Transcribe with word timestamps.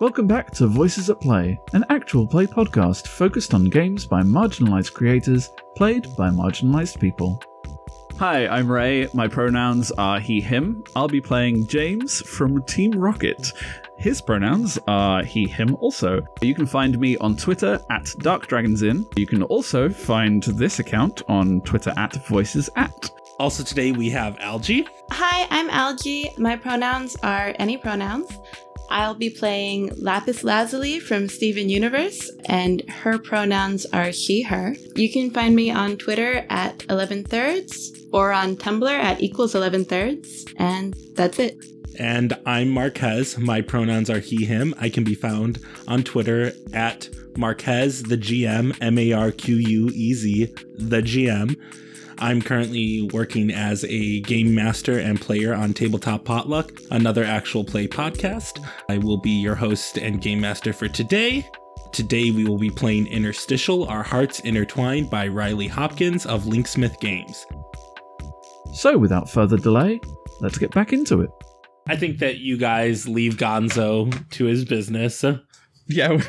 Welcome 0.00 0.28
back 0.28 0.52
to 0.52 0.68
Voices 0.68 1.10
at 1.10 1.20
Play, 1.20 1.58
an 1.72 1.84
actual 1.90 2.26
play 2.26 2.46
podcast 2.46 3.08
focused 3.08 3.52
on 3.54 3.64
games 3.64 4.06
by 4.06 4.22
marginalized 4.22 4.92
creators, 4.92 5.48
played 5.76 6.04
by 6.16 6.28
marginalized 6.28 7.00
people. 7.00 7.42
Hi, 8.18 8.48
I'm 8.48 8.68
Ray. 8.68 9.06
My 9.14 9.28
pronouns 9.28 9.92
are 9.92 10.18
he, 10.18 10.40
him. 10.40 10.82
I'll 10.96 11.06
be 11.06 11.20
playing 11.20 11.68
James 11.68 12.20
from 12.22 12.64
Team 12.64 12.90
Rocket. 12.90 13.52
His 13.96 14.20
pronouns 14.20 14.76
are 14.88 15.22
he, 15.22 15.46
him 15.46 15.76
also. 15.76 16.22
You 16.40 16.52
can 16.52 16.66
find 16.66 16.98
me 16.98 17.16
on 17.18 17.36
Twitter 17.36 17.80
at 17.90 18.12
Dark 18.18 18.48
Dragons 18.48 18.82
DarkDragonsIn. 18.82 19.16
You 19.16 19.26
can 19.28 19.44
also 19.44 19.88
find 19.88 20.42
this 20.42 20.80
account 20.80 21.22
on 21.28 21.60
Twitter 21.60 21.92
at 21.96 22.26
Voices 22.26 22.68
at. 22.74 23.08
Also, 23.38 23.62
today 23.62 23.92
we 23.92 24.10
have 24.10 24.36
Algie. 24.40 24.84
Hi, 25.12 25.46
I'm 25.50 25.70
Algie. 25.70 26.30
My 26.38 26.56
pronouns 26.56 27.16
are 27.22 27.54
any 27.60 27.76
pronouns. 27.76 28.36
I'll 28.90 29.14
be 29.14 29.30
playing 29.30 29.90
Lapis 29.96 30.44
Lazuli 30.44 30.98
from 30.98 31.28
Steven 31.28 31.68
Universe, 31.68 32.30
and 32.46 32.82
her 32.88 33.18
pronouns 33.18 33.86
are 33.86 34.12
she, 34.12 34.42
her. 34.42 34.74
You 34.96 35.12
can 35.12 35.30
find 35.30 35.54
me 35.54 35.70
on 35.70 35.96
Twitter 35.96 36.46
at 36.48 36.84
11 36.88 37.24
thirds 37.24 37.92
or 38.12 38.32
on 38.32 38.56
Tumblr 38.56 38.88
at 38.88 39.20
equals 39.20 39.54
11 39.54 39.84
thirds, 39.84 40.46
and 40.56 40.94
that's 41.14 41.38
it. 41.38 41.56
And 41.98 42.38
I'm 42.46 42.68
Marquez. 42.68 43.36
My 43.38 43.60
pronouns 43.60 44.08
are 44.08 44.20
he, 44.20 44.44
him. 44.44 44.74
I 44.80 44.88
can 44.88 45.04
be 45.04 45.14
found 45.14 45.58
on 45.88 46.04
Twitter 46.04 46.52
at 46.72 47.08
Marquez, 47.36 48.04
the 48.04 48.16
GM, 48.16 48.76
M 48.80 48.98
A 48.98 49.12
R 49.12 49.32
Q 49.32 49.56
U 49.56 49.90
E 49.92 50.14
Z, 50.14 50.54
the 50.76 51.02
GM. 51.02 51.56
I'm 52.20 52.42
currently 52.42 53.08
working 53.12 53.52
as 53.52 53.84
a 53.84 54.20
game 54.22 54.52
master 54.52 54.98
and 54.98 55.20
player 55.20 55.54
on 55.54 55.72
Tabletop 55.72 56.24
Potluck, 56.24 56.72
another 56.90 57.22
actual 57.22 57.62
play 57.64 57.86
podcast. 57.86 58.64
I 58.88 58.98
will 58.98 59.18
be 59.18 59.30
your 59.30 59.54
host 59.54 59.98
and 59.98 60.20
game 60.20 60.40
master 60.40 60.72
for 60.72 60.88
today. 60.88 61.48
Today 61.92 62.32
we 62.32 62.44
will 62.44 62.58
be 62.58 62.70
playing 62.70 63.06
Interstitial 63.06 63.84
Our 63.86 64.02
Hearts 64.02 64.40
Intertwined 64.40 65.08
by 65.10 65.28
Riley 65.28 65.68
Hopkins 65.68 66.26
of 66.26 66.42
Linksmith 66.44 66.98
Games. 66.98 67.46
So, 68.74 68.98
without 68.98 69.30
further 69.30 69.56
delay, 69.56 70.00
let's 70.40 70.58
get 70.58 70.72
back 70.72 70.92
into 70.92 71.20
it. 71.20 71.30
I 71.88 71.96
think 71.96 72.18
that 72.18 72.38
you 72.38 72.58
guys 72.58 73.08
leave 73.08 73.36
Gonzo 73.36 74.28
to 74.30 74.44
his 74.44 74.64
business. 74.64 75.24
Yeah, 75.90 76.08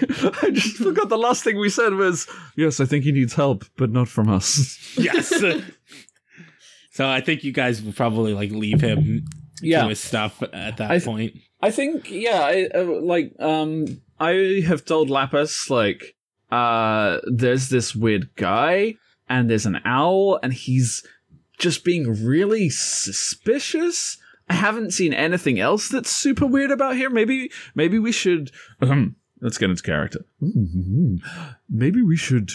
I 0.41 0.51
just 0.51 0.77
forgot 0.77 1.09
the 1.09 1.17
last 1.17 1.43
thing 1.43 1.59
we 1.59 1.67
said 1.67 1.95
was 1.95 2.27
yes, 2.55 2.79
I 2.79 2.85
think 2.85 3.03
he 3.03 3.11
needs 3.11 3.33
help, 3.33 3.65
but 3.75 3.91
not 3.91 4.07
from 4.07 4.29
us. 4.29 4.97
yes. 4.97 5.33
so 6.99 7.07
I 7.07 7.21
think 7.21 7.45
you 7.45 7.53
guys 7.53 7.81
will 7.81 7.93
probably 7.93 8.33
like 8.33 8.51
leave 8.51 8.81
him 8.81 9.23
Yeah. 9.61 9.83
to 9.83 9.87
his 9.89 10.01
stuff 10.01 10.43
at 10.51 10.75
that 10.77 10.91
I 10.91 10.95
th- 10.99 11.05
point. 11.05 11.33
I 11.61 11.71
think 11.71 12.11
yeah, 12.11 12.41
I, 12.43 12.67
uh, 12.75 12.83
like 12.83 13.31
um 13.39 14.01
I 14.19 14.63
have 14.67 14.83
told 14.83 15.09
Lapis 15.09 15.69
like 15.69 16.17
uh 16.51 17.19
there's 17.25 17.69
this 17.69 17.95
weird 17.95 18.35
guy 18.35 18.95
and 19.29 19.49
there's 19.49 19.65
an 19.65 19.79
owl 19.85 20.39
and 20.43 20.51
he's 20.53 21.05
just 21.57 21.85
being 21.85 22.25
really 22.25 22.69
suspicious. 22.69 24.17
I 24.49 24.55
haven't 24.55 24.91
seen 24.91 25.13
anything 25.13 25.57
else 25.57 25.87
that's 25.87 26.09
super 26.11 26.45
weird 26.45 26.71
about 26.71 26.97
here. 26.97 27.09
Maybe 27.09 27.49
maybe 27.75 27.97
we 27.97 28.11
should 28.11 28.51
um 28.81 29.15
let's 29.41 29.57
get 29.57 29.69
into 29.69 29.83
character. 29.83 30.25
Maybe 31.69 32.01
we 32.01 32.17
should 32.17 32.51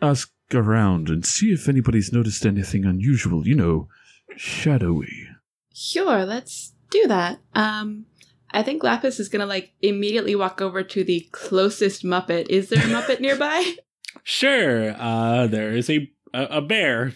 ask 0.00 0.32
around 0.54 1.08
and 1.08 1.24
see 1.24 1.52
if 1.52 1.68
anybody's 1.68 2.12
noticed 2.12 2.46
anything 2.46 2.84
unusual, 2.84 3.46
you 3.46 3.54
know, 3.54 3.88
shadowy. 4.36 5.28
Sure, 5.74 6.24
let's 6.24 6.74
do 6.90 7.06
that. 7.08 7.38
Um, 7.54 8.06
I 8.50 8.62
think 8.62 8.82
Lapis 8.82 9.18
is 9.18 9.28
gonna 9.28 9.46
like 9.46 9.72
immediately 9.80 10.34
walk 10.34 10.60
over 10.60 10.82
to 10.82 11.04
the 11.04 11.28
closest 11.32 12.04
Muppet. 12.04 12.48
Is 12.50 12.68
there 12.68 12.80
a 12.80 12.88
Muppet 12.88 13.20
nearby? 13.20 13.74
Sure, 14.22 14.94
uh, 14.98 15.46
there 15.46 15.72
is 15.72 15.88
a, 15.88 16.10
a 16.34 16.44
a 16.44 16.60
bear. 16.60 17.14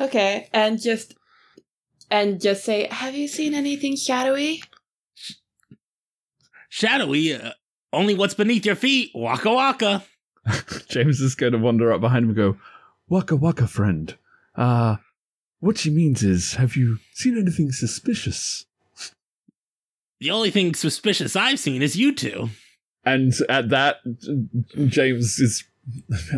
Okay, 0.00 0.48
and 0.52 0.80
just 0.80 1.14
and 2.10 2.40
just 2.40 2.64
say, 2.64 2.88
"Have 2.90 3.14
you 3.14 3.26
seen 3.26 3.54
anything 3.54 3.96
shadowy?" 3.96 4.62
Shadowy, 6.68 7.34
uh, 7.34 7.52
only 7.92 8.14
what's 8.14 8.34
beneath 8.34 8.64
your 8.64 8.76
feet. 8.76 9.10
Waka 9.14 9.52
waka. 9.52 10.04
James 10.88 11.20
is 11.20 11.34
going 11.34 11.52
to 11.52 11.58
wander 11.58 11.92
up 11.92 12.00
behind 12.00 12.24
him 12.24 12.30
and 12.30 12.36
go, 12.36 12.56
Waka 13.08 13.36
waka, 13.36 13.66
friend. 13.66 14.16
Uh, 14.54 14.96
what 15.60 15.78
she 15.78 15.90
means 15.90 16.22
is, 16.22 16.54
have 16.54 16.76
you 16.76 16.98
seen 17.12 17.38
anything 17.38 17.70
suspicious? 17.72 18.66
The 20.20 20.30
only 20.30 20.50
thing 20.50 20.74
suspicious 20.74 21.36
I've 21.36 21.58
seen 21.58 21.82
is 21.82 21.96
you 21.96 22.14
two. 22.14 22.50
And 23.04 23.32
at 23.48 23.68
that, 23.70 23.96
James 24.86 25.38
is. 25.38 25.64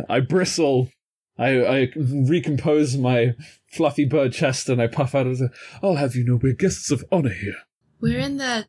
I 0.08 0.20
bristle. 0.20 0.88
I, 1.36 1.64
I 1.64 1.92
recompose 1.96 2.96
my 2.96 3.34
fluffy 3.66 4.04
bird 4.04 4.32
chest 4.32 4.68
and 4.68 4.80
I 4.80 4.86
puff 4.86 5.14
out 5.14 5.26
of 5.26 5.36
say, 5.36 5.48
I'll 5.82 5.96
have 5.96 6.14
you 6.14 6.24
know 6.24 6.36
we're 6.36 6.52
guests 6.54 6.90
of 6.90 7.04
honor 7.10 7.32
here. 7.32 7.56
We're 8.00 8.20
in 8.20 8.36
the 8.38 8.66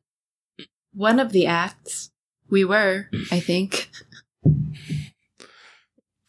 one 0.94 1.20
of 1.20 1.32
the 1.32 1.46
acts. 1.46 2.12
We 2.50 2.66
were, 2.66 3.10
I 3.32 3.40
think. 3.40 3.90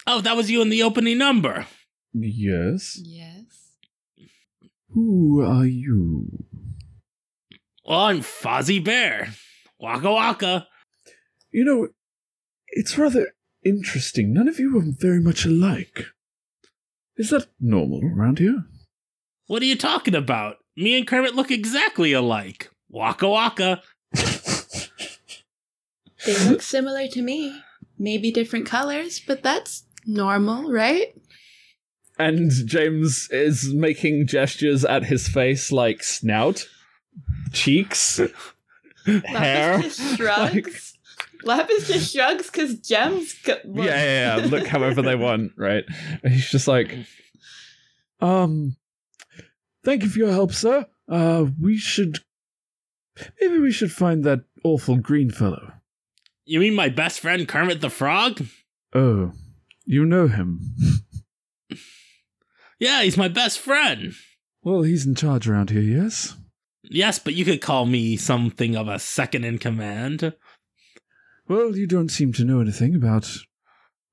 Oh, 0.07 0.21
that 0.21 0.37
was 0.37 0.51
you 0.51 0.63
in 0.63 0.69
the 0.69 0.83
opening 0.83 1.19
number. 1.19 1.67
Yes. 2.13 2.99
Yes. 3.03 3.73
Who 4.91 5.43
are 5.43 5.67
you? 5.67 6.45
Well, 7.85 8.01
I'm 8.01 8.21
Fozzie 8.21 8.83
Bear. 8.83 9.29
Waka 9.79 10.11
waka. 10.11 10.67
You 11.51 11.65
know, 11.65 11.89
it's 12.69 12.97
rather 12.97 13.33
interesting. 13.65 14.33
None 14.33 14.49
of 14.49 14.59
you 14.59 14.79
are 14.79 14.85
very 14.87 15.21
much 15.21 15.45
alike. 15.45 16.07
Is 17.17 17.31
that 17.31 17.49
normal 17.61 18.01
around 18.05 18.39
here? 18.39 18.65
What 19.47 19.63
are 19.63 19.67
you 19.67 19.77
talking 19.77 20.15
about? 20.15 20.57
Me 20.77 20.97
and 20.97 21.07
Kermit 21.07 21.35
look 21.35 21.51
exactly 21.51 22.13
alike. 22.13 22.71
Waka 22.89 23.29
waka. 23.29 23.83
They 26.25 26.49
look 26.49 26.63
similar 26.63 27.07
to 27.09 27.23
me. 27.23 27.61
Maybe 27.99 28.31
different 28.31 28.67
colors, 28.67 29.21
but 29.27 29.43
that's 29.43 29.85
normal, 30.07 30.71
right? 30.71 31.15
And 32.19 32.51
James 32.65 33.29
is 33.31 33.75
making 33.75 34.27
gestures 34.27 34.85
at 34.85 35.05
his 35.05 35.29
face 35.29 35.71
like 35.71 36.03
snout, 36.03 36.67
cheeks, 37.53 38.21
hair. 39.05 39.77
Lapis 39.77 39.99
just 39.99 40.17
shrugs. 40.17 40.99
Lapis 41.45 41.89
just 41.89 42.15
shrugs 42.15 42.51
because 42.51 42.79
gems. 42.81 43.35
Co- 43.45 43.59
yeah, 43.75 43.85
yeah, 43.85 44.37
yeah. 44.37 44.47
Look 44.47 44.67
however 44.67 45.03
they 45.03 45.15
want, 45.15 45.53
right? 45.57 45.85
And 46.23 46.33
he's 46.33 46.51
just 46.51 46.67
like, 46.67 46.97
um, 48.21 48.77
thank 49.85 50.03
you 50.03 50.09
for 50.09 50.19
your 50.19 50.33
help, 50.33 50.53
sir. 50.53 50.87
Uh, 51.09 51.47
we 51.61 51.77
should, 51.77 52.19
maybe 53.41 53.59
we 53.59 53.71
should 53.71 53.93
find 53.93 54.25
that 54.25 54.41
awful 54.65 54.97
green 54.97 55.31
fellow. 55.31 55.73
You 56.47 56.61
mean 56.61 56.75
my 56.75 56.89
best 56.89 57.21
friend 57.21 57.47
Kermit 57.47 57.81
the 57.81 57.91
Frog? 57.91 58.43
Oh, 58.95 59.33
you 59.87 60.05
know 60.05 60.29
him. 60.29 60.61
Yeah, 62.79 63.03
he's 63.03 63.17
my 63.17 63.29
best 63.29 63.59
friend. 63.59 64.13
Well, 64.63 64.83
he's 64.83 65.07
in 65.07 65.15
charge 65.15 65.49
around 65.49 65.71
here, 65.71 65.81
yes? 65.81 66.37
Yes, 66.83 67.19
but 67.19 67.35
you 67.35 67.45
could 67.45 67.63
call 67.63 67.87
me 67.87 68.17
something 68.17 68.77
of 68.77 68.89
a 68.89 68.99
second 68.99 69.45
in 69.45 69.59
command. 69.59 70.35
Well, 71.49 71.77
you 71.77 71.87
don't 71.87 72.11
seem 72.11 72.33
to 72.35 72.45
know 72.45 72.61
anything 72.61 72.95
about 72.95 73.31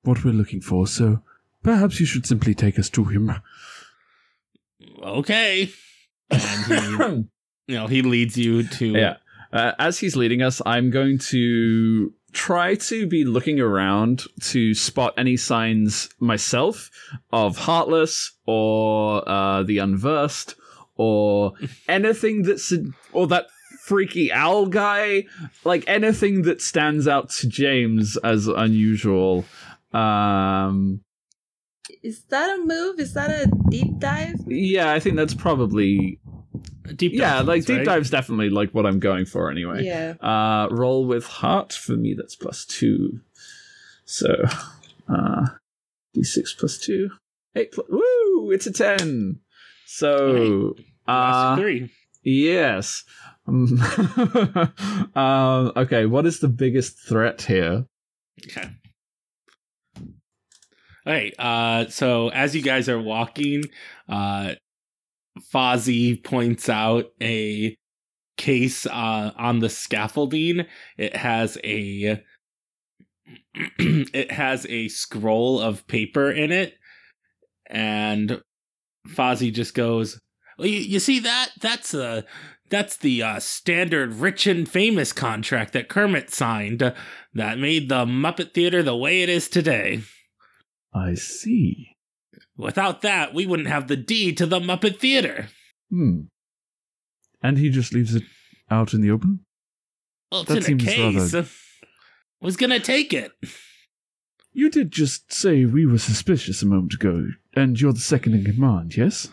what 0.03 0.23
we're 0.23 0.31
looking 0.31 0.61
for, 0.61 0.87
so 0.87 1.21
perhaps 1.61 1.99
you 1.99 2.05
should 2.05 2.25
simply 2.25 2.53
take 2.55 2.79
us 2.79 2.89
to 2.91 3.03
him. 3.05 3.33
Okay. 5.01 5.69
And 6.29 6.65
he, 6.65 7.23
you 7.67 7.75
know, 7.75 7.87
he 7.87 8.01
leads 8.01 8.37
you 8.37 8.63
to. 8.63 8.85
Yeah. 8.85 9.17
Uh, 9.51 9.73
as 9.77 9.99
he's 9.99 10.15
leading 10.15 10.41
us, 10.41 10.61
I'm 10.65 10.89
going 10.89 11.19
to 11.19 12.13
try 12.33 12.75
to 12.75 13.07
be 13.07 13.23
looking 13.23 13.59
around 13.59 14.23
to 14.41 14.73
spot 14.73 15.13
any 15.17 15.37
signs 15.37 16.09
myself 16.19 16.89
of 17.31 17.57
Heartless 17.57 18.33
or 18.45 19.27
uh, 19.27 19.63
the 19.63 19.77
Unversed 19.77 20.55
or 20.95 21.53
anything 21.87 22.43
that's 22.43 22.73
or 23.11 23.27
that 23.27 23.47
freaky 23.83 24.31
owl 24.31 24.65
guy, 24.67 25.25
like 25.63 25.83
anything 25.87 26.43
that 26.43 26.61
stands 26.61 27.07
out 27.07 27.29
to 27.29 27.47
James 27.47 28.17
as 28.17 28.47
unusual. 28.47 29.45
Um, 29.93 31.01
Is 32.01 32.23
that 32.29 32.57
a 32.59 32.63
move? 32.63 32.99
Is 32.99 33.13
that 33.13 33.29
a 33.29 33.51
deep 33.69 33.99
dive? 33.99 34.35
yeah, 34.47 34.91
I 34.91 34.99
think 34.99 35.17
that's 35.17 35.33
probably 35.35 36.19
Deep 36.95 37.13
yeah, 37.13 37.37
dive 37.37 37.47
like 37.47 37.55
ones, 37.55 37.65
deep 37.65 37.77
right? 37.77 37.85
dive's 37.85 38.09
definitely 38.09 38.49
like 38.49 38.71
what 38.71 38.85
I'm 38.85 38.99
going 38.99 39.25
for 39.25 39.49
anyway. 39.49 39.83
Yeah. 39.83 40.15
Uh, 40.19 40.67
roll 40.69 41.05
with 41.05 41.25
heart 41.25 41.71
for 41.71 41.93
me. 41.93 42.13
That's 42.13 42.35
plus 42.35 42.65
two. 42.65 43.21
So, 44.05 44.35
uh, 45.07 45.45
d6 46.15 46.57
plus 46.57 46.77
two, 46.77 47.09
eight. 47.55 47.71
Plus, 47.71 47.87
woo! 47.89 48.51
It's 48.51 48.67
a 48.67 48.71
ten. 48.71 49.39
So, 49.85 50.75
Last 51.07 51.53
uh, 51.53 51.55
three. 51.61 51.89
yes. 52.23 53.03
Um, 53.47 53.79
um, 55.15 55.71
okay, 55.75 56.05
what 56.05 56.25
is 56.25 56.39
the 56.39 56.47
biggest 56.49 56.99
threat 56.99 57.43
here? 57.43 57.85
Okay. 58.45 58.69
All 61.05 61.11
right. 61.13 61.33
Uh, 61.37 61.89
so 61.89 62.29
as 62.29 62.55
you 62.55 62.61
guys 62.61 62.87
are 62.87 63.01
walking, 63.01 63.65
uh, 64.07 64.55
Fozzie 65.39 66.23
points 66.23 66.69
out 66.69 67.05
a 67.21 67.77
case 68.37 68.85
uh, 68.85 69.31
on 69.37 69.59
the 69.59 69.69
scaffolding. 69.69 70.65
It 70.97 71.15
has 71.15 71.57
a 71.63 72.21
it 73.79 74.31
has 74.31 74.65
a 74.67 74.87
scroll 74.89 75.59
of 75.59 75.87
paper 75.87 76.31
in 76.31 76.51
it, 76.51 76.75
and 77.67 78.41
Fozzie 79.07 79.53
just 79.53 79.73
goes, 79.73 80.19
well, 80.57 80.67
you, 80.67 80.79
"You 80.79 80.99
see 80.99 81.19
that? 81.19 81.51
That's 81.59 81.93
a." 81.93 82.25
That's 82.69 82.97
the 82.97 83.21
uh, 83.21 83.39
standard 83.39 84.15
rich 84.15 84.47
and 84.47 84.67
famous 84.67 85.13
contract 85.13 85.73
that 85.73 85.89
Kermit 85.89 86.33
signed 86.33 86.81
uh, 86.81 86.95
that 87.35 87.59
made 87.59 87.87
the 87.87 88.05
Muppet 88.05 88.55
Theater 88.55 88.81
the 88.81 88.95
way 88.95 89.21
it 89.21 89.29
is 89.29 89.47
today. 89.47 90.01
I 90.91 91.13
see. 91.13 91.92
Without 92.57 93.01
that, 93.01 93.33
we 93.33 93.45
wouldn't 93.45 93.67
have 93.69 93.87
the 93.87 93.95
D 93.95 94.33
to 94.33 94.45
the 94.45 94.59
Muppet 94.59 94.99
Theater. 94.99 95.47
Hmm. 95.89 96.21
And 97.41 97.57
he 97.57 97.69
just 97.69 97.93
leaves 97.93 98.13
it 98.15 98.23
out 98.69 98.93
in 98.93 99.01
the 99.01 99.11
open? 99.11 99.39
Well, 100.31 100.41
it's 100.41 100.49
That 100.49 100.57
in 100.57 100.63
a 100.63 100.65
seems 100.65 100.83
case. 100.85 101.33
rather- 101.33 101.49
Was 102.41 102.57
gonna 102.57 102.79
take 102.79 103.13
it. 103.13 103.31
You 104.51 104.69
did 104.69 104.91
just 104.91 105.31
say 105.33 105.65
we 105.65 105.85
were 105.85 105.97
suspicious 105.97 106.61
a 106.61 106.65
moment 106.67 106.93
ago, 106.93 107.27
and 107.55 107.79
you're 107.79 107.93
the 107.93 107.99
second 107.99 108.33
in 108.35 108.43
command, 108.45 108.95
yes? 108.95 109.29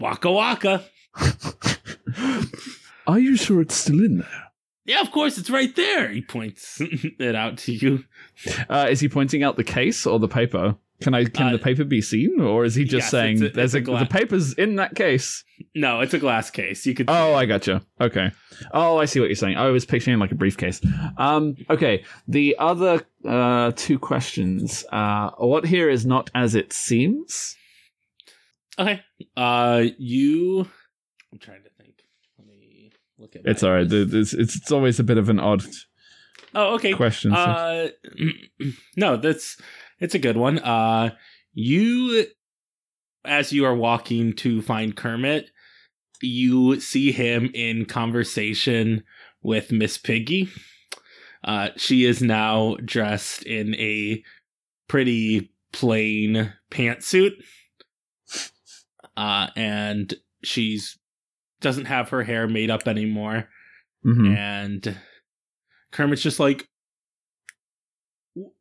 Waka 0.00 0.30
waka. 0.30 0.84
Are 3.06 3.18
you 3.18 3.36
sure 3.36 3.60
it's 3.62 3.74
still 3.74 4.04
in 4.04 4.18
there? 4.18 4.44
Yeah, 4.84 5.00
of 5.00 5.10
course, 5.10 5.38
it's 5.38 5.50
right 5.50 5.74
there. 5.74 6.10
He 6.10 6.20
points 6.22 6.78
it 6.80 7.34
out 7.34 7.58
to 7.58 7.72
you. 7.72 8.04
Uh, 8.68 8.86
is 8.90 9.00
he 9.00 9.08
pointing 9.08 9.42
out 9.42 9.56
the 9.56 9.64
case 9.64 10.06
or 10.06 10.18
the 10.18 10.28
paper? 10.28 10.76
Can 11.00 11.14
I 11.14 11.24
can 11.26 11.46
Uh, 11.48 11.52
the 11.52 11.58
paper 11.58 11.84
be 11.84 12.00
seen, 12.02 12.40
or 12.40 12.64
is 12.64 12.74
he 12.74 12.82
just 12.84 13.04
yes, 13.04 13.10
saying 13.10 13.42
a- 13.42 13.48
there's 13.50 13.74
a 13.74 13.80
gla- 13.80 14.00
the 14.00 14.06
paper's 14.06 14.52
in 14.54 14.74
that 14.76 14.96
case? 14.96 15.44
No, 15.74 16.00
it's 16.00 16.12
a 16.12 16.18
glass 16.18 16.50
case. 16.50 16.84
You 16.86 16.94
could. 16.94 17.08
Oh, 17.08 17.34
I 17.34 17.46
gotcha. 17.46 17.82
Okay. 18.00 18.32
Oh, 18.72 18.98
I 18.98 19.04
see 19.04 19.20
what 19.20 19.28
you're 19.28 19.36
saying. 19.36 19.56
I 19.56 19.68
was 19.68 19.84
picturing 19.84 20.18
like 20.18 20.32
a 20.32 20.34
briefcase. 20.34 20.80
Um. 21.16 21.54
Okay. 21.70 22.04
The 22.26 22.56
other 22.58 23.02
uh 23.24 23.70
two 23.76 23.98
questions. 24.00 24.84
Uh, 24.90 25.30
what 25.38 25.66
here 25.66 25.88
is 25.88 26.04
not 26.04 26.30
as 26.34 26.54
it 26.56 26.72
seems. 26.72 27.54
Okay. 28.78 29.00
Uh, 29.36 29.84
you. 29.98 30.66
I'm 31.32 31.38
trying 31.38 31.62
to 31.62 31.70
think. 31.78 31.94
Let 32.38 32.48
me 32.48 32.90
look 33.18 33.36
at. 33.36 33.42
It. 33.42 33.50
It's 33.50 33.62
all 33.62 33.72
right. 33.72 33.86
It's 33.90 34.32
it's, 34.34 34.56
it's 34.56 34.72
always 34.72 34.98
a 34.98 35.04
bit 35.04 35.18
of 35.18 35.28
an 35.28 35.38
odd 35.38 35.62
Oh, 36.54 36.74
okay. 36.74 36.92
question. 36.94 37.32
Uh, 37.34 37.88
no, 38.96 39.16
that's 39.16 39.56
it's 40.00 40.14
a 40.14 40.18
good 40.18 40.36
one. 40.36 40.58
Uh, 40.58 41.10
you, 41.52 42.26
as 43.24 43.52
you 43.52 43.64
are 43.64 43.74
walking 43.74 44.32
to 44.36 44.62
find 44.62 44.96
Kermit, 44.96 45.50
you 46.20 46.80
see 46.80 47.12
him 47.12 47.50
in 47.54 47.84
conversation 47.84 49.04
with 49.42 49.70
Miss 49.72 49.98
Piggy. 49.98 50.48
Uh, 51.44 51.68
she 51.76 52.04
is 52.04 52.20
now 52.20 52.76
dressed 52.84 53.44
in 53.44 53.74
a 53.76 54.22
pretty 54.88 55.52
plain 55.72 56.52
pantsuit, 56.70 57.32
uh, 59.16 59.48
and 59.56 60.14
she's 60.42 60.98
doesn't 61.60 61.86
have 61.86 62.10
her 62.10 62.22
hair 62.22 62.46
made 62.46 62.70
up 62.70 62.86
anymore 62.86 63.48
Mhm. 64.06 64.36
and 64.36 64.96
Kermit's 65.90 66.22
just 66.22 66.38
like, 66.38 66.68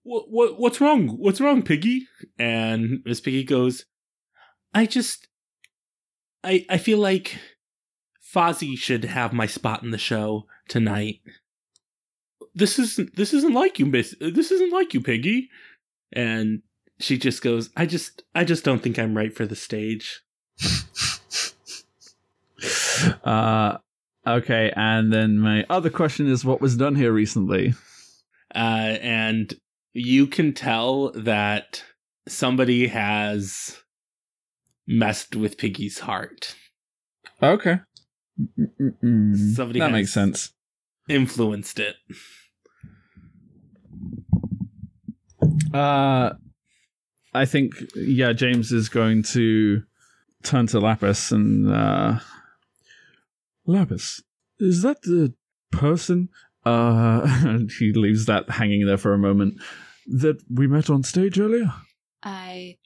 "What? 0.04 0.30
What? 0.30 0.60
What's 0.60 0.82
wrong? 0.82 1.10
What's 1.18 1.42
wrong, 1.42 1.62
Piggy?" 1.62 2.08
And 2.38 3.00
Miss 3.06 3.22
Piggy 3.22 3.44
goes, 3.44 3.86
"I 4.74 4.86
just, 4.86 5.28
I, 6.44 6.66
I 6.70 6.78
feel 6.78 7.00
like 7.00 7.38
Fozzie 8.34 8.78
should 8.78 9.06
have 9.06 9.34
my 9.34 9.46
spot 9.46 9.84
in 9.84 9.92
the 9.92 9.98
show 9.98 10.46
tonight. 10.68 11.22
This 12.54 12.80
isn't, 12.80 13.16
this 13.16 13.34
isn't 13.34 13.54
like 13.54 13.80
you, 13.80 13.86
Miss. 13.86 14.16
This 14.20 14.52
isn't 14.52 14.72
like 14.72 14.94
you, 14.94 15.02
Piggy." 15.02 15.50
And 16.14 16.62
she 17.00 17.18
just 17.18 17.42
goes, 17.42 17.70
"I 17.76 17.86
just, 17.86 18.24
I 18.34 18.44
just 18.44 18.64
don't 18.64 18.82
think 18.82 18.98
I'm 18.98 19.16
right 19.16 19.36
for 19.36 19.46
the 19.46 19.56
stage." 19.56 20.22
uh, 23.24 23.78
okay, 24.26 24.72
and 24.76 25.14
then 25.14 25.40
my 25.40 25.66
other 25.70 25.90
question 25.90 26.28
is, 26.28 26.46
what 26.46 26.62
was 26.62 26.78
done 26.78 26.96
here 26.96 27.12
recently? 27.12 27.74
uh, 28.56 28.98
and 29.02 29.54
you 29.98 30.28
can 30.28 30.54
tell 30.54 31.12
that 31.12 31.84
somebody 32.28 32.88
has 32.88 33.78
messed 34.88 35.36
with 35.36 35.58
Piggy's 35.58 36.00
heart, 36.00 36.56
Okay, 37.42 37.80
Mm-mm-mm. 38.60 39.56
Somebody 39.56 39.80
that 39.80 39.86
has- 39.90 39.94
makes 39.94 40.14
sense. 40.14 40.54
influenced 41.10 41.80
it. 41.80 41.96
Uh, 45.74 46.32
I 47.34 47.46
think 47.46 47.74
yeah, 47.96 48.34
James 48.34 48.72
is 48.72 48.90
going 48.90 49.24
to 49.24 49.84
turn 50.44 50.68
to 50.68 50.80
Lapis 50.80 51.32
and 51.32 51.72
uh, 51.72 52.20
Lapis, 53.66 54.22
is 54.60 54.82
that 54.84 55.02
the 55.04 55.34
person? 55.72 56.30
Uh, 56.66 57.58
he 57.80 57.94
leaves 57.94 58.26
that 58.26 58.50
hanging 58.50 58.86
there 58.86 58.98
for 58.98 59.14
a 59.14 59.18
moment. 59.18 59.62
That 60.08 60.38
we 60.50 60.68
met 60.68 60.90
on 60.90 61.04
stage 61.04 61.40
earlier. 61.40 61.74
I 62.24 62.78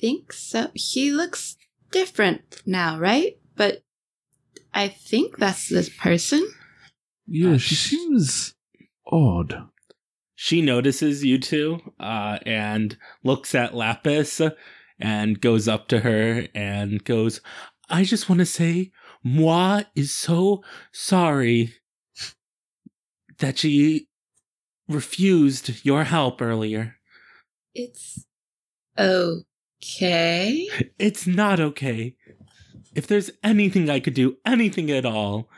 think 0.00 0.32
so. 0.32 0.70
He 0.74 1.10
looks 1.10 1.56
different 1.90 2.62
now, 2.64 2.98
right? 2.98 3.36
But 3.56 3.82
I 4.72 4.88
think 4.88 5.36
that's 5.38 5.68
this 5.68 5.88
person. 5.88 6.46
Yeah, 7.26 7.54
Uh, 7.54 7.58
she 7.58 7.74
sh- 7.74 7.90
seems 7.90 8.54
odd. 9.06 9.68
She 10.36 10.62
notices 10.62 11.24
you 11.24 11.38
two 11.38 11.80
uh, 11.98 12.38
and 12.46 12.96
looks 13.22 13.54
at 13.54 13.74
Lapis 13.74 14.40
and 15.00 15.40
goes 15.40 15.66
up 15.68 15.88
to 15.88 16.00
her 16.00 16.46
and 16.54 17.02
goes, 17.04 17.40
I 17.88 18.04
just 18.04 18.28
want 18.28 18.40
to 18.40 18.46
say, 18.46 18.90
Moi 19.22 19.82
is 19.94 20.14
so 20.14 20.62
sorry 20.92 21.74
that 23.38 23.58
she 23.58 24.08
refused 24.88 25.84
your 25.84 26.04
help 26.04 26.40
earlier. 26.40 26.96
It's 27.74 28.24
okay. 28.98 30.68
It's 30.98 31.26
not 31.26 31.60
okay. 31.60 32.14
If 32.94 33.06
there's 33.06 33.30
anything 33.42 33.90
I 33.90 34.00
could 34.00 34.14
do, 34.14 34.36
anything 34.46 34.90
at 34.90 35.04
all, 35.04 35.50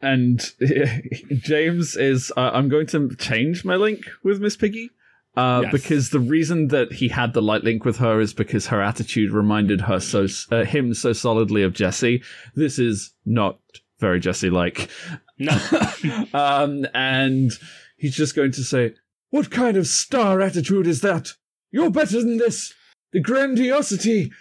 and 0.00 0.42
James 1.42 1.96
is. 1.96 2.32
Uh, 2.36 2.50
I'm 2.52 2.68
going 2.68 2.86
to 2.88 3.14
change 3.16 3.64
my 3.64 3.76
link 3.76 4.04
with 4.24 4.40
Miss 4.40 4.56
Piggy. 4.56 4.90
Uh, 5.36 5.60
Yes. 5.64 5.72
Because 5.72 6.10
the 6.10 6.20
reason 6.20 6.68
that 6.68 6.92
he 6.92 7.08
had 7.08 7.34
the 7.34 7.42
light 7.42 7.64
link 7.64 7.84
with 7.84 7.98
her 7.98 8.20
is 8.20 8.34
because 8.34 8.66
her 8.66 8.82
attitude 8.82 9.30
reminded 9.30 9.82
her 9.82 10.00
so 10.00 10.26
uh, 10.50 10.64
him 10.64 10.94
so 10.94 11.12
solidly 11.12 11.62
of 11.62 11.72
Jessie. 11.72 12.22
This 12.54 12.78
is 12.78 13.12
not 13.24 13.58
very 13.98 14.20
Jessie 14.20 14.50
like. 14.50 14.90
no. 15.38 15.52
um, 16.34 16.86
and 16.94 17.52
he's 18.00 18.16
just 18.16 18.34
going 18.34 18.52
to 18.52 18.64
say, 18.64 18.94
"What 19.28 19.50
kind 19.50 19.76
of 19.76 19.86
star 19.86 20.40
attitude 20.40 20.86
is 20.86 21.02
that? 21.02 21.34
You're 21.70 21.90
better 21.90 22.20
than 22.20 22.38
this. 22.38 22.74
The 23.12 23.20
grandiosity 23.20 24.32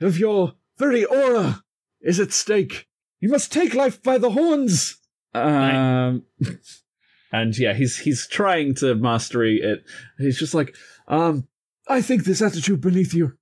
of 0.00 0.18
your 0.18 0.54
very 0.78 1.04
aura 1.04 1.64
is 2.00 2.20
at 2.20 2.32
stake. 2.32 2.88
You 3.20 3.30
must 3.30 3.52
take 3.52 3.74
life 3.74 4.02
by 4.02 4.18
the 4.18 4.30
horns." 4.30 4.98
Um, 5.32 6.24
and 7.32 7.56
yeah, 7.56 7.72
he's 7.72 7.98
he's 7.98 8.26
trying 8.26 8.74
to 8.76 8.94
mastery 8.94 9.60
it. 9.62 9.84
He's 10.18 10.38
just 10.38 10.54
like, 10.54 10.76
um, 11.08 11.48
I 11.88 12.02
think 12.02 12.24
this 12.24 12.42
attitude 12.42 12.80
beneath 12.80 13.14
you. 13.14 13.38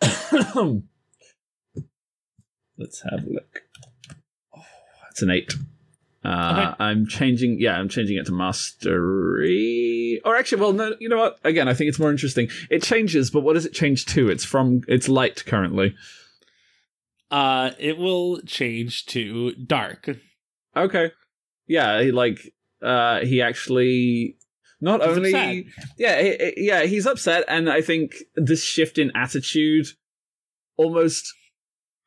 Let's 2.78 3.02
have 3.02 3.24
a 3.24 3.30
look. 3.30 3.62
Oh, 4.56 4.62
that's 5.02 5.22
an 5.22 5.30
eight. 5.30 5.52
Uh, 6.22 6.74
I'm 6.78 7.06
changing. 7.06 7.58
Yeah, 7.60 7.78
I'm 7.78 7.88
changing 7.88 8.18
it 8.18 8.26
to 8.26 8.32
mastery. 8.32 10.20
Or 10.24 10.36
actually, 10.36 10.60
well, 10.60 10.72
no. 10.72 10.94
You 11.00 11.08
know 11.08 11.16
what? 11.18 11.38
Again, 11.44 11.66
I 11.68 11.74
think 11.74 11.88
it's 11.88 11.98
more 11.98 12.10
interesting. 12.10 12.48
It 12.68 12.82
changes, 12.82 13.30
but 13.30 13.40
what 13.40 13.54
does 13.54 13.64
it 13.66 13.72
change 13.72 14.04
to? 14.06 14.28
It's 14.28 14.44
from. 14.44 14.82
It's 14.88 15.08
light 15.08 15.44
currently. 15.46 15.94
Uh, 17.30 17.70
it 17.78 17.96
will 17.96 18.40
change 18.42 19.06
to 19.06 19.52
dark. 19.52 20.10
Okay. 20.76 21.12
Yeah, 21.66 22.02
he, 22.02 22.10
like 22.12 22.52
uh 22.82 23.20
he 23.20 23.40
actually 23.42 24.36
not 24.80 25.00
He's 25.00 25.16
only 25.16 25.34
upset. 25.34 25.64
yeah, 25.98 26.22
he- 26.22 26.54
yeah, 26.66 26.82
he's 26.84 27.06
upset 27.06 27.44
and 27.46 27.70
I 27.70 27.82
think 27.82 28.14
this 28.34 28.64
shift 28.64 28.98
in 28.98 29.12
attitude 29.14 29.86
almost 30.76 31.32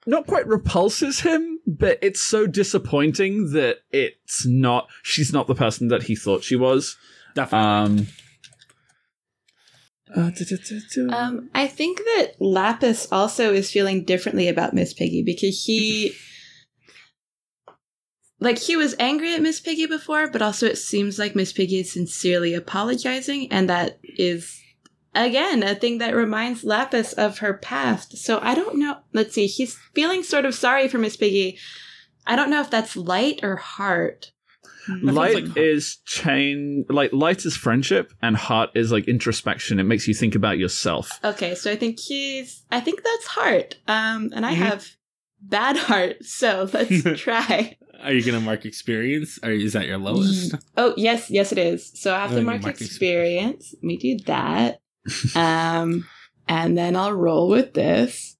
not 0.05 0.27
quite 0.27 0.47
repulses 0.47 1.21
him, 1.21 1.59
but 1.65 1.99
it's 2.01 2.21
so 2.21 2.45
disappointing 2.47 3.51
that 3.51 3.77
it's 3.91 4.45
not 4.45 4.87
she's 5.01 5.31
not 5.31 5.47
the 5.47 5.55
person 5.55 5.87
that 5.89 6.03
he 6.03 6.15
thought 6.15 6.43
she 6.43 6.55
was. 6.55 6.97
Definitely. 7.35 8.03
Um 8.03 8.07
uh. 10.15 10.29
Um, 11.09 11.49
I 11.55 11.67
think 11.67 11.97
that 11.97 12.33
Lapis 12.39 13.07
also 13.11 13.51
is 13.51 13.71
feeling 13.71 14.03
differently 14.03 14.47
about 14.47 14.73
Miss 14.73 14.93
Piggy 14.93 15.23
because 15.23 15.63
he, 15.63 16.13
like, 18.39 18.59
he 18.59 18.75
was 18.75 18.95
angry 18.99 19.33
at 19.33 19.41
Miss 19.41 19.59
Piggy 19.59 19.87
before, 19.87 20.27
but 20.27 20.41
also 20.41 20.67
it 20.67 20.77
seems 20.77 21.17
like 21.17 21.35
Miss 21.35 21.51
Piggy 21.51 21.79
is 21.79 21.91
sincerely 21.91 22.53
apologizing, 22.53 23.51
and 23.51 23.67
that 23.69 23.99
is, 24.03 24.59
again, 25.15 25.63
a 25.63 25.75
thing 25.75 25.97
that 25.99 26.15
reminds 26.15 26.63
Lapis 26.63 27.13
of 27.13 27.39
her 27.39 27.53
past. 27.53 28.17
So 28.17 28.39
I 28.41 28.55
don't 28.55 28.77
know. 28.79 28.97
Let's 29.13 29.33
see. 29.33 29.47
He's 29.47 29.75
feeling 29.93 30.23
sort 30.23 30.45
of 30.45 30.55
sorry 30.55 30.87
for 30.87 30.97
Miss 30.97 31.15
Piggy. 31.17 31.57
I 32.25 32.35
don't 32.35 32.49
know 32.49 32.61
if 32.61 32.69
that's 32.69 32.95
light 32.95 33.39
or 33.43 33.57
heart. 33.57 34.31
Hmm. 34.85 35.09
Light 35.09 35.33
feels 35.35 35.49
like- 35.49 35.57
is 35.57 35.97
chain 36.05 36.85
like 36.89 37.13
light 37.13 37.45
is 37.45 37.55
friendship 37.55 38.11
and 38.21 38.35
heart 38.35 38.69
is 38.75 38.91
like 38.91 39.07
introspection. 39.07 39.79
It 39.79 39.83
makes 39.83 40.07
you 40.07 40.13
think 40.13 40.35
about 40.35 40.57
yourself. 40.57 41.19
Okay, 41.23 41.55
so 41.55 41.71
I 41.71 41.75
think 41.77 41.99
he's. 41.99 42.63
I 42.71 42.79
think 42.81 43.01
that's 43.03 43.27
heart. 43.27 43.75
Um, 43.87 44.29
and 44.35 44.45
I 44.45 44.53
Mhm. 44.53 44.57
have 44.57 44.87
bad 45.41 45.77
heart, 45.77 46.23
so 46.25 46.69
let's 46.73 47.01
try. 47.21 47.77
Are 48.01 48.11
you 48.11 48.21
gonna 48.25 48.41
mark 48.41 48.65
experience, 48.65 49.39
or 49.41 49.51
is 49.51 49.71
that 49.71 49.85
your 49.87 49.97
lowest? 49.97 50.55
Oh 50.75 50.93
yes, 50.97 51.29
yes 51.29 51.53
it 51.53 51.57
is. 51.57 51.89
So 51.95 52.13
I 52.13 52.19
have 52.19 52.29
to 52.31 52.35
Then 52.35 52.45
mark 52.45 52.61
mark 52.63 52.81
experience. 52.81 53.73
Let 53.75 53.83
me 53.83 53.95
do 53.97 54.17
that. 54.25 54.79
um, 55.35 56.05
and 56.47 56.77
then 56.77 56.95
I'll 56.95 57.13
roll 57.13 57.47
with 57.49 57.73
this. 57.73 58.37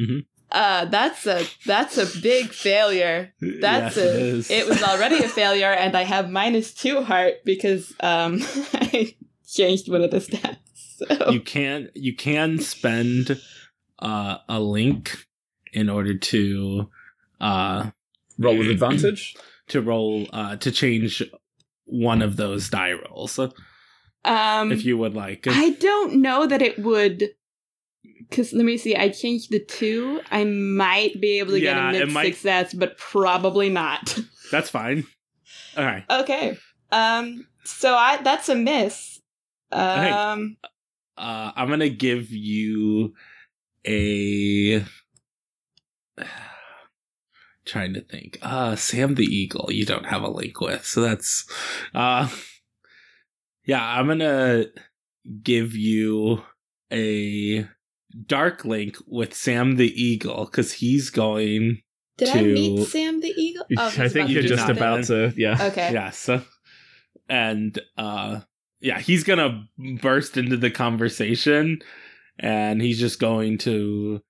Mhm. 0.00 0.24
Uh, 0.52 0.84
that's 0.86 1.26
a 1.26 1.44
that's 1.64 1.96
a 1.96 2.20
big 2.20 2.48
failure. 2.50 3.32
That's 3.40 3.96
Yes, 3.96 3.96
it 3.96 4.04
a. 4.16 4.18
is. 4.18 4.50
It 4.50 4.68
was 4.68 4.82
already 4.82 5.22
a 5.22 5.28
failure, 5.28 5.70
and 5.70 5.96
I 5.96 6.02
have 6.02 6.28
minus 6.28 6.74
two 6.74 7.02
heart 7.02 7.34
because 7.44 7.94
um 8.00 8.40
I 8.72 9.14
changed 9.48 9.88
one 9.90 10.02
of 10.02 10.10
the 10.10 10.18
stats. 10.18 10.56
So. 10.96 11.30
you 11.30 11.40
can 11.40 11.88
you 11.94 12.14
can 12.16 12.58
spend 12.58 13.40
uh, 14.00 14.38
a 14.48 14.58
link 14.60 15.24
in 15.72 15.88
order 15.88 16.18
to 16.18 16.90
uh 17.40 17.90
Roll 18.38 18.58
with 18.58 18.68
advantage. 18.70 19.36
to 19.68 19.80
roll 19.80 20.26
uh 20.32 20.56
to 20.56 20.70
change 20.72 21.22
one 21.84 22.22
of 22.22 22.36
those 22.36 22.68
die 22.70 22.92
rolls 22.92 23.38
um, 24.24 24.72
if 24.72 24.84
you 24.84 24.96
would 24.98 25.14
like. 25.14 25.46
I 25.48 25.70
don't 25.70 26.20
know 26.22 26.46
that 26.46 26.62
it 26.62 26.78
would. 26.78 27.30
Because 28.28 28.52
let 28.52 28.64
me 28.64 28.76
see, 28.78 28.94
I 28.94 29.08
changed 29.08 29.50
the 29.50 29.58
two. 29.58 30.20
I 30.30 30.44
might 30.44 31.20
be 31.20 31.38
able 31.40 31.52
to 31.52 31.60
Yeah, 31.60 31.90
get 31.92 32.02
a 32.02 32.06
mid 32.06 32.14
might- 32.14 32.26
success, 32.34 32.72
but 32.74 32.96
probably 32.96 33.68
not. 33.70 34.16
That's 34.52 34.70
fine. 34.70 35.04
All 35.76 35.84
right. 35.84 36.04
okay. 36.10 36.56
Um. 36.92 37.46
So 37.64 37.94
I 37.94 38.20
that's 38.22 38.48
a 38.48 38.54
miss. 38.54 39.20
Um. 39.72 40.56
Uh, 41.16 41.52
I'm 41.54 41.68
gonna 41.68 41.88
give 41.88 42.30
you 42.30 43.14
a. 43.86 44.84
Trying 47.66 47.92
to 47.94 48.00
think. 48.00 48.38
Uh, 48.42 48.74
Sam 48.74 49.14
the 49.14 49.24
Eagle. 49.24 49.68
You 49.70 49.84
don't 49.84 50.06
have 50.06 50.22
a 50.22 50.30
link 50.30 50.60
with, 50.60 50.84
so 50.84 51.02
that's. 51.02 51.46
Uh, 51.94 52.28
yeah, 53.64 53.84
I'm 53.84 54.06
gonna 54.08 54.66
give 55.42 55.74
you 55.74 56.42
a 56.92 57.66
dark 58.26 58.64
link 58.64 58.96
with 59.06 59.34
Sam 59.34 59.76
the 59.76 59.90
Eagle 60.02 60.46
because 60.46 60.72
he's 60.72 61.10
going. 61.10 61.82
Did 62.18 62.28
I 62.28 62.32
To- 62.32 62.54
meet 62.54 62.86
Sam 62.88 63.20
the 63.20 63.28
Eagle? 63.28 63.64
Oh, 63.78 63.86
I 63.98 64.08
think 64.08 64.30
you're 64.30 64.42
just 64.42 64.66
do 64.66 64.72
about 64.72 65.04
to 65.04 65.32
yeah. 65.36 65.68
Okay. 65.68 65.92
Yes. 65.92 66.28
And 67.28 67.78
uh 67.96 68.40
yeah, 68.80 68.98
he's 68.98 69.24
gonna 69.24 69.64
burst 70.02 70.36
into 70.36 70.56
the 70.56 70.70
conversation 70.70 71.80
and 72.38 72.82
he's 72.82 72.98
just 72.98 73.20
going 73.20 73.58
to 73.58 74.22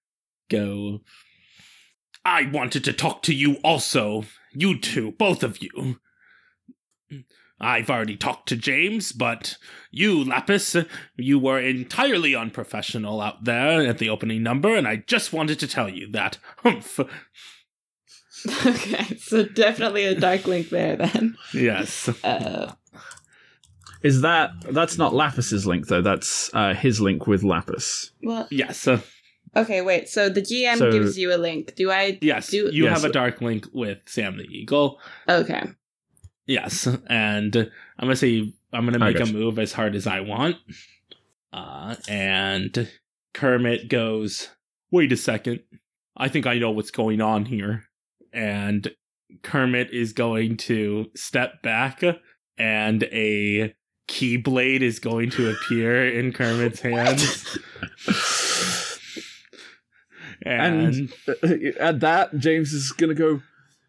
go 0.50 1.00
I 2.25 2.42
wanted 2.52 2.84
to 2.84 2.92
talk 2.92 3.22
to 3.25 3.34
you 3.34 3.54
also. 3.64 4.25
You 4.52 4.78
two, 4.78 5.12
both 5.12 5.42
of 5.42 5.62
you. 5.62 5.96
I've 7.61 7.90
already 7.90 8.17
talked 8.17 8.49
to 8.49 8.57
James, 8.57 9.12
but 9.12 9.57
you, 9.90 10.25
Lapis, 10.25 10.76
you 11.17 11.38
were 11.38 11.61
entirely 11.61 12.35
unprofessional 12.35 13.21
out 13.21 13.45
there 13.45 13.83
at 13.87 13.99
the 13.99 14.09
opening 14.09 14.43
number, 14.43 14.75
and 14.75 14.88
I 14.88 14.97
just 15.07 15.33
wanted 15.33 15.59
to 15.61 15.67
tell 15.69 15.88
you 15.88 16.11
that. 16.12 16.38
Humph. 16.59 16.99
okay. 18.67 19.17
So 19.19 19.45
definitely 19.45 20.05
a 20.05 20.14
dark 20.19 20.47
link 20.47 20.71
there 20.71 20.97
then. 20.97 21.37
Yes. 21.52 22.09
Uh. 22.25 22.73
Is 24.02 24.23
that 24.23 24.52
that's 24.71 24.97
not 24.97 25.12
Lapis's 25.14 25.67
link 25.67 25.88
though? 25.88 26.00
That's 26.00 26.50
uh, 26.55 26.73
his 26.75 27.00
link 27.00 27.26
with 27.26 27.43
Lapis. 27.43 28.12
Well. 28.23 28.49
Yes. 28.50 28.88
uh, 28.88 29.00
Okay. 29.55 29.83
Wait. 29.83 30.09
So 30.09 30.29
the 30.31 30.40
GM 30.40 30.79
So- 30.79 30.93
gives 30.93 31.19
you 31.19 31.35
a 31.35 31.37
link. 31.37 31.75
Do 31.75 31.90
I? 31.90 32.19
Yes, 32.23 32.49
Do- 32.49 32.71
you 32.73 32.85
Yes. 32.85 33.02
have 33.02 33.11
a 33.11 33.12
dark 33.12 33.43
link 33.43 33.67
with 33.75 33.99
Sam 34.07 34.38
the 34.38 34.45
Eagle. 34.45 34.99
Okay. 35.29 35.64
Yes, 36.50 36.88
and 37.07 37.54
I'm 37.57 37.71
gonna 38.00 38.16
say 38.16 38.52
I'm 38.73 38.85
gonna 38.85 38.99
make 38.99 39.16
a 39.30 39.33
move 39.33 39.59
as 39.61 39.73
hard 39.73 39.95
as 39.95 40.07
I 40.09 40.19
want. 40.21 40.57
Uh, 41.52 41.95
and 42.09 42.90
Kermit 43.35 43.88
goes, 43.88 44.49
"Wait 44.90 45.12
a 45.12 45.16
second, 45.16 45.61
I 46.16 46.28
think 46.28 46.47
I 46.47 46.59
know 46.59 46.73
what's 46.73 46.90
going 46.90 47.21
on 47.21 47.45
here." 47.45 47.85
And 48.33 48.90
Kermit 49.42 49.90
is 49.92 50.12
going 50.12 50.57
to 50.59 51.07
step 51.14 51.62
back, 51.62 52.02
and 52.59 53.02
a 53.04 53.75
keyblade 54.09 54.80
is 54.80 54.99
going 54.99 55.30
to 55.30 55.50
appear 55.50 56.04
in 56.19 56.33
Kermit's 56.33 56.80
hands. 56.80 57.59
And- 60.42 61.12
At 61.78 62.00
that, 62.00 62.37
James 62.38 62.73
is 62.73 62.92
gonna 62.92 63.14
go. 63.14 63.42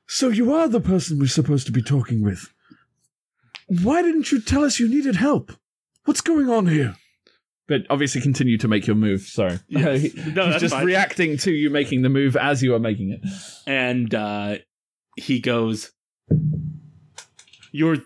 So 0.07 0.27
you 0.29 0.53
are 0.53 0.67
the 0.67 0.81
person 0.81 1.19
we're 1.19 1.27
supposed 1.27 1.65
to 1.67 1.71
be 1.71 1.81
talking 1.81 2.21
with. 2.23 2.51
Why 3.67 4.01
didn't 4.01 4.31
you 4.31 4.41
tell 4.41 4.63
us 4.65 4.79
you 4.79 4.89
needed 4.89 5.15
help? 5.15 5.53
What's 6.05 6.21
going 6.21 6.49
on 6.49 6.67
here? 6.67 6.95
But 7.67 7.83
obviously, 7.89 8.19
continue 8.19 8.57
to 8.57 8.67
make 8.67 8.85
your 8.85 8.97
move. 8.97 9.21
Sorry, 9.21 9.59
Yes. 9.69 10.01
He- 10.13 10.31
No, 10.31 10.51
he's 10.51 10.59
just 10.61 10.73
fine. 10.75 10.85
reacting 10.85 11.37
to 11.37 11.51
you 11.51 11.69
making 11.69 12.01
the 12.01 12.09
move 12.09 12.35
as 12.35 12.61
you 12.61 12.75
are 12.75 12.79
making 12.79 13.11
it. 13.11 13.21
and 13.65 14.13
uh 14.13 14.55
he 15.17 15.39
goes 15.39 15.91
you're 17.71 17.97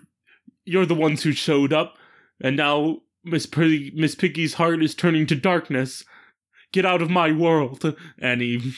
you're 0.65 0.85
the 0.85 0.95
ones 0.95 1.23
who 1.23 1.31
showed 1.31 1.71
up 1.73 1.97
and 2.41 2.57
now 2.57 2.97
miss 3.23 3.45
Piggy, 3.45 3.91
miss 3.95 4.15
piggy's 4.15 4.55
heart 4.55 4.83
is 4.83 4.95
turning 4.95 5.25
to 5.27 5.35
darkness 5.35 6.03
get 6.71 6.85
out 6.85 7.01
of 7.01 7.09
my 7.09 7.31
world 7.31 7.95
and 8.19 8.41
he 8.41 8.73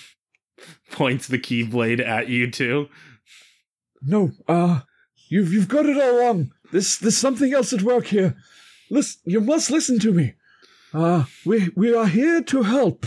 points 0.91 1.27
the 1.27 1.39
keyblade 1.39 2.05
at 2.05 2.27
you 2.29 2.49
two 2.51 2.87
No, 4.01 4.31
uh, 4.47 4.81
you've 5.29 5.51
you've 5.53 5.67
got 5.67 5.85
it 5.85 5.97
all 5.97 6.19
wrong. 6.19 6.51
There's 6.71 6.97
there's 6.97 7.17
something 7.17 7.53
else 7.53 7.73
at 7.73 7.81
work 7.81 8.07
here. 8.07 8.35
Listen, 8.89 9.21
you 9.25 9.41
must 9.41 9.71
listen 9.71 9.99
to 9.99 10.11
me. 10.11 10.33
Uh, 10.93 11.25
we 11.45 11.69
we 11.75 11.93
are 11.93 12.07
here 12.07 12.41
to 12.41 12.63
help. 12.63 13.05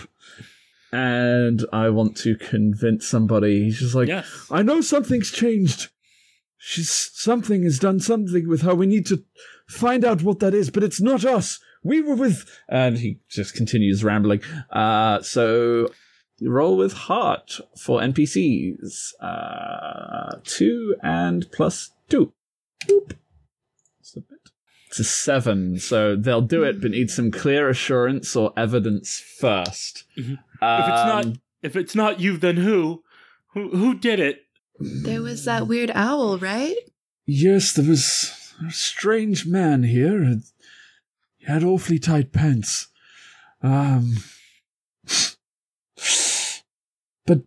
And 0.93 1.65
I 1.73 1.89
want 1.91 2.17
to 2.19 2.35
convince 2.37 3.07
somebody. 3.07 3.65
He's 3.65 3.79
just 3.79 3.95
like, 3.95 4.09
yes 4.09 4.47
I 4.51 4.63
know 4.63 4.81
something's 4.81 5.31
changed. 5.31 5.89
She's 6.59 6.91
something 6.91 7.63
has 7.63 7.79
done 7.79 8.01
something 8.01 8.49
with 8.49 8.63
her. 8.63 8.75
We 8.75 8.87
need 8.87 9.07
to 9.07 9.25
find 9.69 10.05
out 10.05 10.23
what 10.23 10.41
that 10.41 10.53
is, 10.53 10.69
but 10.71 10.83
it's 10.83 11.01
not 11.01 11.25
us. 11.25 11.61
We 11.83 12.03
were 12.03 12.17
with 12.17 12.45
and 12.69 12.99
he 12.99 13.21
just 13.29 13.55
continues 13.55 14.03
rambling. 14.05 14.43
Uh 14.71 15.23
so 15.23 15.91
roll 16.43 16.77
with 16.77 16.93
heart 16.93 17.61
for 17.77 18.01
NPCs. 18.01 19.13
Uh 19.21 20.37
two 20.45 20.95
and 21.03 21.51
plus 21.53 21.91
two. 22.09 22.33
Boop. 22.87 23.13
Submit. 24.01 24.41
It's 24.87 24.99
a 24.99 25.05
seven, 25.05 25.79
so 25.79 26.17
they'll 26.17 26.41
do 26.41 26.63
it, 26.65 26.81
but 26.81 26.91
need 26.93 27.11
some 27.11 27.31
clear 27.31 27.69
assurance 27.69 28.35
or 28.35 28.53
evidence 28.57 29.21
first. 29.39 30.05
Mhm. 30.19 30.39
Um, 30.63 30.81
if 30.81 30.89
it's 30.89 31.05
not 31.05 31.27
if 31.63 31.77
it's 31.77 31.95
not 31.95 32.21
you 32.21 32.37
then 32.37 32.57
who 32.57 33.03
who 33.55 33.71
who 33.71 33.95
did 33.99 34.19
it 34.21 34.47
There 34.79 35.23
was 35.23 35.45
that 35.45 35.67
weird 35.69 35.91
owl, 35.95 36.39
right? 36.39 36.75
Yes, 37.27 37.73
there 37.75 37.85
was 37.85 38.33
a 38.67 38.71
strange 38.73 39.47
man 39.47 39.83
here. 39.85 40.41
He 41.37 41.47
had 41.47 41.63
awfully 41.63 41.99
tight 41.99 42.33
pants. 42.33 42.89
Um. 43.63 44.17
But 47.27 47.43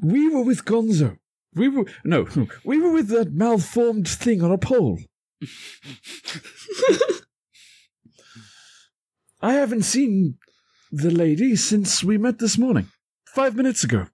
We 0.00 0.28
were 0.28 0.42
with 0.42 0.64
Gonzo. 0.64 1.18
We 1.54 1.68
were 1.68 1.84
no, 2.04 2.26
we 2.64 2.80
were 2.80 2.92
with 2.92 3.08
that 3.08 3.32
malformed 3.32 4.08
thing 4.08 4.42
on 4.42 4.50
a 4.52 4.58
pole. 4.58 4.98
I 9.40 9.54
haven't 9.54 9.82
seen 9.82 10.38
the 10.92 11.10
lady 11.10 11.56
since 11.56 12.04
we 12.04 12.16
met 12.16 12.38
this 12.38 12.56
morning. 12.56 12.88
Five 13.26 13.56
minutes 13.56 13.82
ago. 13.82 14.06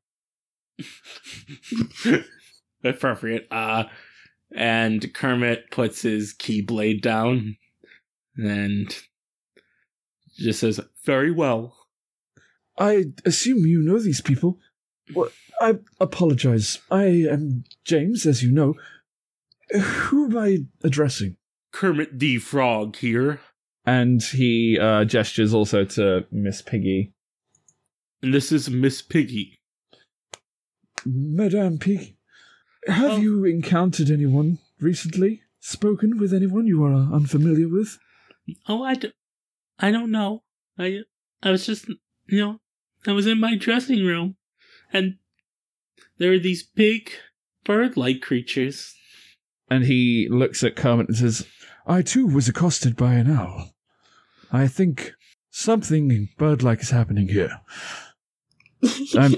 Appropriate. 2.85 3.47
Uh, 3.51 3.85
and 4.55 5.13
Kermit 5.13 5.71
puts 5.71 6.03
his 6.03 6.35
keyblade 6.35 7.03
down 7.03 7.57
and 8.37 8.97
just 10.39 10.61
says, 10.61 10.81
Very 11.05 11.31
well. 11.31 11.77
I 12.79 13.07
assume 13.25 13.67
you 13.67 13.83
know 13.83 13.99
these 13.99 14.21
people. 14.21 14.59
Well, 15.15 15.31
I 15.61 15.79
apologize. 16.01 16.79
I 16.91 17.05
am 17.31 17.65
James, 17.85 18.27
as 18.27 18.43
you 18.43 18.51
know. 18.53 18.75
Who 19.71 20.27
am 20.27 20.37
I 20.39 20.59
addressing? 20.83 21.37
Kermit 21.73 22.19
the 22.19 22.39
Frog 22.39 22.97
here. 22.97 23.41
And 23.85 24.23
he 24.23 24.79
uh, 24.79 25.05
gestures 25.05 25.55
also 25.55 25.85
to 25.85 26.27
Miss 26.31 26.61
Piggy. 26.63 27.13
And 28.23 28.35
this 28.35 28.53
is 28.53 28.69
Miss 28.69 29.01
Piggy. 29.03 29.59
Madame 31.07 31.79
Pig, 31.79 32.17
have 32.87 33.13
Oh. 33.13 33.17
you 33.17 33.45
encountered 33.45 34.11
anyone 34.11 34.59
recently? 34.81 35.43
Spoken 35.61 36.19
with 36.19 36.33
anyone 36.35 36.67
you 36.67 36.85
are 36.85 37.13
unfamiliar 37.13 37.69
with? 37.69 37.99
Oh, 38.69 38.83
I, 38.83 38.95
d- 38.95 39.13
I 39.79 39.91
don't 39.91 40.11
know. 40.11 40.43
I, 40.79 41.01
I 41.43 41.51
was 41.51 41.67
just, 41.67 41.89
you 42.27 42.41
know, 42.41 42.61
I 43.07 43.13
was 43.13 43.27
in 43.27 43.41
my 43.41 43.57
dressing 43.57 44.05
room 44.05 44.37
and 44.93 45.17
there 46.19 46.33
are 46.33 46.39
these 46.39 46.63
big 46.63 47.11
bird 47.65 47.97
like 47.97 48.21
creatures. 48.21 48.95
And 49.71 49.85
he 49.85 50.29
looks 50.31 50.65
at 50.65 50.77
Kermit 50.77 51.09
and 51.09 51.17
says, 51.17 51.47
I 51.87 52.03
too 52.03 52.27
was 52.27 52.49
accosted 52.49 52.97
by 52.97 53.15
an 53.15 53.31
owl. 53.31 53.75
I 54.51 54.67
think 54.67 55.13
something 55.51 56.29
bird 56.39 56.63
like 56.63 56.81
is 56.81 56.91
happening 56.91 57.29
here. 57.29 57.61
I'm- 59.17 59.35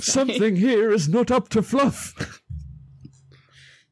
something 0.00 0.56
here 0.56 0.90
is 0.92 1.08
not 1.08 1.30
up 1.30 1.48
to 1.50 1.62
fluff. 1.62 2.42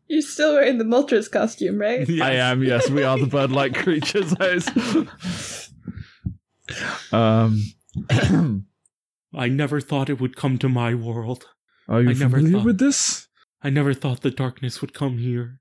You're 0.08 0.22
still 0.22 0.54
wearing 0.54 0.78
the 0.78 0.84
Moltres 0.84 1.30
costume, 1.30 1.78
right? 1.78 2.08
I 2.22 2.34
am, 2.34 2.62
yes, 2.62 2.88
we 2.88 3.02
are 3.02 3.18
the 3.18 3.26
bird 3.26 3.50
like 3.50 3.74
creatures. 3.82 4.32
um, 7.12 7.60
I 9.34 9.48
never 9.48 9.80
thought 9.80 10.08
it 10.10 10.20
would 10.20 10.36
come 10.36 10.58
to 10.58 10.68
my 10.68 10.94
world. 10.94 11.46
are 11.88 12.02
you 12.02 12.10
I 12.10 12.12
never 12.14 12.36
familiar 12.38 12.58
thought- 12.58 12.64
with 12.66 12.78
this? 12.78 13.28
I 13.62 13.70
never 13.70 13.94
thought 13.94 14.20
the 14.20 14.30
darkness 14.30 14.80
would 14.80 14.94
come 14.94 15.18
here. 15.18 15.60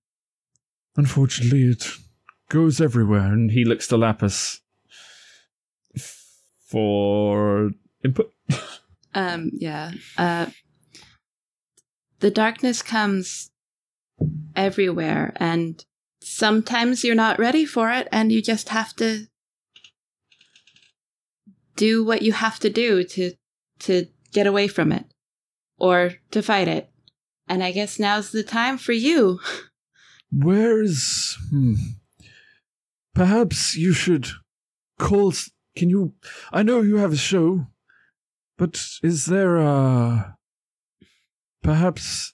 Unfortunately, 0.98 1.64
it 1.64 1.86
goes 2.50 2.80
everywhere. 2.80 3.32
And 3.34 3.52
he 3.52 3.66
looks 3.66 3.88
to 3.88 3.98
Lapis 3.98 4.62
for 6.70 7.72
input. 8.04 8.32
Um, 9.18 9.52
yeah. 9.54 9.92
Uh, 10.18 10.48
the 12.20 12.30
darkness 12.30 12.82
comes 12.82 13.50
everywhere, 14.58 15.32
and 15.38 15.86
sometimes 16.22 17.06
you're 17.06 17.16
not 17.16 17.40
ready 17.40 17.66
for 17.66 17.90
it, 17.92 18.10
and 18.12 18.30
you 18.30 18.42
just 18.42 18.68
have 18.70 18.94
to 18.98 19.28
do 21.76 22.04
what 22.04 22.22
you 22.22 22.34
have 22.34 22.60
to 22.60 22.70
do 22.70 23.04
to 23.04 23.34
to 23.80 24.08
get 24.32 24.48
away 24.48 24.68
from 24.68 24.92
it 24.92 25.06
or 25.78 26.14
to 26.32 26.42
fight 26.42 26.68
it. 26.68 26.90
And 27.48 27.64
I 27.64 27.72
guess 27.72 28.00
now's 28.00 28.32
the 28.32 28.44
time 28.44 28.78
for 28.78 28.94
you. 28.94 29.40
Where 30.32 30.82
is. 30.82 31.38
Hmm. 31.50 31.76
Perhaps 33.14 33.76
you 33.76 33.94
should 33.94 34.28
call. 35.00 35.34
Can 35.76 35.90
you. 35.90 36.14
I 36.52 36.64
know 36.64 36.82
you 36.82 36.98
have 36.98 37.14
a 37.14 37.18
show, 37.18 37.68
but 38.58 38.82
is 39.04 39.26
there 39.26 39.58
a. 39.58 40.38
Perhaps. 41.62 42.34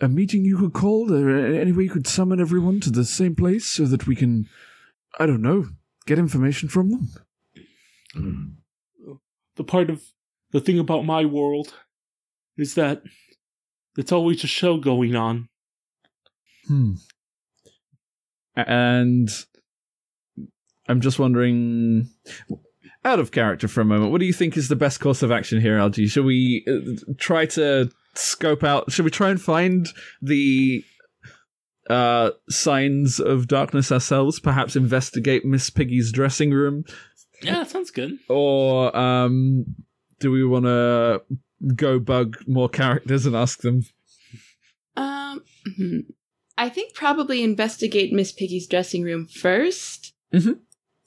A 0.00 0.06
meeting 0.06 0.44
you 0.44 0.56
could 0.58 0.74
call? 0.74 1.12
Any 1.12 1.72
way 1.72 1.84
you 1.84 1.90
could 1.90 2.06
summon 2.06 2.40
everyone 2.40 2.78
to 2.80 2.90
the 2.90 3.04
same 3.04 3.34
place 3.34 3.66
so 3.66 3.84
that 3.86 4.06
we 4.06 4.14
can. 4.14 4.48
I 5.18 5.26
don't 5.26 5.42
know. 5.42 5.66
Get 6.06 6.20
information 6.20 6.68
from 6.68 6.90
them? 6.90 7.08
The 9.56 9.64
part 9.64 9.90
of 9.90 10.02
the 10.52 10.60
thing 10.60 10.78
about 10.78 11.04
my 11.04 11.24
world 11.24 11.74
is 12.56 12.74
that 12.74 13.02
it's 13.96 14.12
always 14.12 14.44
a 14.44 14.46
show 14.46 14.76
going 14.76 15.16
on. 15.16 15.48
Hmm. 16.66 16.92
And 18.56 19.28
I'm 20.88 21.00
just 21.00 21.18
wondering, 21.18 22.08
out 23.04 23.20
of 23.20 23.30
character 23.30 23.68
for 23.68 23.80
a 23.80 23.84
moment, 23.84 24.10
what 24.10 24.20
do 24.20 24.26
you 24.26 24.32
think 24.32 24.56
is 24.56 24.68
the 24.68 24.76
best 24.76 25.00
course 25.00 25.22
of 25.22 25.30
action 25.30 25.60
here, 25.60 25.78
Algie? 25.78 26.06
Should 26.06 26.24
we 26.24 26.64
uh, 26.68 27.12
try 27.18 27.46
to 27.46 27.90
scope 28.14 28.64
out? 28.64 28.90
Should 28.90 29.04
we 29.04 29.10
try 29.10 29.30
and 29.30 29.40
find 29.40 29.86
the 30.22 30.84
uh, 31.88 32.30
signs 32.48 33.20
of 33.20 33.48
darkness 33.48 33.92
ourselves? 33.92 34.40
Perhaps 34.40 34.76
investigate 34.76 35.44
Miss 35.44 35.70
Piggy's 35.70 36.10
dressing 36.10 36.50
room, 36.50 36.84
Yeah, 37.42 37.54
that 37.54 37.70
sounds 37.70 37.90
good. 37.90 38.18
or 38.28 38.96
um, 38.96 39.64
do 40.20 40.30
we 40.30 40.44
want 40.44 40.64
to 40.66 41.22
go 41.74 41.98
bug 41.98 42.36
more 42.46 42.68
characters 42.68 43.26
and 43.26 43.36
ask 43.36 43.60
them? 43.60 43.82
Um, 44.96 45.42
mhm. 45.78 46.06
I 46.56 46.68
think 46.68 46.94
probably 46.94 47.42
investigate 47.42 48.12
Miss 48.12 48.32
Piggy's 48.32 48.66
dressing 48.66 49.02
room 49.04 49.26
1st 49.28 50.12
Mhm. 50.34 50.58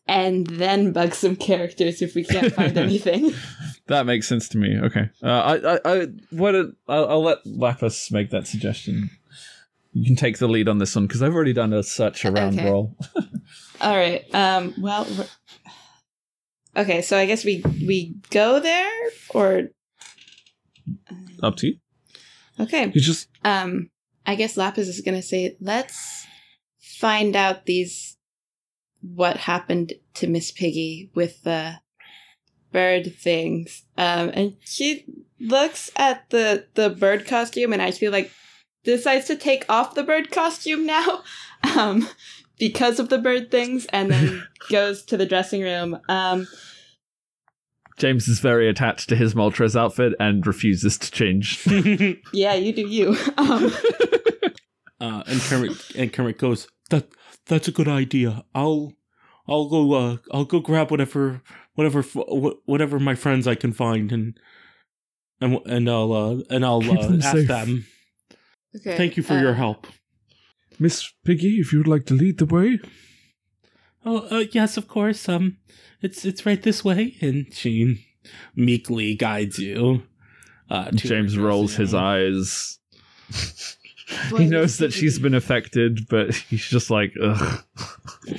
and 0.07 0.47
then 0.47 0.93
bug 0.93 1.13
some 1.13 1.35
characters 1.35 2.01
if 2.01 2.15
we 2.15 2.23
can't 2.23 2.53
find 2.53 2.77
anything. 2.87 3.33
That 3.87 4.05
makes 4.05 4.27
sense 4.27 4.47
to 4.49 4.57
me. 4.57 4.77
Okay. 4.81 5.09
Uh, 5.21 5.27
I, 5.27 5.73
I, 5.75 5.79
I, 6.03 6.07
what? 6.29 6.55
A, 6.55 6.71
I'll, 6.87 7.09
I'll 7.09 7.23
let 7.23 7.39
Lapis 7.45 8.09
make 8.11 8.29
that 8.29 8.47
suggestion. 8.47 9.09
You 9.91 10.05
can 10.05 10.15
take 10.15 10.37
the 10.37 10.47
lead 10.47 10.69
on 10.69 10.77
this 10.77 10.95
one 10.95 11.05
because 11.07 11.21
I've 11.21 11.33
already 11.35 11.51
done 11.51 11.73
a 11.73 11.83
search 11.83 12.23
around 12.23 12.57
Okay. 12.57 12.69
roll. 12.69 12.95
All 13.81 13.97
right. 13.97 14.23
Um. 14.33 14.73
Well. 14.79 15.03
we're- 15.05 15.27
Okay. 16.75 17.01
So 17.01 17.17
I 17.17 17.25
guess 17.25 17.43
we 17.45 17.63
we 17.85 18.15
go 18.29 18.59
there 18.59 18.91
or 19.29 19.69
Up 21.43 21.55
to 21.57 21.67
you. 21.67 21.77
okay. 22.59 22.91
You 22.93 23.01
just 23.01 23.27
Um. 23.43 23.89
I 24.25 24.35
guess 24.35 24.55
Lapis 24.55 24.87
is 24.87 25.01
gonna 25.01 25.21
say, 25.23 25.57
let's 25.59 26.25
find 26.79 27.35
out 27.35 27.65
these 27.65 28.17
what 29.01 29.35
happened 29.37 29.93
to 30.15 30.27
Miss 30.27 30.51
Piggy 30.51 31.09
with 31.15 31.41
the 31.43 31.79
bird 32.71 33.15
things. 33.15 33.83
Um. 33.97 34.29
And 34.33 34.57
she 34.63 35.05
looks 35.39 35.89
at 35.95 36.29
the 36.29 36.67
the 36.75 36.89
bird 36.89 37.25
costume, 37.27 37.73
and 37.73 37.81
I 37.81 37.91
feel 37.91 38.11
like 38.11 38.31
decides 38.83 39.25
to 39.27 39.35
take 39.35 39.65
off 39.69 39.93
the 39.95 40.03
bird 40.03 40.31
costume 40.31 40.85
now. 40.85 41.23
Um. 41.77 42.07
Because 42.61 42.99
of 42.99 43.09
the 43.09 43.17
bird 43.17 43.49
things, 43.49 43.87
and 43.87 44.11
then 44.11 44.47
goes 44.69 45.01
to 45.05 45.17
the 45.17 45.25
dressing 45.25 45.63
room. 45.63 45.99
Um, 46.07 46.47
James 47.97 48.27
is 48.27 48.39
very 48.39 48.69
attached 48.69 49.09
to 49.09 49.15
his 49.15 49.33
Moltres 49.33 49.75
outfit 49.75 50.13
and 50.19 50.45
refuses 50.45 50.99
to 50.99 51.09
change. 51.09 51.65
yeah, 52.33 52.53
you 52.53 52.71
do 52.71 52.87
you. 52.87 53.17
Um, 53.35 53.73
uh, 55.01 55.23
and 55.25 55.41
Kermit 55.41 55.95
and 55.95 56.13
Kermit 56.13 56.37
goes, 56.37 56.67
"That 56.91 57.07
that's 57.47 57.67
a 57.67 57.71
good 57.71 57.87
idea. 57.87 58.45
I'll 58.53 58.93
I'll 59.47 59.67
go 59.67 59.93
uh 59.93 60.17
I'll 60.31 60.45
go 60.45 60.59
grab 60.59 60.91
whatever 60.91 61.41
whatever 61.73 62.03
whatever 62.03 62.99
my 62.99 63.15
friends 63.15 63.47
I 63.47 63.55
can 63.55 63.73
find 63.73 64.11
and 64.11 64.39
and 65.39 65.59
and 65.65 65.89
I'll 65.89 66.13
uh 66.13 66.37
and 66.51 66.63
I'll 66.63 66.81
uh, 66.83 67.07
them 67.07 67.21
ask 67.21 67.37
safe. 67.37 67.47
them. 67.47 67.87
okay. 68.75 68.97
Thank 68.97 69.17
you 69.17 69.23
for 69.23 69.33
uh, 69.33 69.41
your 69.41 69.55
help. 69.55 69.87
Miss 70.81 71.13
Piggy, 71.23 71.59
if 71.59 71.71
you 71.71 71.77
would 71.77 71.87
like 71.87 72.07
to 72.07 72.15
lead 72.15 72.39
the 72.39 72.45
way. 72.45 72.79
Oh 74.03 74.27
uh, 74.31 74.45
yes, 74.51 74.77
of 74.77 74.87
course. 74.87 75.29
Um, 75.29 75.57
it's 76.01 76.25
it's 76.25 76.43
right 76.43 76.61
this 76.61 76.83
way, 76.83 77.15
and 77.21 77.53
she 77.53 78.03
meekly 78.55 79.13
guides 79.13 79.59
you. 79.59 80.01
Uh, 80.71 80.89
to 80.89 81.07
James 81.07 81.35
her 81.35 81.43
rolls 81.43 81.75
his 81.75 81.93
eyes. 81.93 82.79
He 84.37 84.45
knows 84.45 84.79
that 84.79 84.91
she's 84.91 85.19
been 85.19 85.33
affected, 85.33 86.05
but 86.09 86.35
he's 86.35 86.65
just 86.65 86.89
like, 86.89 87.13
ugh. 87.21 87.63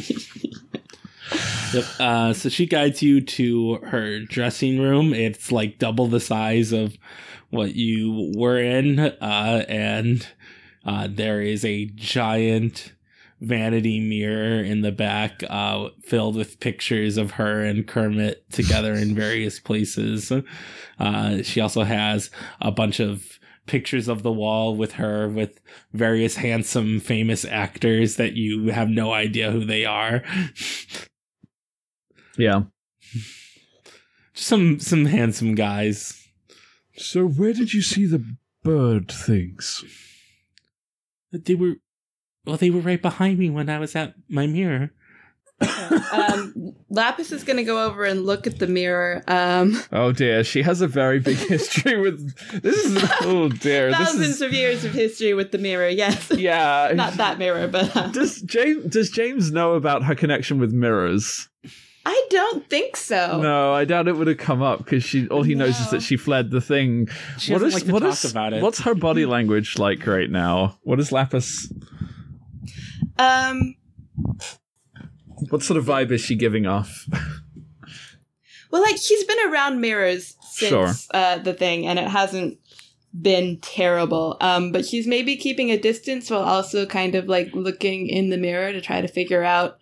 Yep. 1.72 1.84
Uh, 1.98 2.32
so 2.34 2.50
she 2.50 2.66
guides 2.66 3.02
you 3.02 3.22
to 3.22 3.76
her 3.76 4.20
dressing 4.20 4.78
room. 4.78 5.14
It's 5.14 5.50
like 5.50 5.78
double 5.78 6.06
the 6.06 6.20
size 6.20 6.72
of 6.72 6.94
what 7.48 7.74
you 7.74 8.34
were 8.36 8.58
in, 8.58 8.98
uh, 8.98 9.64
and 9.68 10.26
uh, 10.84 11.08
there 11.10 11.40
is 11.40 11.64
a 11.64 11.86
giant 11.94 12.92
vanity 13.40 13.98
mirror 13.98 14.62
in 14.62 14.82
the 14.82 14.92
back, 14.92 15.42
uh, 15.50 15.88
filled 16.02 16.36
with 16.36 16.60
pictures 16.60 17.16
of 17.16 17.32
her 17.32 17.60
and 17.64 17.86
Kermit 17.88 18.48
together 18.50 18.94
in 18.94 19.14
various 19.14 19.58
places. 19.58 20.32
Uh, 20.98 21.42
she 21.42 21.60
also 21.60 21.82
has 21.82 22.30
a 22.60 22.70
bunch 22.70 23.00
of 23.00 23.40
pictures 23.66 24.08
of 24.08 24.22
the 24.22 24.32
wall 24.32 24.76
with 24.76 24.92
her 24.92 25.28
with 25.28 25.60
various 25.92 26.36
handsome 26.36 27.00
famous 27.00 27.44
actors 27.44 28.16
that 28.16 28.34
you 28.34 28.68
have 28.68 28.88
no 28.88 29.12
idea 29.12 29.50
who 29.50 29.64
they 29.64 29.84
are. 29.84 30.22
Yeah. 32.36 32.62
Just 34.34 34.48
some 34.48 34.80
some 34.80 35.06
handsome 35.06 35.54
guys. 35.54 36.28
So 36.96 37.26
where 37.26 37.52
did 37.52 37.74
you 37.74 37.82
see 37.82 38.06
the 38.06 38.24
bird 38.62 39.10
things? 39.10 39.84
They 41.32 41.54
were 41.54 41.74
well, 42.44 42.56
they 42.56 42.70
were 42.70 42.80
right 42.80 43.00
behind 43.00 43.38
me 43.38 43.50
when 43.50 43.68
I 43.68 43.78
was 43.78 43.94
at 43.94 44.14
my 44.28 44.46
mirror. 44.46 44.90
um, 46.12 46.74
Lapis 46.90 47.30
is 47.30 47.44
going 47.44 47.56
to 47.56 47.62
go 47.62 47.86
over 47.86 48.04
and 48.04 48.26
look 48.26 48.46
at 48.48 48.58
the 48.58 48.66
mirror. 48.66 49.22
Um, 49.28 49.80
Oh 49.92 50.10
dear, 50.12 50.42
she 50.42 50.62
has 50.62 50.80
a 50.80 50.88
very 50.88 51.20
big 51.20 51.36
history 51.48 52.00
with 52.00 52.34
this 52.62 52.84
is 52.84 53.10
oh 53.22 53.48
dear. 53.48 53.90
This 53.90 53.98
thousands 53.98 54.26
is 54.26 54.42
of 54.42 54.52
years 54.52 54.84
of 54.84 54.92
history 54.92 55.34
with 55.34 55.52
the 55.52 55.58
mirror. 55.58 55.88
Yes, 55.88 56.30
yeah. 56.32 56.90
not 56.94 57.14
that 57.14 57.38
mirror, 57.38 57.68
but 57.68 57.96
uh, 57.96 58.08
Does 58.08 58.42
James 58.42 58.84
does 58.86 59.10
James 59.10 59.52
know 59.52 59.74
about 59.74 60.02
her 60.04 60.14
connection 60.14 60.58
with 60.58 60.72
mirrors? 60.72 61.48
I 62.04 62.26
don't 62.30 62.68
think 62.68 62.96
so. 62.96 63.40
No, 63.40 63.72
I 63.72 63.84
doubt 63.84 64.08
it 64.08 64.16
would 64.16 64.26
have 64.26 64.38
come 64.38 64.60
up 64.62 64.78
because 64.78 65.04
she 65.04 65.28
all 65.28 65.42
he 65.44 65.54
knows 65.54 65.78
is 65.78 65.90
that 65.90 66.02
she 66.02 66.16
fled 66.16 66.50
the 66.50 66.60
thing. 66.60 67.08
She 67.38 67.52
What 67.52 67.60
doesn't 67.60 67.78
like 67.80 67.86
to 67.86 67.92
what 67.92 68.00
talk 68.00 68.12
is- 68.24 68.30
about 68.30 68.52
it. 68.52 68.62
What's 68.62 68.80
her 68.80 68.94
body 68.94 69.24
language 69.26 69.78
like 69.78 70.06
right 70.06 70.28
now? 70.30 70.78
What 70.82 70.98
is 70.98 71.12
Lapis? 71.12 71.72
Um, 73.18 73.76
What 75.50 75.62
sort 75.62 75.76
of 75.78 75.84
vibe 75.84 76.10
is 76.12 76.20
she 76.20 76.34
giving 76.36 76.66
off? 76.66 77.06
well, 78.70 78.82
like 78.82 78.96
he's 78.96 79.24
been 79.24 79.50
around 79.50 79.80
mirrors 79.80 80.36
since 80.52 80.70
Sure. 80.70 80.92
uh, 81.14 81.38
the 81.38 81.54
thing, 81.54 81.86
and 81.86 81.98
it 81.98 82.08
hasn't 82.08 82.58
been 83.20 83.58
terrible. 83.60 84.36
Um, 84.40 84.72
but 84.72 84.86
she's 84.86 85.06
maybe 85.06 85.36
keeping 85.36 85.70
a 85.70 85.78
distance 85.78 86.30
while 86.30 86.42
also 86.42 86.86
kind 86.86 87.14
of 87.14 87.26
like 87.26 87.50
looking 87.54 88.06
in 88.08 88.30
the 88.30 88.38
mirror 88.38 88.72
to 88.72 88.80
try 88.80 89.00
to 89.00 89.08
figure 89.08 89.42
out. 89.42 89.78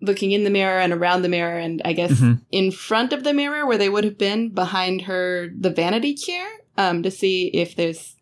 Looking 0.00 0.30
in 0.32 0.44
the 0.44 0.50
mirror 0.50 0.78
and 0.78 0.92
around 0.92 1.22
the 1.22 1.28
mirror, 1.28 1.58
and 1.58 1.82
I 1.84 1.92
guess 1.92 2.12
Mhm. 2.12 2.40
in 2.52 2.70
front 2.70 3.12
of 3.12 3.24
the 3.24 3.32
mirror 3.34 3.66
where 3.66 3.78
they 3.78 3.88
would 3.88 4.04
have 4.04 4.16
been 4.18 4.50
behind 4.50 5.02
her, 5.02 5.48
the 5.58 5.70
vanity 5.70 6.14
chair, 6.14 6.46
um, 6.76 7.02
to 7.02 7.10
see 7.10 7.48
if 7.48 7.74
there's 7.74 8.14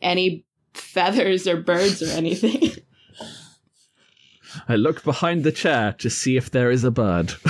any 0.00 0.44
feathers 0.72 1.48
or 1.48 1.56
birds 1.56 2.00
or 2.00 2.06
anything. 2.16 2.70
I 4.68 4.76
look 4.76 5.02
behind 5.04 5.42
the 5.44 5.52
chair 5.52 5.94
to 5.98 6.08
see 6.10 6.36
if 6.36 6.50
there 6.50 6.70
is 6.70 6.84
a 6.84 6.90
bird. 6.92 7.34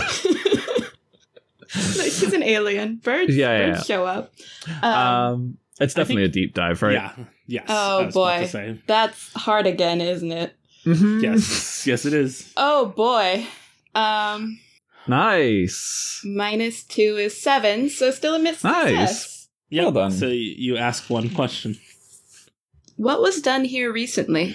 like 1.97 2.11
she's 2.13 2.33
an 2.33 2.43
alien. 2.43 2.97
Birds, 2.97 3.35
Yeah, 3.37 3.59
yeah, 3.59 3.73
birds 3.75 3.87
show 3.87 4.05
up. 4.05 4.33
Um, 4.83 4.93
Um, 4.95 5.59
it's 5.81 5.95
definitely 5.95 6.25
think- 6.25 6.31
a 6.31 6.33
deep 6.33 6.55
dive, 6.55 6.83
right? 6.83 6.95
Yeah. 6.95 7.13
Yes. 7.47 7.65
Oh, 7.69 8.01
I 8.01 8.05
was 8.07 8.15
about 8.15 8.47
to 8.53 8.73
boy. 8.75 8.79
that's 8.87 9.33
hard 9.35 9.67
again, 9.67 10.01
isn't 10.01 10.31
it? 10.33 10.55
Mhm. 10.85 11.23
Yes. 11.23 11.87
yes, 11.87 12.05
it 12.07 12.15
is. 12.15 12.53
Oh 12.57 12.87
boy. 12.87 13.47
Um, 13.95 14.59
Nice. 15.07 16.21
minus 16.25 16.85
two 16.85 17.17
is 17.19 17.41
seven, 17.41 17.89
so 17.91 18.11
still 18.11 18.35
a 18.35 18.39
miss. 18.39 18.63
Nice. 18.65 18.89
success. 18.89 19.49
Yeah. 19.69 19.83
Well 19.85 19.93
done. 19.93 20.11
So 20.13 20.29
you 20.29 20.77
ask 20.77 21.09
one 21.11 21.31
question. 21.31 21.77
What 22.97 23.21
was 23.21 23.41
done 23.41 23.65
here 23.65 23.93
recently? 23.93 24.55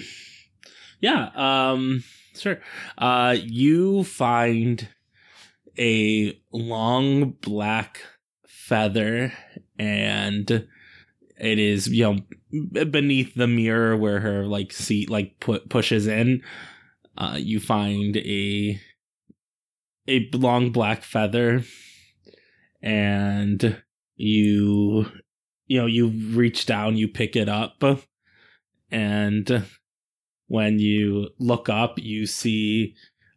Yeah. 1.00 1.30
Um. 1.34 2.04
Sure. 2.36 2.60
Uh. 2.98 3.36
You 3.42 4.04
find 4.04 4.88
a 5.78 6.38
long 6.52 7.30
black 7.40 8.02
feather, 8.46 9.32
and 9.78 10.50
it 11.38 11.58
is 11.58 11.88
you 11.88 12.02
know 12.04 12.14
b- 12.14 12.35
beneath 12.50 13.34
the 13.34 13.46
mirror 13.46 13.96
where 13.96 14.20
her 14.20 14.46
like 14.46 14.72
seat 14.72 15.10
like 15.10 15.40
put 15.40 15.68
pushes 15.68 16.06
in. 16.06 16.42
Uh. 17.16 17.36
You 17.38 17.60
find 17.60 18.16
a 18.16 18.80
a 20.08 20.30
long 20.32 20.70
black 20.70 21.02
feather, 21.02 21.62
and 22.82 23.82
you 24.16 25.10
you 25.66 25.80
know 25.80 25.86
you 25.86 26.08
reach 26.08 26.66
down, 26.66 26.96
you 26.96 27.08
pick 27.08 27.36
it 27.36 27.48
up, 27.48 27.82
and 28.90 29.64
when 30.48 30.78
you 30.78 31.28
look 31.38 31.68
up, 31.68 31.98
you 31.98 32.26
see 32.26 32.94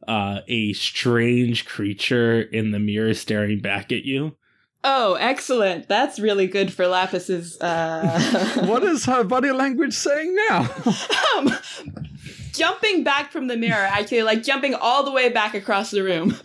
uh, 0.08 0.42
a 0.48 0.74
strange 0.74 1.66
creature 1.66 2.42
in 2.42 2.72
the 2.72 2.80
mirror 2.80 3.14
staring 3.14 3.60
back 3.60 3.92
at 3.92 4.04
you. 4.04 4.36
Oh, 4.84 5.16
excellent. 5.16 5.88
That's 5.88 6.20
really 6.20 6.48
good 6.48 6.72
for 6.72 6.88
Lapis's. 6.88 7.60
Uh... 7.60 8.64
what 8.66 8.84
is 8.84 9.06
her 9.06 9.24
body 9.24 9.52
language 9.52 9.94
saying 9.94 10.36
now? 10.50 10.70
um, 11.38 11.52
jumping 12.54 13.04
back 13.04 13.32
from 13.32 13.48
the 13.48 13.58
mirror, 13.58 13.76
actually, 13.76 14.24
like 14.24 14.44
jumping 14.44 14.74
all 14.74 15.04
the 15.04 15.12
way 15.12 15.30
back 15.30 15.54
across 15.54 15.92
the 15.92 16.04
room. 16.04 16.38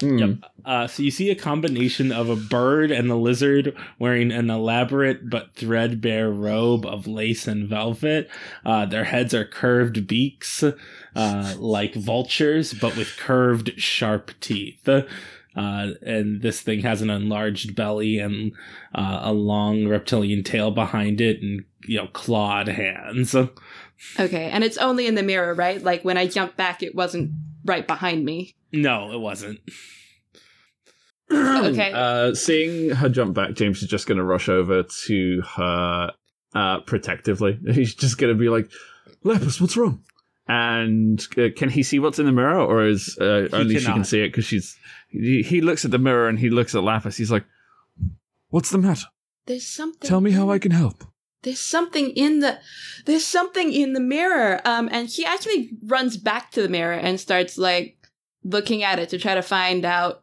Hmm. 0.00 0.18
Yep. 0.18 0.30
Uh, 0.64 0.86
so 0.86 1.02
you 1.02 1.10
see 1.10 1.30
a 1.30 1.34
combination 1.34 2.12
of 2.12 2.28
a 2.28 2.36
bird 2.36 2.90
and 2.90 3.10
a 3.10 3.14
lizard 3.14 3.74
wearing 3.98 4.30
an 4.30 4.50
elaborate 4.50 5.30
but 5.30 5.54
threadbare 5.54 6.30
robe 6.30 6.84
of 6.84 7.06
lace 7.06 7.46
and 7.46 7.68
velvet. 7.68 8.28
Uh, 8.64 8.84
their 8.84 9.04
heads 9.04 9.32
are 9.32 9.44
curved 9.44 10.06
beaks, 10.06 10.62
uh, 10.62 11.54
like 11.58 11.94
vultures, 11.94 12.74
but 12.74 12.96
with 12.96 13.16
curved, 13.16 13.72
sharp 13.80 14.32
teeth. 14.40 14.86
Uh, 15.56 15.92
and 16.02 16.42
this 16.42 16.60
thing 16.60 16.80
has 16.80 17.00
an 17.00 17.08
enlarged 17.08 17.74
belly 17.74 18.18
and 18.18 18.52
uh, 18.94 19.20
a 19.22 19.32
long 19.32 19.88
reptilian 19.88 20.42
tail 20.42 20.70
behind 20.70 21.20
it, 21.20 21.40
and 21.40 21.64
you 21.86 21.96
know 21.96 22.08
clawed 22.08 22.68
hands. 22.68 23.34
Okay, 24.20 24.50
and 24.50 24.62
it's 24.62 24.76
only 24.76 25.06
in 25.06 25.14
the 25.14 25.22
mirror, 25.22 25.54
right? 25.54 25.82
Like 25.82 26.04
when 26.04 26.18
I 26.18 26.26
jumped 26.26 26.58
back, 26.58 26.82
it 26.82 26.94
wasn't 26.94 27.32
right 27.64 27.86
behind 27.86 28.26
me. 28.26 28.54
No, 28.70 29.10
it 29.10 29.18
wasn't. 29.18 29.60
Okay. 31.32 31.90
Uh, 31.92 32.34
seeing 32.34 32.90
her 32.90 33.08
jump 33.08 33.34
back, 33.34 33.54
James 33.54 33.82
is 33.82 33.88
just 33.88 34.06
going 34.06 34.18
to 34.18 34.24
rush 34.24 34.48
over 34.48 34.84
to 34.84 35.42
her 35.56 36.12
uh, 36.54 36.80
protectively. 36.80 37.58
He's 37.72 37.94
just 37.94 38.18
going 38.18 38.32
to 38.32 38.38
be 38.38 38.48
like, 38.48 38.70
Lapis, 39.24 39.60
what's 39.60 39.76
wrong? 39.76 40.04
And 40.46 41.20
uh, 41.36 41.48
can 41.56 41.68
he 41.68 41.82
see 41.82 41.98
what's 41.98 42.20
in 42.20 42.26
the 42.26 42.32
mirror, 42.32 42.60
or 42.60 42.86
is 42.86 43.18
uh, 43.20 43.48
only 43.52 43.80
she 43.80 43.86
can 43.86 44.04
see 44.04 44.20
it 44.20 44.28
because 44.28 44.44
she's? 44.44 44.78
He, 45.08 45.42
he 45.42 45.60
looks 45.60 45.84
at 45.84 45.90
the 45.90 45.98
mirror 45.98 46.28
and 46.28 46.38
he 46.38 46.50
looks 46.50 46.74
at 46.74 46.82
Lapis. 46.82 47.16
He's 47.16 47.30
like, 47.30 47.44
"What's 48.50 48.70
the 48.70 48.78
matter? 48.78 49.06
There's 49.46 49.66
something. 49.66 50.08
Tell 50.08 50.20
me 50.20 50.32
how 50.32 50.50
I 50.50 50.58
can 50.58 50.72
help." 50.72 51.04
There's 51.42 51.60
something 51.60 52.10
in 52.10 52.40
the. 52.40 52.58
There's 53.04 53.24
something 53.24 53.72
in 53.72 53.92
the 53.92 54.00
mirror. 54.00 54.60
Um, 54.64 54.88
and 54.90 55.10
she 55.10 55.24
actually 55.24 55.70
runs 55.84 56.16
back 56.16 56.50
to 56.52 56.62
the 56.62 56.68
mirror 56.68 56.94
and 56.94 57.20
starts 57.20 57.56
like 57.56 57.96
looking 58.42 58.82
at 58.82 58.98
it 58.98 59.08
to 59.10 59.18
try 59.18 59.34
to 59.34 59.42
find 59.42 59.84
out 59.84 60.22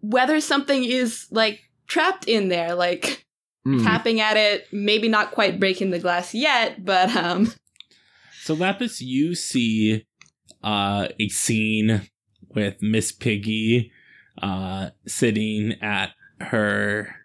whether 0.00 0.40
something 0.40 0.84
is 0.84 1.26
like 1.30 1.60
trapped 1.86 2.26
in 2.26 2.48
there. 2.48 2.74
Like 2.74 3.26
Hmm. 3.64 3.84
tapping 3.84 4.20
at 4.20 4.38
it, 4.38 4.66
maybe 4.72 5.06
not 5.06 5.32
quite 5.32 5.60
breaking 5.60 5.90
the 5.90 5.98
glass 5.98 6.32
yet, 6.34 6.82
but 6.82 7.14
um. 7.14 7.52
So 8.42 8.54
Lapis, 8.54 9.02
you 9.02 9.34
see 9.34 10.06
uh, 10.64 11.08
a 11.20 11.28
scene 11.28 12.08
with 12.54 12.82
Miss 12.82 13.12
Piggy 13.12 13.92
uh, 14.40 14.90
sitting 15.06 15.74
at 15.82 16.10
her 16.40 17.16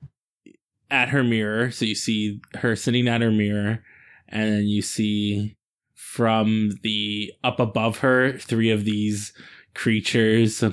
at 0.90 1.10
her 1.10 1.24
mirror. 1.24 1.72
So 1.72 1.86
you 1.86 1.96
see 1.96 2.42
her 2.56 2.76
sitting 2.76 3.08
at 3.08 3.22
her 3.22 3.32
mirror, 3.32 3.84
and 4.30 4.52
then 4.52 4.64
you 4.68 4.82
see 4.82 5.58
from 5.94 6.72
the 6.82 7.34
up 7.44 7.60
above 7.60 8.00
her 8.00 8.38
three 8.38 8.70
of 8.70 8.86
these 8.86 9.34
creatures 9.74 10.64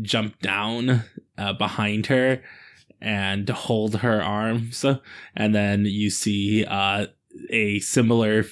jump 0.00 0.38
down 0.40 1.04
uh, 1.38 1.52
behind 1.52 2.06
her 2.06 2.42
and 3.00 3.48
hold 3.48 3.96
her 3.96 4.22
arms 4.22 4.84
and 5.36 5.54
then 5.54 5.84
you 5.84 6.08
see 6.10 6.64
uh, 6.64 7.06
a 7.50 7.78
similar 7.80 8.44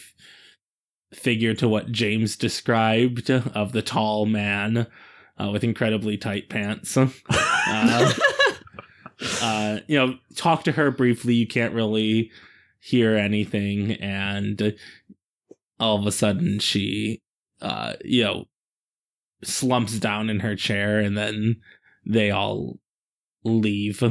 figure 1.13 1.55
to 1.55 1.69
what 1.69 1.93
James 1.93 2.37
described 2.37 3.31
of 3.31 3.73
the 3.73 3.83
tall 3.83 4.27
man 4.27 4.87
uh, 5.41 5.51
with 5.51 5.65
incredibly 5.65 6.17
tight 6.17 6.49
pants. 6.49 6.97
Uh, 7.73 8.13
uh, 9.43 9.79
you 9.87 9.97
know, 9.97 10.17
talk 10.35 10.65
to 10.65 10.73
her 10.73 10.91
briefly. 10.91 11.35
You 11.35 11.47
can't 11.47 11.75
really 11.75 12.33
hear 12.81 13.15
anything, 13.15 13.93
and 13.93 14.75
all 15.79 16.01
of 16.01 16.07
a 16.07 16.11
sudden 16.11 16.59
she, 16.59 17.23
uh, 17.61 17.95
you 18.05 18.25
know, 18.25 18.49
slumps 19.45 20.01
down 20.01 20.31
in 20.31 20.41
her 20.41 20.57
chair, 20.57 20.99
and 20.99 21.17
then 21.17 21.57
they 22.05 22.31
all 22.31 22.81
leave. 23.45 24.03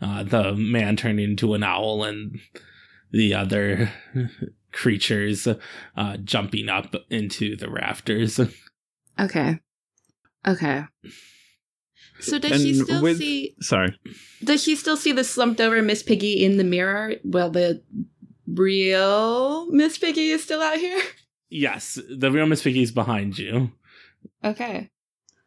Uh, 0.00 0.22
the 0.22 0.54
man 0.54 0.96
turned 0.96 1.20
into 1.20 1.52
an 1.52 1.62
owl, 1.62 2.04
and 2.04 2.38
the 3.10 3.34
other 3.34 3.92
creatures 4.74 5.48
uh, 5.96 6.16
jumping 6.18 6.68
up 6.68 6.94
into 7.10 7.56
the 7.56 7.70
rafters. 7.70 8.38
Okay. 9.16 9.60
Okay. 10.44 10.82
So 12.18 12.40
does 12.40 12.50
And 12.50 12.60
she 12.60 12.74
still 12.74 13.00
with- 13.00 13.18
see 13.18 13.54
Sorry. 13.60 13.96
does 14.42 14.60
she 14.64 14.74
still 14.74 14.96
see 14.96 15.12
the 15.12 15.22
slumped 15.22 15.60
over 15.60 15.80
Miss 15.82 16.02
Piggy 16.02 16.44
in 16.44 16.56
the 16.56 16.64
mirror? 16.64 17.14
Well 17.22 17.48
the 17.50 17.80
real 18.48 19.70
Miss 19.70 19.98
Piggy 19.98 20.30
is 20.30 20.42
still 20.42 20.60
out 20.60 20.78
here? 20.78 21.00
Yes, 21.48 21.96
the 22.10 22.32
real 22.32 22.46
Miss 22.46 22.62
Piggy 22.62 22.82
is 22.82 22.90
behind 22.90 23.38
you. 23.38 23.70
Okay. 24.42 24.90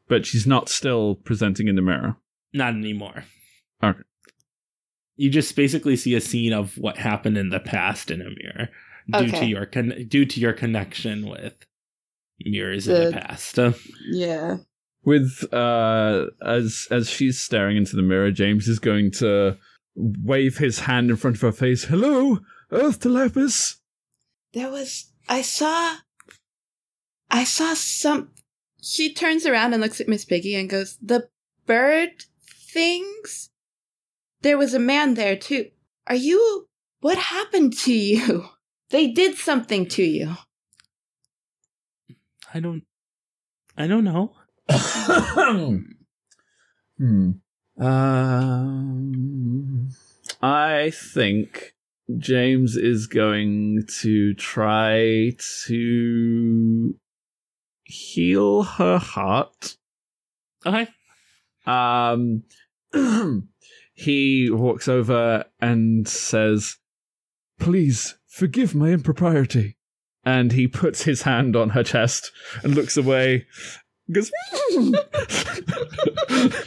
But 0.08 0.26
she's 0.26 0.48
not 0.48 0.70
still 0.70 1.16
presenting 1.16 1.68
in 1.68 1.76
the 1.76 1.82
mirror. 1.82 2.16
Not 2.54 2.74
anymore. 2.76 3.26
Okay. 3.84 4.00
You 5.18 5.30
just 5.30 5.54
basically 5.58 5.98
see 5.98 6.16
a 6.16 6.22
scene 6.22 6.54
of 6.54 6.78
what 6.78 6.98
happened 6.98 7.38
in 7.38 7.50
the 7.50 7.60
past 7.60 8.10
in 8.12 8.22
a 8.22 8.30
mirror 8.30 8.70
due 9.12 9.32
to 9.32 9.46
your 9.46 9.65
con- 9.65 10.06
due 10.08 10.26
to 10.26 10.39
your 10.39 10.54
connection 10.54 11.28
with 11.30 11.54
mirrors 12.41 12.88
in 12.88 12.93
the 12.93 13.06
The- 13.12 13.12
past. 13.13 13.60
Yeah. 14.12 14.58
With 15.04 15.46
uh 15.54 16.26
as 16.46 16.88
as 16.91 17.10
she's 17.10 17.39
staring 17.39 17.78
into 17.78 17.96
the 17.96 18.02
mirror, 18.02 18.32
James 18.32 18.67
is 18.67 18.80
going 18.80 19.12
to 19.13 19.58
wave 19.96 20.58
his 20.58 20.80
hand 20.82 21.10
in 21.10 21.15
front 21.15 21.38
of 21.38 21.41
her 21.41 21.52
face. 21.54 21.86
Hello, 21.86 22.39
Earth 22.72 23.00
to 23.02 23.10
Lapis. 23.10 23.78
There 24.54 24.70
was 24.70 25.12
I 25.30 25.41
saw 25.43 25.96
I 27.32 27.43
saw 27.46 27.74
some 27.74 28.32
she 28.82 29.13
turns 29.13 29.46
around 29.46 29.74
and 29.74 29.82
looks 29.82 30.02
at 30.02 30.08
Miss 30.10 30.26
Piggy 30.26 30.56
and 30.56 30.70
goes, 30.70 30.98
The 31.02 31.30
bird 31.65 32.26
things? 32.74 33.50
There 34.41 34.58
was 34.58 34.74
a 34.74 34.80
man 34.80 35.13
there 35.15 35.36
too. 35.38 35.67
Are 36.08 36.15
you 36.15 36.67
what 37.00 37.17
happened 37.17 37.78
to 37.80 37.93
you? 37.93 38.46
They 38.89 39.08
did 39.08 39.36
something 39.36 39.86
to 39.88 40.04
you. 40.04 40.38
I 42.54 42.60
don't 42.60 42.84
I 43.78 43.88
don't 43.88 44.04
know. 44.04 44.34
hmm. 46.97 47.32
Um, 47.80 49.00
I 50.41 50.91
think 50.91 51.76
James 52.17 52.76
is 52.76 53.06
going 53.06 53.86
to 54.00 54.34
try 54.34 55.34
to 55.65 56.95
heal 57.84 58.63
her 58.63 58.97
heart. 58.97 59.78
Okay. 60.65 60.88
Um, 61.67 62.43
he 63.93 64.50
walks 64.50 64.88
over 64.88 65.45
and 65.62 66.08
says, 66.08 66.78
Please 67.60 68.16
forgive 68.38 68.76
my 68.76 68.89
impropriety. 68.89 69.78
And 70.23 70.52
he 70.52 70.67
puts 70.67 71.04
his 71.04 71.23
hand 71.23 71.56
on 71.56 71.69
her 71.69 71.84
chest 71.84 72.32
and 72.63 72.76
looks 72.76 72.97
away. 72.97 73.47
Goes, 74.12 74.32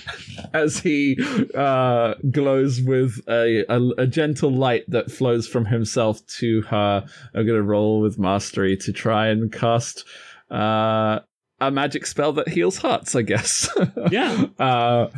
as 0.53 0.81
he 0.81 1.19
uh, 1.55 2.15
glows 2.31 2.81
with 2.81 3.21
a, 3.29 3.65
a, 3.69 4.03
a 4.03 4.07
gentle 4.07 4.51
light 4.51 4.85
that 4.89 5.11
flows 5.11 5.47
from 5.47 5.67
himself 5.67 6.27
to 6.39 6.63
her. 6.63 7.07
I'm 7.35 7.47
going 7.47 7.59
to 7.59 7.63
roll 7.63 8.01
with 8.01 8.19
mastery 8.19 8.77
to 8.79 8.93
try 8.93 9.29
and 9.29 9.53
cast 9.53 10.05
uh, 10.51 11.21
a 11.61 11.71
magic 11.71 12.07
spell 12.07 12.33
that 12.33 12.49
heals 12.49 12.79
hearts, 12.79 13.15
I 13.15 13.23
guess. 13.23 13.69
Yeah. 14.11 14.47
Uh, 14.59 15.09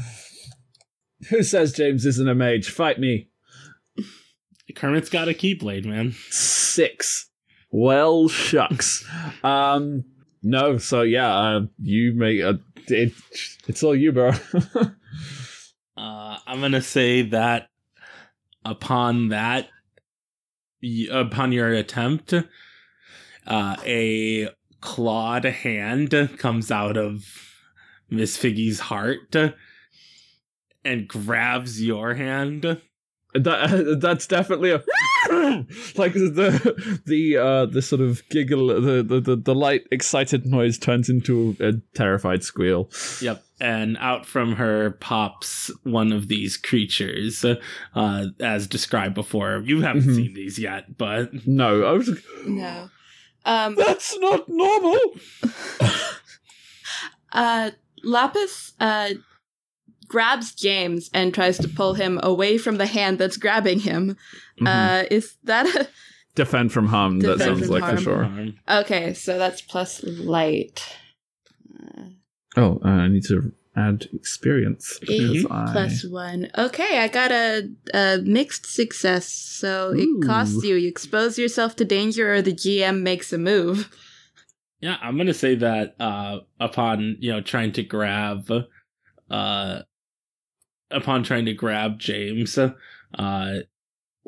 who 1.31 1.43
says 1.43 1.73
James 1.73 2.05
isn't 2.05 2.29
a 2.29 2.35
mage? 2.35 2.69
Fight 2.69 2.99
me. 2.99 3.29
Kermit's 4.75 5.09
got 5.09 5.29
a 5.29 5.33
keyblade, 5.33 5.85
man. 5.85 6.15
Six. 6.31 7.31
Well, 7.71 8.29
shucks. 8.29 9.05
um, 9.45 10.05
no. 10.43 10.79
So 10.79 11.03
yeah, 11.03 11.35
uh, 11.35 11.61
you 11.81 12.13
make 12.15 12.41
a. 12.41 12.61
It, 12.89 13.13
it's 13.67 13.83
all 13.83 13.95
you, 13.95 14.13
bro. 14.13 14.33
Uh, 15.95 16.39
I'm 16.47 16.61
gonna 16.61 16.81
say 16.81 17.21
that 17.23 17.69
upon 18.65 19.29
that, 19.29 19.69
upon 21.11 21.53
your 21.53 21.71
attempt, 21.73 22.33
uh, 23.47 23.77
a 23.85 24.49
clawed 24.81 25.45
hand 25.45 26.31
comes 26.39 26.71
out 26.71 26.97
of 26.97 27.25
Miss 28.11 28.39
Piggy's 28.39 28.81
heart 28.81 29.37
and 30.85 31.09
grabs 31.09 31.83
your 31.83 32.15
hand. 32.15 32.81
That 33.35 33.99
that's 34.01 34.27
definitely 34.27 34.71
a 34.71 34.83
like 35.97 36.13
the 36.15 37.01
the 37.07 37.37
uh 37.39 37.67
the 37.67 37.81
sort 37.83 38.01
of 38.01 38.29
giggle 38.29 38.69
the 38.81 39.03
the 39.03 39.21
the, 39.21 39.37
the 39.37 39.55
light 39.55 39.83
excited 39.91 40.45
noise 40.47 40.79
turns 40.79 41.09
into 41.09 41.57
a 41.61 41.73
terrified 41.97 42.43
squeal. 42.45 42.91
Yep. 43.21 43.43
And 43.61 43.97
out 43.99 44.27
from 44.27 44.57
her 44.57 44.91
pops 45.01 45.71
one 45.85 46.13
of 46.13 46.27
these 46.27 46.57
creatures, 46.57 47.45
uh, 47.95 48.25
as 48.41 48.67
described 48.67 49.15
before. 49.15 49.63
You 49.65 49.83
haven't 49.83 50.03
Mhm. 50.03 50.17
seen 50.17 50.35
these 50.35 50.59
yet, 50.59 50.99
but 50.99 51.47
No, 51.47 51.85
I 51.85 51.93
was. 51.93 52.09
like, 52.09 52.25
No. 52.47 52.91
Um 53.45 53.75
That's 53.77 54.19
not 54.19 54.49
normal. 54.49 54.99
uh 57.33 57.71
Lapis 58.05 58.73
uh 58.81 59.11
grabs 60.13 60.55
James 60.55 61.11
and 61.13 61.33
tries 61.35 61.59
to 61.59 61.69
pull 61.69 61.95
him 61.95 62.21
away 62.23 62.59
from 62.59 62.77
the 62.77 62.87
hand 62.97 63.19
that's 63.19 63.39
grabbing 63.45 63.81
him. 63.81 64.17
Mhm. 64.61 64.67
Uh 64.69 65.05
is 65.11 65.37
that 65.45 65.67
a 65.75 65.89
Defend 66.35 66.73
from 66.73 66.87
harm. 66.95 67.21
that 67.21 67.39
sounds 67.41 67.61
from 67.67 67.69
like 67.75 67.83
for 67.99 68.01
harm. 68.13 68.55
sure. 68.69 68.77
Okay, 68.83 69.15
so 69.15 69.31
that's 69.43 69.61
plus 69.73 70.03
light. 70.37 70.79
Uh, 71.79 72.03
Oh, 72.57 72.81
uh, 72.85 72.89
I 73.05 73.09
need 73.09 73.25
to 73.29 73.53
add 73.75 73.99
experience 74.13 74.99
because 75.01 75.37
Eight 75.37 75.47
I. 75.51 75.73
plus 75.73 76.05
one. 76.05 76.41
Okay, 76.67 76.93
I 77.05 77.09
got 77.09 77.31
a, 77.33 77.69
a 77.95 78.19
mixed 78.39 78.67
success, 78.67 79.27
so 79.29 79.93
Ooh. 79.95 80.01
it 80.21 80.27
costs 80.27 80.63
you. 80.63 80.75
You 80.77 80.89
expose 80.89 81.39
yourself 81.39 81.77
to 81.77 81.85
danger, 81.85 82.27
or 82.35 82.43
the 82.43 82.53
GM 82.53 83.01
makes 83.03 83.33
a 83.33 83.39
move. 83.39 83.89
Yeah, 84.81 84.97
I'm 85.01 85.17
gonna 85.17 85.33
say 85.47 85.55
that 85.57 85.95
uh 86.01 86.41
upon 86.61 87.17
you 87.21 87.31
know 87.33 87.41
trying 87.41 87.73
to 87.79 87.83
grab 87.85 88.51
uh 89.31 89.83
upon 90.93 91.23
trying 91.23 91.47
to 91.47 91.55
grab 91.55 91.99
James, 91.99 92.59
uh 92.59 93.55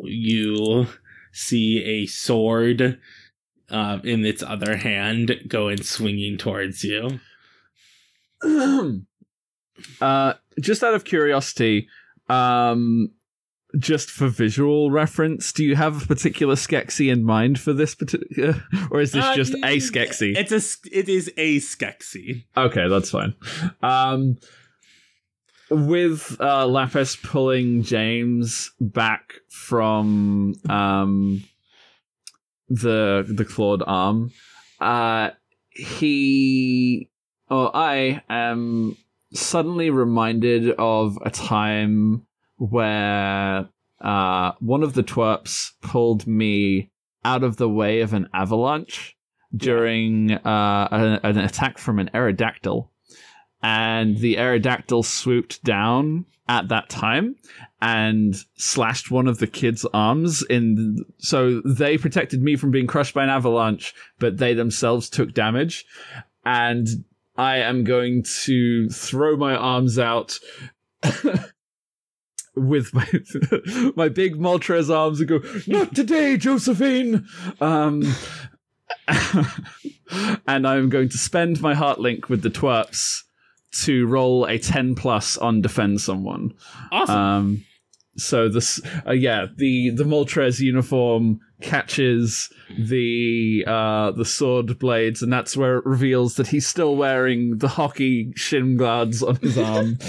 you 0.02 0.86
see 1.32 1.82
a 1.84 2.06
sword 2.06 2.98
uh, 3.70 3.98
in 4.04 4.24
its 4.24 4.42
other 4.42 4.76
hand 4.76 5.32
going 5.48 5.82
swinging 5.82 6.36
towards 6.36 6.84
you. 6.84 7.20
uh, 10.00 10.34
just 10.60 10.84
out 10.84 10.94
of 10.94 11.04
curiosity, 11.04 11.88
um, 12.28 13.10
just 13.78 14.10
for 14.10 14.28
visual 14.28 14.90
reference, 14.90 15.52
do 15.52 15.64
you 15.64 15.74
have 15.74 16.02
a 16.02 16.06
particular 16.06 16.54
Skeksi 16.54 17.10
in 17.10 17.24
mind 17.24 17.58
for 17.58 17.72
this 17.72 17.94
particular, 17.94 18.62
or 18.90 19.00
is 19.00 19.12
this 19.12 19.24
Uh, 19.24 19.34
just 19.34 19.54
a 19.54 19.78
Skeksi? 19.78 20.36
It's 20.36 20.52
a 20.52 20.96
it 20.96 21.08
is 21.08 21.32
a 21.36 21.56
Skeksi. 21.56 22.44
Okay, 22.56 22.88
that's 22.88 23.10
fine. 23.10 23.34
Um, 23.82 24.36
with 25.70 26.36
uh, 26.40 26.66
Lapis 26.66 27.16
pulling 27.16 27.82
James 27.82 28.70
back 28.80 29.34
from 29.48 30.54
um, 30.68 31.44
the 32.68 33.24
the 33.28 33.44
clawed 33.44 33.82
arm, 33.86 34.32
uh, 34.80 35.30
he 35.70 37.10
or 37.48 37.74
I 37.74 38.22
am 38.28 38.96
suddenly 39.32 39.90
reminded 39.90 40.70
of 40.72 41.18
a 41.24 41.30
time 41.30 42.26
where 42.56 43.68
uh, 44.00 44.52
one 44.60 44.82
of 44.82 44.94
the 44.94 45.02
twerps 45.02 45.72
pulled 45.82 46.26
me 46.26 46.90
out 47.24 47.42
of 47.42 47.56
the 47.56 47.68
way 47.68 48.00
of 48.00 48.12
an 48.12 48.28
avalanche 48.34 49.16
during 49.56 50.32
uh, 50.32 50.88
an, 50.90 51.20
an 51.22 51.38
attack 51.38 51.78
from 51.78 51.98
an 51.98 52.10
Aerodactyl. 52.14 52.88
And 53.64 54.18
the 54.18 54.34
Aerodactyl 54.36 55.06
swooped 55.06 55.64
down 55.64 56.26
at 56.46 56.68
that 56.68 56.90
time 56.90 57.34
and 57.80 58.36
slashed 58.56 59.10
one 59.10 59.26
of 59.26 59.38
the 59.38 59.46
kids' 59.46 59.86
arms 59.94 60.42
in 60.42 61.02
so 61.16 61.62
they 61.62 61.96
protected 61.96 62.42
me 62.42 62.56
from 62.56 62.70
being 62.70 62.86
crushed 62.86 63.14
by 63.14 63.24
an 63.24 63.30
avalanche, 63.30 63.94
but 64.18 64.36
they 64.36 64.52
themselves 64.52 65.08
took 65.08 65.32
damage. 65.32 65.86
And 66.44 66.86
I 67.38 67.56
am 67.56 67.84
going 67.84 68.24
to 68.42 68.90
throw 68.90 69.34
my 69.34 69.56
arms 69.56 69.98
out 69.98 70.38
with 72.54 72.92
my 72.92 73.06
my 73.96 74.10
big 74.10 74.36
Moltres 74.36 74.94
arms 74.94 75.20
and 75.20 75.28
go, 75.30 75.40
"Not 75.66 75.94
today, 75.94 76.36
Josephine." 76.36 77.26
Um, 77.62 78.14
and 80.46 80.68
I'm 80.68 80.90
going 80.90 81.08
to 81.08 81.16
spend 81.16 81.62
my 81.62 81.72
heart 81.72 81.98
link 81.98 82.28
with 82.28 82.42
the 82.42 82.50
twerps 82.50 83.22
to 83.82 84.06
roll 84.06 84.44
a 84.46 84.58
ten 84.58 84.94
plus 84.94 85.36
on 85.36 85.60
defend 85.60 86.00
someone. 86.00 86.54
Awesome. 86.92 87.16
Um, 87.16 87.64
so 88.16 88.48
this, 88.48 88.80
uh, 89.06 89.12
yeah, 89.12 89.46
the 89.56 89.90
the 89.90 90.04
Moltres 90.04 90.60
uniform 90.60 91.40
catches 91.60 92.48
the 92.78 93.64
uh, 93.66 94.12
the 94.12 94.24
sword 94.24 94.78
blades, 94.78 95.22
and 95.22 95.32
that's 95.32 95.56
where 95.56 95.78
it 95.78 95.86
reveals 95.86 96.36
that 96.36 96.46
he's 96.48 96.66
still 96.66 96.94
wearing 96.96 97.58
the 97.58 97.68
hockey 97.68 98.32
shin 98.36 98.76
guards 98.76 99.22
on 99.22 99.36
his 99.36 99.58
arm. 99.58 99.96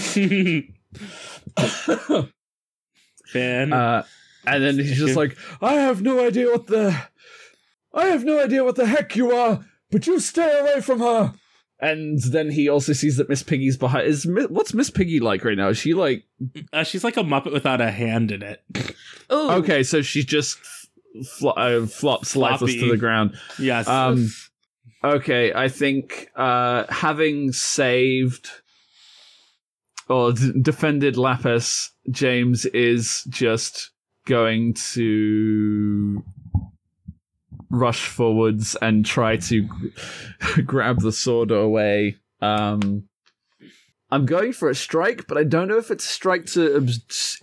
Fan. 3.27 3.73
uh, 3.73 4.03
and 4.45 4.63
then 4.63 4.75
he's 4.75 4.97
just 4.97 5.15
like, 5.15 5.35
"I 5.61 5.73
have 5.73 6.01
no 6.03 6.25
idea 6.25 6.51
what 6.51 6.67
the, 6.67 6.95
I 7.93 8.05
have 8.07 8.23
no 8.23 8.43
idea 8.43 8.63
what 8.63 8.75
the 8.75 8.85
heck 8.85 9.15
you 9.15 9.31
are, 9.31 9.65
but 9.89 10.05
you 10.05 10.19
stay 10.19 10.59
away 10.59 10.81
from 10.81 10.99
her." 10.99 11.33
And 11.79 12.19
then 12.21 12.49
he 12.49 12.69
also 12.69 12.93
sees 12.93 13.17
that 13.17 13.27
Miss 13.27 13.43
Piggy's 13.43 13.75
behind. 13.77 14.07
Is 14.07 14.25
what's 14.49 14.73
Miss 14.73 14.89
Piggy 14.89 15.19
like 15.19 15.43
right 15.43 15.57
now? 15.57 15.69
Is 15.69 15.77
she 15.77 15.93
like 15.93 16.23
Uh, 16.71 16.83
she's 16.83 17.03
like 17.03 17.17
a 17.17 17.23
Muppet 17.23 17.51
without 17.51 17.81
a 17.81 17.91
hand 17.91 18.31
in 18.31 18.41
it. 18.41 18.63
Ooh. 19.31 19.51
okay? 19.51 19.83
So 19.83 20.01
she 20.01 20.23
just 20.23 20.57
fl- 21.37 21.49
uh, 21.57 21.85
flops 21.85 22.35
lifeless 22.35 22.75
to 22.75 22.89
the 22.89 22.97
ground. 22.97 23.35
Yes. 23.59 23.87
Um, 23.87 24.29
okay, 25.03 25.53
I 25.53 25.67
think 25.67 26.29
uh, 26.35 26.85
having 26.89 27.51
saved 27.51 28.49
or 30.07 30.31
d- 30.33 30.53
defended 30.61 31.17
Lapis, 31.17 31.91
James 32.09 32.65
is 32.67 33.23
just 33.29 33.91
going 34.25 34.73
to 34.93 36.23
rush 37.79 38.07
forwards 38.07 38.75
and 38.81 39.05
try 39.05 39.37
to 39.37 39.61
g- 39.63 40.61
grab 40.65 40.99
the 41.01 41.11
sword 41.11 41.51
away. 41.51 42.17
Um, 42.41 43.07
I'm 44.11 44.25
going 44.25 44.53
for 44.53 44.69
a 44.69 44.75
strike, 44.75 45.25
but 45.27 45.37
I 45.37 45.43
don't 45.43 45.67
know 45.67 45.77
if 45.77 45.89
it's 45.91 46.05
strike 46.05 46.45
to. 46.53 46.87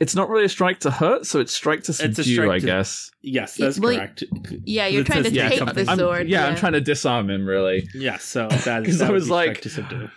It's 0.00 0.14
not 0.14 0.28
really 0.28 0.44
a 0.44 0.48
strike 0.48 0.80
to 0.80 0.90
hurt, 0.90 1.26
so 1.26 1.40
it's 1.40 1.52
strike 1.52 1.82
to 1.84 1.90
It's 1.90 2.00
a 2.00 2.14
subdue. 2.14 2.34
strike 2.34 2.50
I 2.50 2.58
to- 2.60 2.66
guess. 2.66 3.10
yes, 3.20 3.56
that's 3.56 3.78
well, 3.80 3.96
correct. 3.96 4.24
Yeah, 4.64 4.86
you're 4.86 5.04
trying 5.04 5.24
to 5.24 5.30
yeah, 5.30 5.48
take 5.48 5.58
something- 5.58 5.84
the 5.84 5.90
I'm- 5.90 5.98
sword. 5.98 6.28
yeah, 6.28 6.46
I'm 6.46 6.56
trying 6.56 6.72
to 6.74 6.80
disarm 6.80 7.28
him. 7.30 7.46
Really. 7.46 7.88
Yeah, 7.94 8.18
so 8.18 8.48
that 8.48 8.84
'Cause 8.84 8.98
that 8.98 9.10
I 9.10 9.12
was 9.12 9.24
be 9.24 9.30
like- 9.30 9.46
strike 9.56 9.60
to 9.62 9.70
subdue. 9.70 10.08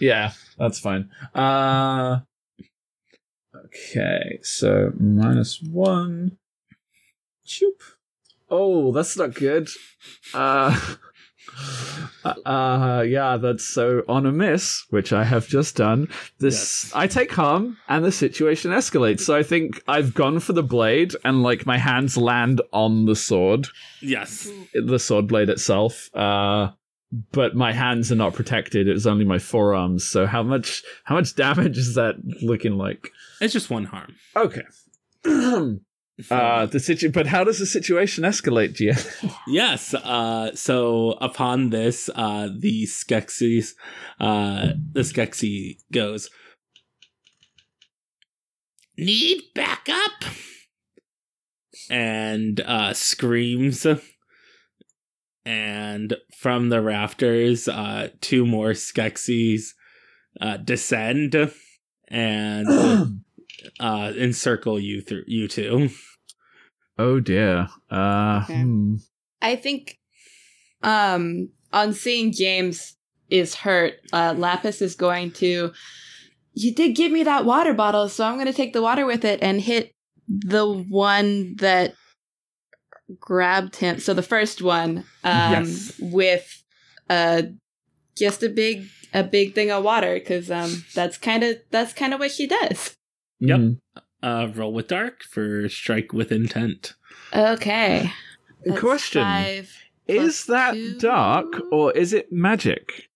Yeah, 0.00 0.32
that's 0.58 0.78
fine. 0.80 1.10
Uh 1.34 2.20
okay, 3.66 4.38
so 4.42 4.92
minus 4.98 5.60
one. 5.62 6.38
Choop. 7.46 7.82
Oh, 8.50 8.92
that's 8.92 9.16
not 9.16 9.34
good. 9.34 9.68
Uh 10.34 10.78
uh 12.46 13.04
yeah, 13.06 13.36
that's 13.36 13.64
so 13.66 14.02
on 14.08 14.26
a 14.26 14.32
miss, 14.32 14.84
which 14.90 15.12
I 15.12 15.24
have 15.24 15.48
just 15.48 15.76
done. 15.76 16.08
This 16.38 16.84
Yes. 16.84 16.92
I 16.94 17.06
take 17.06 17.32
harm 17.32 17.78
and 17.88 18.04
the 18.04 18.12
situation 18.12 18.70
escalates. 18.72 19.20
So 19.20 19.34
I 19.34 19.42
think 19.42 19.82
I've 19.88 20.14
gone 20.14 20.40
for 20.40 20.52
the 20.52 20.62
blade 20.62 21.14
and 21.24 21.42
like 21.42 21.66
my 21.66 21.78
hands 21.78 22.16
land 22.16 22.60
on 22.72 23.06
the 23.06 23.16
sword 23.16 23.68
Yes. 24.02 24.48
the 24.74 24.98
sword 24.98 25.28
blade 25.28 25.48
itself. 25.48 26.14
Uh, 26.14 26.70
but 27.32 27.56
my 27.56 27.72
hands 27.72 28.12
are 28.12 28.16
not 28.16 28.34
protected. 28.34 28.86
It's 28.86 29.06
only 29.06 29.24
my 29.24 29.38
forearms. 29.38 30.04
So 30.06 30.26
how 30.26 30.42
much 30.42 30.82
how 31.04 31.14
much 31.16 31.34
damage 31.44 31.78
is 31.78 31.94
that 31.94 32.16
looking 32.42 32.76
like? 32.78 33.10
It's 33.40 33.52
just 33.52 33.70
one 33.70 33.84
harm. 33.84 34.14
Okay. 34.36 34.62
uh, 36.30 36.66
the 36.66 36.80
situ- 36.80 37.10
but 37.10 37.26
how 37.26 37.44
does 37.44 37.58
the 37.58 37.66
situation 37.66 38.24
escalate, 38.24 38.74
Gia? 38.74 38.96
Yes. 39.48 39.94
Uh, 39.94 40.54
so 40.54 41.12
upon 41.20 41.70
this, 41.70 42.08
uh, 42.14 42.48
the 42.58 42.84
Skeksis, 42.84 43.74
uh, 44.18 44.68
the 44.92 45.00
Skeksi 45.00 45.78
goes, 45.92 46.30
Need 48.98 49.42
backup? 49.54 50.24
And 51.88 52.60
uh, 52.60 52.92
screams. 52.94 53.86
And 55.44 56.16
from 56.36 56.68
the 56.68 56.82
rafters, 56.82 57.66
uh, 57.66 58.10
two 58.20 58.44
more 58.46 58.70
Skeksis 58.70 59.72
uh, 60.40 60.58
descend 60.58 61.34
and 62.08 62.68
uh, 63.80 64.12
encircle 64.16 64.78
you 64.78 65.00
through 65.00 65.24
you 65.26 65.48
two. 65.48 65.90
Oh 67.00 67.20
dear. 67.20 67.68
Uh, 67.90 68.42
Okay. 68.44 68.62
hmm. 68.62 68.96
I 69.42 69.56
think 69.56 69.96
um 70.82 71.48
on 71.72 71.92
seeing 71.92 72.32
James 72.32 72.96
is 73.30 73.54
hurt, 73.54 73.94
uh 74.12 74.34
Lapis 74.36 74.80
is 74.82 74.94
going 74.94 75.32
to 75.42 75.72
You 76.54 76.74
did 76.74 76.96
give 76.96 77.12
me 77.12 77.22
that 77.24 77.44
water 77.44 77.74
bottle, 77.74 78.08
so 78.08 78.24
I'm 78.24 78.38
gonna 78.38 78.52
take 78.52 78.72
the 78.72 78.82
water 78.82 79.06
with 79.06 79.24
it 79.24 79.38
and 79.42 79.60
hit 79.60 79.92
the 80.28 80.66
one 80.66 81.56
that 81.56 81.94
grabbed 83.18 83.76
him. 83.76 83.98
So 84.00 84.14
the 84.14 84.22
first 84.34 84.62
one, 84.62 85.04
um 85.24 85.52
Yes. 85.52 85.92
with 86.00 86.46
uh 87.08 87.42
just 88.16 88.42
a 88.42 88.48
big 88.48 88.86
a 89.14 89.22
big 89.24 89.54
thing 89.54 89.70
of 89.70 89.84
water, 89.84 90.14
because 90.14 90.50
um 90.50 90.84
that's 90.94 91.18
kinda 91.18 91.56
that's 91.70 91.92
kinda 91.92 92.16
what 92.18 92.30
she 92.30 92.46
does. 92.46 92.94
Yep. 93.40 93.58
Mhm. 93.60 93.78
Uh, 94.22 94.48
roll 94.54 94.72
with 94.72 94.88
dark 94.88 95.22
for 95.22 95.68
strike 95.68 96.12
with 96.12 96.30
intent. 96.30 96.94
Okay. 97.34 98.10
That's 98.64 98.78
Question: 98.80 99.22
five 99.22 99.72
Is 100.06 100.44
that 100.46 100.74
two. 100.74 100.98
dark 100.98 101.46
or 101.72 101.92
is 101.92 102.12
it 102.12 102.30
magic? 102.30 103.08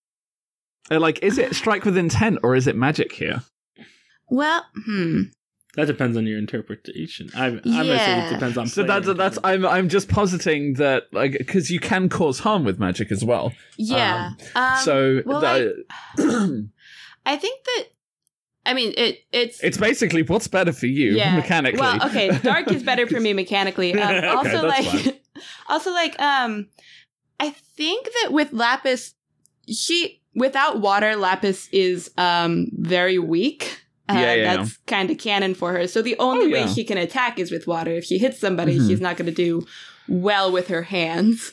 Uh, 0.91 0.99
Like, 1.01 1.23
is 1.23 1.37
it 1.39 1.55
strike 1.55 1.85
with 1.85 1.97
intent 1.99 2.39
or 2.43 2.55
is 2.57 2.67
it 2.67 2.77
magic 2.77 3.13
here? 3.13 3.43
Well, 4.31 4.65
hmm. 4.87 5.23
That 5.77 5.87
depends 5.89 6.17
on 6.17 6.25
your 6.27 6.39
interpretation. 6.39 7.31
I, 7.35 7.47
I'm 7.47 7.57
gonna 7.59 7.63
say 7.65 7.87
Yeah. 7.89 8.29
it 8.29 8.33
depends 8.33 8.57
on. 8.57 8.67
So 8.69 8.85
that's 8.85 9.09
that's 9.15 9.39
I'm 9.45 9.67
I'm 9.67 9.89
just 9.89 10.09
positing 10.09 10.75
that 10.75 11.05
like 11.13 11.33
because 11.33 11.69
you 11.71 11.81
can 11.81 12.09
cause 12.09 12.39
harm 12.39 12.65
with 12.65 12.79
magic 12.79 13.11
as 13.11 13.25
well. 13.25 13.53
Yeah. 13.77 14.31
Um, 14.55 14.77
so 14.79 15.23
well, 15.27 15.41
the- 15.41 15.85
I 17.27 17.37
think 17.37 17.65
that 17.65 17.85
I 18.67 18.75
mean 18.75 18.95
it 18.97 19.19
it's 19.33 19.63
it's 19.63 19.77
basically 19.77 20.23
what's 20.23 20.49
better 20.49 20.73
for 20.73 20.87
you 20.87 21.13
yeah. 21.17 21.37
mechanically. 21.37 21.81
Well, 21.81 22.07
okay, 22.07 22.31
dark 22.39 22.71
is 22.71 22.83
better 22.83 23.07
for 23.07 23.21
me 23.21 23.33
mechanically. 23.43 23.95
Um, 23.95 24.25
also 24.37 24.67
like 24.67 25.23
also 25.69 25.91
like 25.93 26.19
um 26.21 26.69
I 27.41 27.51
think 27.51 28.07
that 28.23 28.33
with 28.33 28.53
Lapis 28.53 29.15
she 29.69 30.23
without 30.35 30.81
water 30.81 31.17
Lapis 31.17 31.69
is 31.73 32.11
um 32.17 32.69
very 32.73 33.19
weak. 33.19 33.81
Uh, 34.09 34.15
Yeah, 34.15 34.35
yeah. 34.35 34.57
That's 34.57 34.77
kind 34.87 35.11
of 35.11 35.17
canon 35.19 35.55
for 35.55 35.73
her. 35.73 35.87
So 35.87 36.03
the 36.03 36.17
only 36.19 36.47
Oh, 36.47 36.51
way 36.51 36.61
yeah. 36.67 36.73
she 36.75 36.85
can 36.85 36.99
attack 36.99 37.39
is 37.39 37.51
with 37.51 37.67
water. 37.67 37.93
If 37.93 38.05
she 38.05 38.19
hits 38.19 38.39
somebody, 38.39 38.79
Mhm. 38.79 38.89
she's 38.89 39.01
not 39.01 39.17
going 39.17 39.27
to 39.27 39.33
do 39.33 39.67
well 40.09 40.53
with 40.53 40.69
her 40.69 40.83
hands. 40.83 41.53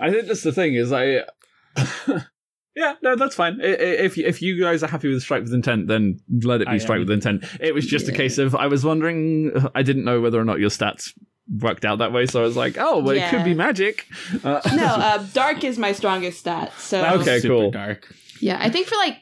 I 0.00 0.10
think 0.12 0.28
that's 0.28 0.42
the 0.44 0.52
thing 0.52 0.74
is 0.74 0.92
I. 0.92 1.24
yeah, 2.76 2.94
no, 3.02 3.16
that's 3.16 3.34
fine. 3.34 3.60
I- 3.60 3.64
i- 3.66 3.98
If 4.06 4.16
if 4.18 4.40
you 4.42 4.60
guys 4.60 4.82
are 4.84 4.88
happy 4.88 5.08
with 5.12 5.22
strike 5.22 5.42
with 5.42 5.52
intent, 5.54 5.88
then 5.88 6.20
let 6.42 6.60
it 6.60 6.68
be 6.68 6.74
I 6.74 6.78
strike 6.78 6.96
am. 7.00 7.06
with 7.06 7.10
intent. 7.10 7.44
It 7.60 7.74
was 7.74 7.86
just 7.86 8.08
a 8.08 8.12
case 8.12 8.38
of 8.38 8.54
I 8.54 8.66
was 8.68 8.84
wondering. 8.84 9.52
I 9.74 9.82
didn't 9.82 10.04
know 10.04 10.20
whether 10.20 10.38
or 10.40 10.44
not 10.44 10.60
your 10.60 10.70
stats 10.70 11.12
worked 11.60 11.84
out 11.84 11.98
that 11.98 12.12
way, 12.12 12.26
so 12.26 12.40
I 12.40 12.42
was 12.44 12.56
like, 12.56 12.76
oh, 12.78 12.98
well, 12.98 13.16
it 13.16 13.28
could 13.30 13.44
be 13.44 13.54
magic. 13.54 14.06
Uh, 14.44 14.60
No, 14.76 14.84
uh, 14.86 15.24
dark 15.32 15.64
is 15.64 15.78
my 15.78 15.92
strongest 15.92 16.38
stat. 16.40 16.72
So 16.78 17.04
Okay, 17.20 17.38
Super 17.40 17.54
cool. 17.54 17.70
Dark. 17.70 18.12
Yeah, 18.40 18.58
I 18.60 18.68
think 18.68 18.86
for 18.88 18.96
like 18.96 19.16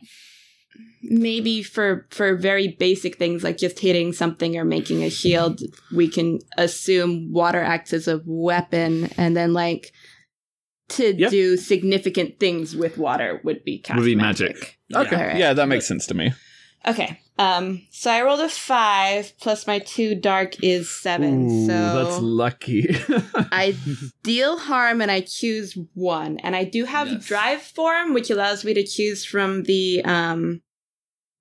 maybe 1.03 1.63
for 1.63 2.07
for 2.11 2.35
very 2.35 2.69
basic 2.79 3.17
things 3.19 3.45
like 3.45 3.59
just 3.59 3.79
hitting 3.79 4.13
something 4.13 4.57
or 4.57 4.65
making 4.65 5.03
a 5.05 5.11
shield, 5.11 5.61
we 5.95 6.09
can 6.09 6.39
assume 6.57 7.31
water 7.33 7.61
acts 7.63 7.93
as 7.93 8.09
a 8.09 8.21
weapon, 8.25 9.11
and 9.17 9.37
then 9.37 9.53
like 9.53 9.93
to 10.91 11.15
Yeah. 11.17 11.29
do 11.31 11.57
significant 11.57 12.39
things 12.39 12.77
with 12.77 12.99
water 12.99 13.41
would 13.45 13.65
be 13.65 13.79
cast 13.79 13.99
Would 13.99 14.05
be 14.05 14.15
magic. 14.15 14.57
magic. 14.57 14.79
Yeah. 14.89 15.01
okay, 15.01 15.39
yeah, 15.39 15.53
that 15.55 15.69
makes 15.69 15.87
sense 15.87 16.07
to 16.09 16.15
me. 16.15 16.33
Okay. 16.87 17.19
Um. 17.39 17.83
So 17.91 18.11
I 18.13 18.23
rolled 18.23 18.41
a 18.41 18.49
five 18.49 19.33
plus 19.41 19.67
my 19.67 19.79
two 19.81 20.15
dark 20.15 20.63
is 20.63 20.89
seven. 20.91 21.51
Ooh, 21.51 21.67
so 21.67 21.73
that's 22.05 22.21
lucky. 22.23 22.95
I 23.51 23.75
deal 24.23 24.59
harm 24.59 25.01
and 25.01 25.11
I 25.11 25.23
choose 25.23 25.77
one. 25.95 26.39
And 26.41 26.55
I 26.55 26.63
do 26.65 26.85
have 26.85 27.09
Yes. 27.09 27.25
drive 27.27 27.63
form, 27.63 28.13
which 28.15 28.31
allows 28.31 28.65
me 28.65 28.75
to 28.75 28.85
choose 28.87 29.25
from 29.25 29.63
the 29.65 30.05
um 30.05 30.61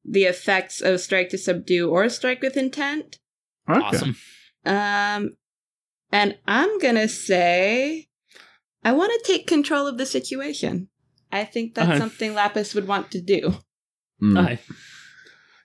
the 0.06 0.24
effects 0.24 0.82
of 0.82 1.00
strike 1.02 1.30
to 1.30 1.38
subdue 1.38 1.90
or 1.90 2.10
strike 2.10 2.42
with 2.42 2.58
intent. 2.58 3.20
Okay. 3.70 3.80
Awesome. 3.82 4.16
Um 4.66 5.36
and 6.12 6.38
I'm 6.48 6.80
gonna 6.80 7.08
say 7.10 8.08
I 8.84 8.92
want 8.92 9.12
to 9.12 9.32
take 9.32 9.48
control 9.48 9.88
of 9.88 9.98
the 9.98 10.06
situation. 10.06 10.90
I 11.32 11.46
think 11.46 11.74
that's 11.76 11.90
Okay. 11.90 11.98
something 12.00 12.34
Lapis 12.34 12.76
would 12.76 12.88
want 12.88 13.12
to 13.12 13.22
do. 13.22 13.56
Mm. 14.22 14.44
Okay. 14.44 14.60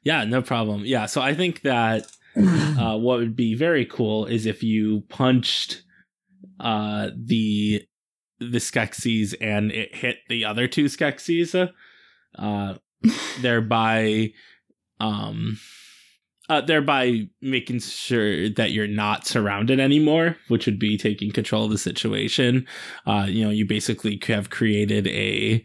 Yeah, 0.05 0.25
no 0.25 0.41
problem. 0.43 0.85
Yeah, 0.85 1.07
so 1.07 1.21
I 1.21 1.35
think 1.35 1.63
that 1.63 2.07
uh, 2.37 2.97
what 2.97 3.19
would 3.19 3.37
be 3.37 3.55
very 3.55 3.85
cool 3.85 4.27
is 4.27 4.47
if 4.47 4.63
you 4.63 5.03
punched 5.09 5.83
uh, 6.61 7.11
the 7.17 7.83
the 8.41 8.59
Skeksis 8.59 9.35
and 9.41 9.73
it 9.73 9.95
hit 9.95 10.19
the 10.29 10.45
other 10.45 10.69
two 10.69 10.85
Skeksis, 10.85 11.71
uh, 12.39 12.75
thereby 13.41 14.33
um, 15.01 15.59
uh, 16.49 16.61
thereby 16.63 17.29
making 17.43 17.81
sure 17.81 18.49
that 18.51 18.73
you're 18.73 18.87
not 18.87 19.27
surrounded 19.27 19.79
anymore, 19.81 20.37
which 20.49 20.67
would 20.67 20.79
be 20.79 20.97
taking 20.97 21.31
control 21.31 21.65
of 21.65 21.71
the 21.71 21.79
situation. 21.79 22.67
Uh, 23.07 23.27
you 23.29 23.45
know, 23.45 23.51
you 23.51 23.67
basically 23.67 24.19
have 24.27 24.51
created 24.51 25.07
a 25.09 25.65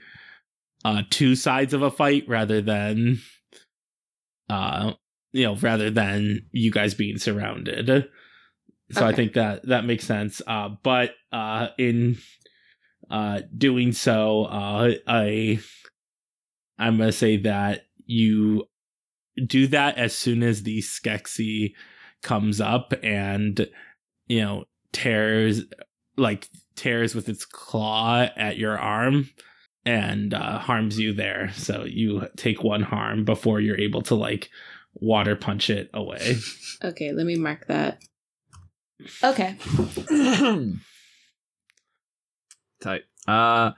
uh, 0.83 1.03
two 1.09 1.35
sides 1.35 1.73
of 1.73 1.81
a 1.81 1.91
fight 1.91 2.25
rather 2.27 2.61
than, 2.61 3.19
uh, 4.49 4.93
you 5.31 5.45
know, 5.45 5.55
rather 5.55 5.89
than 5.89 6.41
you 6.51 6.69
guys 6.69 6.93
being 6.93 7.17
surrounded. 7.17 8.09
So 8.91 9.07
I 9.07 9.13
think 9.13 9.33
that 9.33 9.65
that 9.67 9.85
makes 9.85 10.05
sense. 10.05 10.41
Uh, 10.45 10.69
but 10.83 11.11
uh, 11.31 11.69
in 11.77 12.17
uh, 13.09 13.41
doing 13.57 13.93
so, 13.93 14.43
uh, 14.43 14.91
I 15.07 15.59
I'm 16.77 16.97
gonna 16.97 17.11
say 17.11 17.37
that 17.37 17.85
you 18.05 18.67
do 19.45 19.67
that 19.67 19.97
as 19.97 20.15
soon 20.15 20.43
as 20.43 20.63
the 20.63 20.79
Skeksis 20.79 21.73
comes 22.21 22.61
up 22.61 22.93
and 23.03 23.67
you 24.27 24.41
know 24.41 24.63
tears 24.91 25.63
like 26.17 26.47
tears 26.75 27.13
with 27.15 27.29
its 27.29 27.45
claw 27.45 28.27
at 28.35 28.57
your 28.57 28.77
arm 28.77 29.29
and 29.85 30.33
uh, 30.33 30.59
harms 30.59 30.97
you 30.99 31.13
there. 31.13 31.51
So 31.53 31.83
you 31.85 32.27
take 32.37 32.63
one 32.63 32.83
harm 32.83 33.25
before 33.25 33.59
you're 33.59 33.79
able 33.79 34.01
to 34.03 34.15
like 34.15 34.49
water 34.93 35.35
punch 35.35 35.69
it 35.69 35.89
away. 35.93 36.37
Okay, 36.83 37.13
let 37.13 37.25
me 37.25 37.37
mark 37.37 37.67
that. 37.67 37.99
Okay. 39.23 39.55
Tight. 42.81 43.03
Uh, 43.25 43.71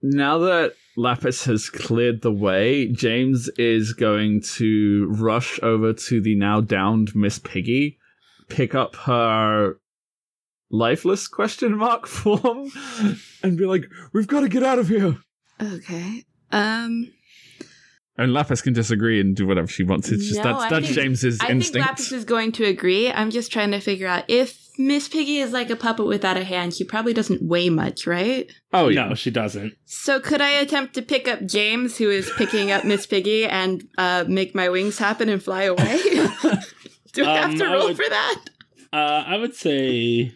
now 0.00 0.38
that 0.38 0.72
Lapis 0.98 1.44
has 1.44 1.70
cleared 1.70 2.22
the 2.22 2.32
way, 2.32 2.88
James 2.88 3.48
is 3.56 3.92
going 3.92 4.42
to 4.56 5.06
rush 5.10 5.60
over 5.62 5.92
to 5.92 6.20
the 6.20 6.34
now 6.34 6.60
downed 6.60 7.14
Miss 7.14 7.38
Piggy, 7.38 7.98
pick 8.48 8.74
up 8.74 8.96
her 8.96 9.76
lifeless 10.70 11.28
question 11.28 11.76
mark 11.76 12.06
form, 12.18 12.70
and 13.44 13.56
be 13.56 13.64
like, 13.64 13.84
"We've 14.12 14.26
got 14.26 14.40
to 14.40 14.48
get 14.48 14.62
out 14.64 14.78
of 14.80 14.88
here." 14.88 15.18
Okay. 15.62 16.24
Um 16.50 17.12
And 18.16 18.32
Lapis 18.32 18.60
can 18.62 18.72
disagree 18.72 19.20
and 19.20 19.36
do 19.36 19.46
whatever 19.46 19.68
she 19.68 19.84
wants. 19.84 20.10
It's 20.10 20.26
just 20.28 20.38
No, 20.38 20.44
that's 20.44 20.64
I 20.64 20.68
that's 20.70 20.86
think- 20.86 20.98
James's 20.98 21.38
I 21.40 21.50
instinct. 21.50 21.74
think 21.74 21.86
Lapis 21.86 22.10
is 22.12 22.24
going 22.24 22.50
to 22.52 22.64
agree. 22.64 23.10
I'm 23.10 23.30
just 23.30 23.52
trying 23.52 23.70
to 23.70 23.80
figure 23.80 24.08
out 24.08 24.24
if 24.28 24.67
Miss 24.78 25.08
Piggy 25.08 25.38
is 25.38 25.52
like 25.52 25.70
a 25.70 25.76
puppet 25.76 26.06
without 26.06 26.36
a 26.36 26.44
hand, 26.44 26.72
she 26.72 26.84
probably 26.84 27.12
doesn't 27.12 27.42
weigh 27.42 27.68
much, 27.68 28.06
right? 28.06 28.50
oh 28.72 28.88
yeah. 28.88 29.08
No, 29.08 29.14
she 29.14 29.30
doesn't. 29.30 29.74
So 29.86 30.20
could 30.20 30.40
I 30.40 30.50
attempt 30.50 30.94
to 30.94 31.02
pick 31.02 31.26
up 31.26 31.44
James, 31.44 31.98
who 31.98 32.08
is 32.10 32.30
picking 32.38 32.70
up 32.70 32.84
Miss 32.84 33.04
Piggy, 33.06 33.44
and 33.44 33.82
uh, 33.98 34.24
make 34.28 34.54
my 34.54 34.68
wings 34.68 34.96
happen 34.98 35.28
and 35.28 35.42
fly 35.42 35.64
away? 35.64 36.00
Do 37.12 37.24
I 37.24 37.36
have 37.38 37.50
Um, 37.50 37.58
to 37.58 37.64
roll 37.66 37.88
would- 37.88 37.96
for 37.96 38.08
that? 38.08 38.44
Uh, 38.92 39.24
I 39.26 39.36
would 39.36 39.54
say. 39.54 40.32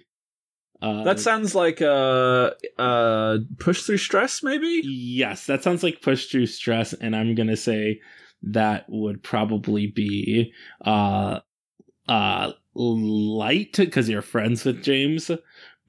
Uh, 0.82 1.04
That 1.04 1.20
sounds 1.20 1.54
like 1.54 1.80
a 1.80 2.56
uh, 2.76 2.82
uh, 2.82 3.38
push 3.60 3.82
through 3.82 3.98
stress, 3.98 4.42
maybe. 4.42 4.80
Yes, 4.84 5.46
that 5.46 5.62
sounds 5.62 5.84
like 5.84 6.02
push 6.02 6.26
through 6.26 6.46
stress, 6.46 6.92
and 6.92 7.14
I'm 7.14 7.36
gonna 7.36 7.56
say 7.56 8.00
that 8.42 8.86
would 8.88 9.22
probably 9.22 9.86
be 9.86 10.52
uh 10.84 11.38
uh 12.08 12.52
light 12.74 13.72
because 13.76 14.08
you're 14.08 14.22
friends 14.22 14.64
with 14.64 14.82
James. 14.82 15.30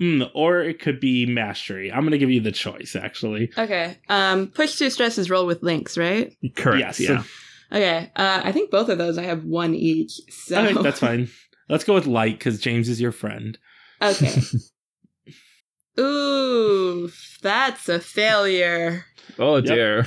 Mm, 0.02 0.30
or 0.34 0.60
it 0.62 0.80
could 0.80 1.00
be 1.00 1.26
mastery. 1.28 1.92
I'm 1.92 2.04
gonna 2.04 2.18
give 2.18 2.32
you 2.32 2.42
the 2.42 2.52
choice, 2.52 2.96
actually. 2.96 3.52
Okay. 3.58 3.98
Um, 4.10 4.48
push 4.48 4.76
through 4.76 4.90
stress 4.90 5.18
is 5.20 5.30
roll 5.30 5.46
with 5.46 5.62
links, 5.62 5.98
right? 5.98 6.36
Correct. 6.56 6.80
Yes. 6.80 7.00
Yeah. 7.00 7.24
Okay. 7.72 8.12
Uh, 8.16 8.42
I 8.44 8.52
think 8.52 8.72
both 8.72 8.90
of 8.90 8.98
those 8.98 9.18
I 9.20 9.24
have 9.24 9.44
one 9.46 9.76
each. 9.76 10.20
So 10.30 10.60
Okay, 10.60 10.82
that's 10.82 11.00
fine. 11.08 11.30
Let's 11.70 11.84
go 11.84 11.94
with 11.94 12.08
light 12.08 12.40
because 12.40 12.60
James 12.60 12.90
is 12.90 13.00
your 13.00 13.12
friend. 13.12 13.58
Okay. 14.02 14.34
Ooh, 16.00 17.10
that's 17.42 17.88
a 17.88 18.00
failure. 18.00 19.06
Oh 19.38 19.56
Yep. 19.58 19.66
dear. 19.66 20.06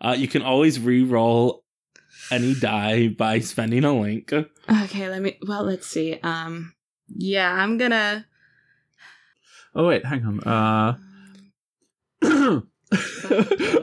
Uh, 0.00 0.14
you 0.18 0.28
can 0.28 0.42
always 0.42 0.78
re-roll 0.80 1.64
any 2.30 2.54
die 2.54 3.08
by 3.08 3.40
spending 3.40 3.84
a 3.84 3.92
link. 3.98 4.32
Okay, 4.32 5.08
let 5.08 5.22
me. 5.22 5.38
Well, 5.46 5.64
let's 5.64 5.86
see. 5.86 6.18
Um, 6.22 6.74
yeah, 7.08 7.52
I'm 7.52 7.78
gonna. 7.78 8.26
Oh 9.74 9.86
wait, 9.88 10.04
hang 10.04 10.24
on. 10.24 10.40
Uh 10.40 10.96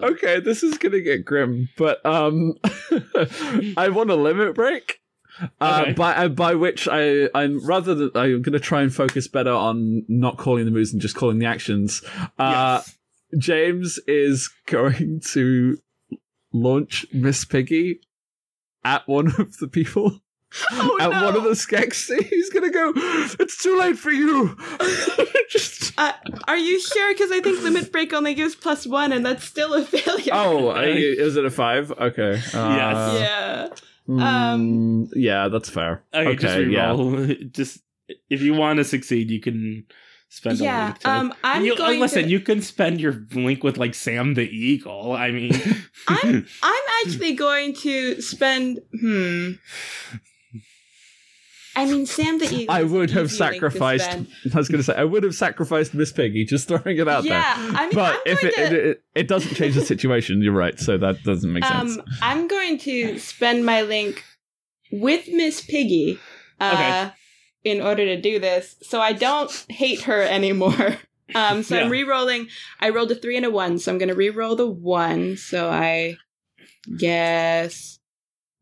okay, 0.04 0.40
this 0.40 0.64
is 0.64 0.78
gonna 0.78 1.02
get 1.02 1.26
grim, 1.26 1.70
but 1.78 2.04
um, 2.06 2.56
I 3.78 3.90
want 3.90 4.10
a 4.10 4.16
limit 4.16 4.56
break. 4.56 5.00
Uh, 5.60 5.82
Okay. 5.84 5.94
by 5.94 6.16
uh, 6.16 6.28
by 6.28 6.54
which 6.56 6.88
I 6.92 7.28
I'm 7.34 7.66
rather 7.66 7.96
than 7.96 8.12
I'm 8.16 8.42
gonna 8.44 8.60
try 8.60 8.82
and 8.82 8.94
focus 8.94 9.28
better 9.28 9.52
on 9.52 10.06
not 10.08 10.38
calling 10.38 10.66
the 10.66 10.72
moves 10.72 10.94
and 10.94 11.02
just 11.02 11.16
calling 11.16 11.40
the 11.40 11.46
actions. 11.48 12.04
Uh, 12.38 12.82
yes. 12.86 12.98
James 13.40 14.00
is 14.08 14.50
going 14.68 15.22
to 15.32 15.78
launch 16.54 17.06
Miss 17.14 17.46
Piggy 17.46 18.00
at 18.84 19.08
one 19.08 19.28
of 19.40 19.58
the 19.58 19.68
people. 19.68 20.20
Oh, 20.72 20.98
at 21.02 21.10
no. 21.10 21.26
one 21.26 21.36
of 21.36 21.44
the 21.44 21.50
Skeksis. 21.52 22.26
He's 22.26 22.50
gonna 22.52 22.70
go. 22.70 22.94
It's 23.40 23.62
too 23.64 23.76
late 23.80 23.98
for 23.98 24.12
you. 24.12 24.56
just 25.50 25.94
Uh, 25.98 26.14
are 26.48 26.58
you 26.58 26.80
sure? 26.80 27.12
Because 27.14 27.32
I 27.32 27.40
think 27.40 27.62
limit 27.64 27.92
break 27.92 28.14
only 28.14 28.34
gives 28.36 28.56
plus 28.56 28.86
one, 28.86 29.12
and 29.12 29.26
that's 29.26 29.44
still 29.44 29.74
a 29.74 29.84
failure. 29.86 30.32
Oh, 30.32 30.80
you- 30.84 31.16
is 31.18 31.38
it 31.38 31.46
a 31.46 31.50
five? 31.50 31.92
Okay. 31.92 32.40
Uh, 32.54 33.18
yeah. 33.20 33.68
mm, 34.08 34.22
Um, 34.22 35.10
yeah, 35.16 35.48
that's 35.48 35.70
fair. 35.70 36.04
Okay, 36.14 36.30
Okay, 36.48 36.64
yeah. 36.70 36.92
re-roll. 36.92 37.28
Just 37.52 37.80
if 38.30 38.42
you 38.42 38.54
want 38.54 38.78
to 38.78 38.84
succeed, 38.84 39.32
you 39.32 39.40
can 39.40 39.86
spend 40.34 40.60
a 40.60 40.64
Yeah. 40.64 40.86
link. 40.86 41.00
To, 41.00 41.10
Um, 41.10 41.34
I'm 41.44 41.64
you, 41.66 41.76
going 41.78 42.00
listen. 42.00 42.24
to. 42.24 42.30
You 42.30 42.40
can 42.40 42.62
spend 42.62 43.00
your 43.00 43.26
link 43.34 43.64
with 43.64 43.78
like 43.78 43.94
Sam 43.96 44.34
the 44.34 44.48
Eagle. 44.50 45.14
I 45.14 45.32
mean, 45.32 45.54
I'm 46.08 46.46
I'm 46.64 46.84
actually 47.06 47.34
going 47.34 47.74
to 47.84 48.22
spend. 48.22 48.80
Hmm. 49.00 49.52
I 51.76 51.86
mean, 51.86 52.06
Sam 52.06 52.38
the 52.38 52.46
Eagle. 52.54 52.74
I 52.76 52.84
would 52.84 53.10
have 53.12 53.26
easy 53.32 53.44
link 53.44 53.54
to 53.54 53.56
sacrificed. 53.72 54.10
I 54.54 54.58
was 54.58 54.70
gonna 54.70 54.84
say 54.84 54.94
I 54.96 55.04
would 55.06 55.24
have 55.24 55.34
sacrificed 55.34 55.96
Miss 55.96 56.12
Piggy. 56.12 56.46
Just 56.46 56.68
throwing 56.68 56.98
it 56.98 57.08
out 57.08 57.24
Yeah, 57.24 57.32
there. 57.58 57.66
Yeah, 57.72 57.78
I 57.80 57.86
mean, 57.88 57.96
but 57.96 58.14
I'm 58.16 58.22
if 58.28 58.42
going 58.42 58.54
it, 58.54 58.56
to. 58.56 58.64
it, 58.66 58.74
it 58.86 59.02
it 59.16 59.28
doesn't 59.28 59.56
change 59.56 59.74
the 59.76 59.82
situation, 59.94 60.42
you're 60.44 60.54
right. 60.54 60.80
So 60.80 60.98
that 61.00 61.24
doesn't 61.24 61.52
make 61.52 61.66
sense. 61.66 61.98
Um, 61.98 62.04
I'm 62.22 62.48
going 62.48 62.78
to 62.80 63.18
spend 63.18 63.66
my 63.66 63.82
link 63.82 64.24
with 64.92 65.28
Miss 65.30 65.62
Piggy 65.62 66.20
uh, 66.62 66.72
Okay. 66.76 67.14
In 67.64 67.82
order 67.82 68.06
to 68.06 68.20
do 68.20 68.40
this, 68.40 68.76
so 68.82 69.00
I 69.02 69.14
don't 69.14 69.52
hate 69.70 70.02
her 70.04 70.22
anymore. 70.22 70.98
Um, 71.36 71.64
so 71.64 71.78
I'm 71.78 71.86
Yeah. 71.86 71.90
re-rolling. 71.90 72.48
I 72.82 72.90
rolled 72.90 73.10
a 73.10 73.16
three 73.16 73.38
and 73.38 73.46
a 73.46 73.50
one, 73.50 73.80
so 73.80 73.92
I'm 73.92 73.98
going 73.98 74.10
to 74.10 74.14
re-roll 74.14 74.56
the 74.56 74.68
one. 74.68 75.38
So 75.38 75.68
I 75.70 76.18
guess. 76.98 77.98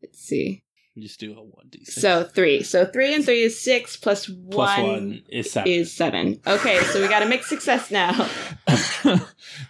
Let's 0.00 0.20
see. 0.20 0.62
just 0.96 1.20
do 1.20 1.32
a 1.32 1.42
one 1.42 1.66
d 1.70 1.84
six. 1.84 2.00
So 2.00 2.24
three. 2.24 2.62
So 2.62 2.86
three 2.86 3.14
and 3.14 3.24
three 3.24 3.42
is 3.42 3.60
six 3.60 3.96
plus 3.96 4.28
one, 4.28 4.50
Plus 4.50 4.78
one 4.78 5.22
is 5.28 5.50
seven. 5.50 5.70
is 5.72 5.92
seven. 5.92 6.40
Okay, 6.46 6.78
so 6.84 7.02
we 7.02 7.08
got 7.08 7.22
a 7.22 7.26
mixed 7.26 7.48
success 7.50 7.90
now. 7.90 8.10
awesome. 8.68 9.20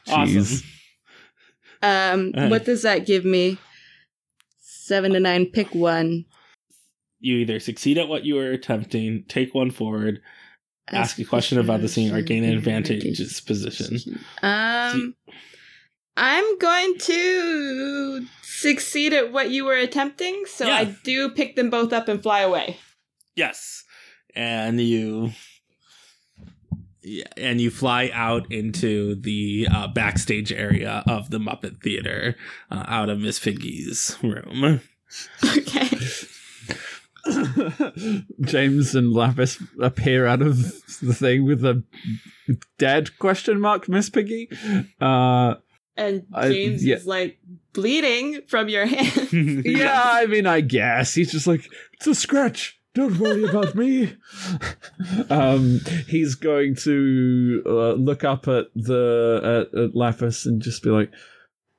Jeez. 0.07 0.62
Um, 1.83 2.33
Alright. 2.37 2.51
what 2.51 2.64
does 2.64 2.83
that 2.83 3.07
give 3.07 3.24
me? 3.24 3.59
Seven 4.61 5.12
to 5.14 5.20
nine. 5.20 5.47
Pick 5.47 5.74
one. 5.74 6.26
You 7.23 7.37
either 7.37 7.61
succeed 7.61 7.99
at 7.99 8.09
what 8.09 8.25
you 8.25 8.35
were 8.35 8.51
attempting, 8.51 9.25
take 9.29 9.55
one 9.55 9.70
forward, 9.70 10.20
ask 10.89 11.18
a 11.20 11.25
question 11.25 11.57
about 11.59 11.81
the 11.81 11.89
scene, 11.89 12.12
or 12.12 12.20
gain 12.20 12.43
an 12.43 12.53
advantageous 12.57 13.41
position. 13.41 14.18
Um, 14.43 15.14
I'm 16.16 16.59
going 16.59 16.99
to 16.99 18.27
succeed 18.43 19.12
at 19.12 19.33
what 19.33 19.51
you 19.51 19.64
were 19.64 19.77
attempting, 19.77 20.43
so 20.47 20.66
Yeah. 20.66 20.75
I 20.79 20.97
do 21.05 21.31
pick 21.31 21.55
them 21.55 21.70
both 21.70 21.93
up 21.93 22.09
and 22.09 22.20
fly 22.20 22.41
away. 22.41 22.79
Yes, 23.37 23.85
and 24.35 24.81
you. 24.81 25.31
Yeah, 27.05 27.25
and 27.37 27.61
you 27.61 27.70
fly 27.70 28.11
out 28.12 28.51
into 28.53 29.14
the 29.16 29.66
uh, 29.73 29.89
backstage 29.89 30.53
area 30.53 31.03
of 31.07 31.31
the 31.31 31.39
Muppet 31.39 31.83
Theater, 31.83 32.37
uh, 32.70 32.85
out 32.87 33.11
of 33.11 33.20
Miss 33.20 33.39
Piggy's 33.39 34.16
room. 34.23 34.81
Okay. 35.45 35.89
James 38.41 38.95
and 38.95 39.12
Lapis 39.12 39.62
appear 39.81 40.27
out 40.27 40.43
of 40.43 40.57
the 41.01 41.14
thing 41.14 41.45
with 41.45 41.64
a 41.64 41.83
dead 42.79 43.18
question 43.18 43.61
mark 43.61 43.89
Miss 43.89 44.11
Piggy. 44.11 44.49
Uh, 45.01 45.55
And 45.97 46.25
I- 46.33 46.49
James 46.51 46.85
yeah. 46.85 46.97
is 46.97 47.07
like 47.07 47.39
bleeding 47.73 48.41
from 48.49 48.68
your 48.68 48.87
hand. 48.95 49.31
yeah, 49.64 50.03
I 50.05 50.27
mean, 50.27 50.47
I 50.47 50.61
guess 50.61 51.14
he's 51.14 51.33
just 51.33 51.47
like 51.47 51.66
it's 51.95 52.07
a 52.07 52.14
scratch. 52.14 52.79
Don't 52.95 53.18
worry 53.18 53.45
about 53.45 53.75
me. 53.75 54.14
um, 55.31 55.81
he's 56.09 56.35
going 56.35 56.75
to 56.85 57.62
uh, 57.64 57.93
look 57.95 58.23
up 58.23 58.47
at 58.49 58.66
the 58.75 59.66
at, 59.73 59.79
at 59.79 59.95
Lapis 59.97 60.45
and 60.45 60.61
just 60.61 60.83
be 60.83 60.91
like, 60.91 61.11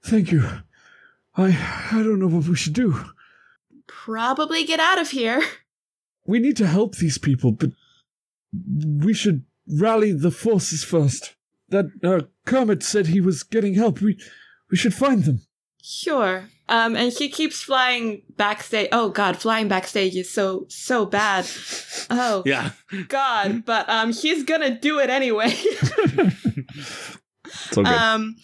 "Thank 0.02 0.32
you. 0.32 0.44
I 1.38 1.56
I 1.92 2.02
don't 2.02 2.18
know 2.20 2.28
what 2.28 2.48
we 2.48 2.56
should 2.56 2.74
do." 2.74 2.96
Probably 4.06 4.66
get 4.66 4.80
out 4.80 5.00
of 5.00 5.10
here. 5.12 5.44
We 6.26 6.40
need 6.40 6.56
to 6.58 6.68
help 6.68 6.96
these 6.96 7.18
people, 7.18 7.52
but 7.52 7.72
we 9.06 9.14
should 9.14 9.44
rally 9.68 10.14
the 10.14 10.32
forces 10.32 10.82
first. 10.82 11.36
That 11.68 11.88
uh, 12.02 12.22
Kermit 12.46 12.82
said 12.82 13.08
he 13.08 13.20
was 13.20 13.44
getting 13.44 13.74
help. 13.74 14.00
We 14.00 14.18
we 14.72 14.78
should 14.78 14.94
find 14.94 15.26
them. 15.26 15.42
Sure. 15.82 16.46
Um, 16.70 16.96
and 16.96 17.12
he 17.12 17.28
keeps 17.28 17.62
flying 17.62 18.22
backstage. 18.38 18.88
Oh 18.94 19.10
God, 19.10 19.36
flying 19.36 19.68
backstage 19.68 20.16
is 20.16 20.32
so 20.32 20.66
so 20.70 21.06
bad. 21.06 21.46
Oh 22.10 22.44
Yeah. 22.46 22.70
God, 23.10 23.66
but 23.66 23.90
um, 23.90 24.14
she's 24.14 24.44
gonna 24.46 24.80
do 24.80 25.00
it 25.00 25.10
anyway. 25.10 25.54
It's 27.46 27.78
all 27.78 27.84
good. 27.84 27.94
um, 27.94 28.36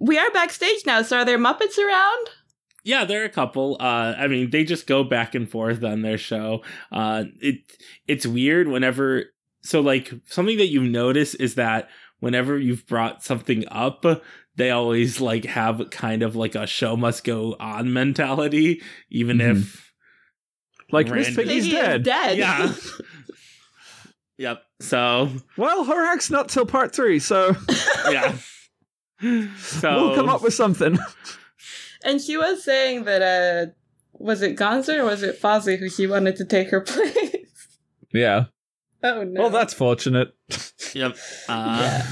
we 0.00 0.18
are 0.18 0.30
backstage 0.32 0.84
now. 0.84 1.02
So 1.02 1.18
are 1.18 1.24
there 1.24 1.38
Muppets 1.38 1.78
around? 1.78 2.26
Yeah, 2.86 3.04
there 3.04 3.22
are 3.22 3.26
a 3.26 3.28
couple. 3.30 3.76
Uh, 3.80 4.14
I 4.16 4.28
mean, 4.28 4.50
they 4.50 4.62
just 4.64 4.86
go 4.86 5.02
back 5.04 5.34
and 5.34 5.50
forth 5.50 5.82
on 5.82 6.02
their 6.02 6.18
show. 6.18 6.62
Uh, 6.92 7.24
it 7.40 7.56
it's 8.06 8.26
weird 8.26 8.68
whenever. 8.68 9.24
So, 9.62 9.80
like, 9.80 10.12
something 10.26 10.56
that 10.58 10.68
you've 10.68 10.88
noticed 10.90 11.36
is 11.40 11.56
that 11.56 11.88
whenever 12.20 12.56
you've 12.58 12.86
brought 12.86 13.24
something 13.24 13.64
up, 13.68 14.04
they 14.54 14.70
always 14.70 15.20
like 15.20 15.44
have 15.46 15.90
kind 15.90 16.22
of 16.22 16.36
like 16.36 16.54
a 16.54 16.66
show 16.66 16.96
must 16.96 17.24
go 17.24 17.56
on 17.58 17.92
mentality, 17.92 18.80
even 19.10 19.38
Mhm. 19.38 19.56
if 19.56 19.92
like 20.92 21.08
Miss 21.08 21.26
random- 21.26 21.34
Piggy's 21.44 21.64
Piggy 21.64 21.76
dead. 21.76 22.02
dead. 22.04 22.38
yeah. 22.38 22.72
yep. 24.38 24.62
So 24.80 25.30
Well, 25.56 25.84
her 25.84 26.04
act's 26.12 26.30
not 26.30 26.48
till 26.48 26.66
part 26.66 26.94
three, 26.94 27.18
so 27.18 27.56
yeah. 28.10 28.36
So 29.58 29.90
we'll 30.06 30.14
come 30.14 30.28
up 30.28 30.42
with 30.42 30.54
something. 30.54 30.96
And 32.06 32.20
she 32.22 32.36
was 32.38 32.64
saying 32.64 33.04
that 33.04 33.20
uh, 33.22 33.72
was 34.14 34.40
it 34.40 34.56
Gonzo 34.56 35.00
or 35.00 35.04
was 35.04 35.22
it 35.22 35.40
Fozzie 35.40 35.78
who 35.78 35.90
she 35.90 36.06
wanted 36.06 36.36
to 36.36 36.44
take 36.46 36.70
her 36.70 36.80
place? 36.92 37.78
yeah. 38.14 38.44
oh 39.02 39.24
no. 39.24 39.42
Well, 39.42 39.50
that's 39.50 39.74
fortunate. 39.74 40.34
Yep. 40.94 41.16
Uh, 41.48 42.02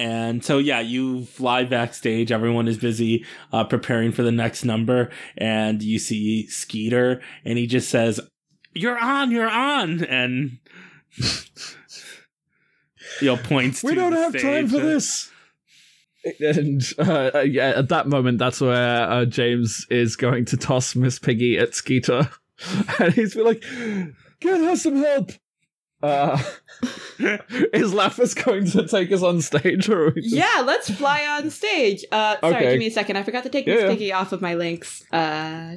And 0.00 0.44
so, 0.44 0.58
yeah, 0.58 0.78
you 0.78 1.24
fly 1.24 1.64
backstage. 1.64 2.30
Everyone 2.30 2.68
is 2.68 2.78
busy 2.78 3.24
uh, 3.52 3.64
preparing 3.64 4.12
for 4.12 4.22
the 4.22 4.30
next 4.30 4.64
number, 4.64 5.10
and 5.36 5.82
you 5.82 5.98
see 5.98 6.46
Skeeter, 6.46 7.20
and 7.44 7.58
he 7.58 7.66
just 7.66 7.88
says, 7.90 8.20
"You're 8.74 8.96
on, 8.96 9.32
you're 9.32 9.50
on," 9.50 10.04
and 10.04 10.58
you 13.20 13.26
know 13.26 13.36
points. 13.36 13.82
we 13.82 13.90
to 13.90 13.96
don't 13.96 14.12
the 14.12 14.18
have 14.20 14.32
time 14.40 14.68
stage. 14.68 14.80
for 14.80 14.86
this. 14.86 15.32
And 16.40 16.82
uh, 16.98 17.30
uh, 17.34 17.38
yeah, 17.40 17.70
at 17.76 17.88
that 17.90 18.08
moment, 18.08 18.38
that's 18.38 18.60
where 18.60 19.08
uh, 19.10 19.24
James 19.24 19.86
is 19.90 20.16
going 20.16 20.44
to 20.46 20.56
toss 20.56 20.96
Miss 20.96 21.18
Piggy 21.18 21.58
at 21.58 21.74
Skeeter, 21.74 22.28
and 22.98 23.14
he's 23.14 23.34
be 23.34 23.42
like, 23.42 23.62
"Get 24.40 24.58
her 24.60 24.76
some 24.76 24.96
help." 24.96 25.30
Uh, 26.02 26.40
is 27.18 27.92
Lapis 27.92 28.32
going 28.34 28.64
to 28.66 28.86
take 28.86 29.10
us 29.10 29.22
on 29.22 29.40
stage, 29.40 29.88
or 29.88 30.12
just- 30.12 30.34
Yeah, 30.34 30.62
let's 30.64 30.90
fly 30.90 31.26
on 31.26 31.50
stage. 31.50 32.04
Uh, 32.12 32.36
sorry, 32.40 32.54
Okay. 32.54 32.70
give 32.70 32.78
me 32.78 32.86
a 32.86 32.90
second. 32.90 33.16
I 33.16 33.22
forgot 33.24 33.42
to 33.44 33.48
take 33.48 33.66
Yeah, 33.66 33.74
Miss 33.74 33.82
yeah. 33.82 33.88
Piggy 33.88 34.12
off 34.12 34.32
of 34.32 34.40
my 34.40 34.54
links. 34.54 35.04
Uh, 35.12 35.74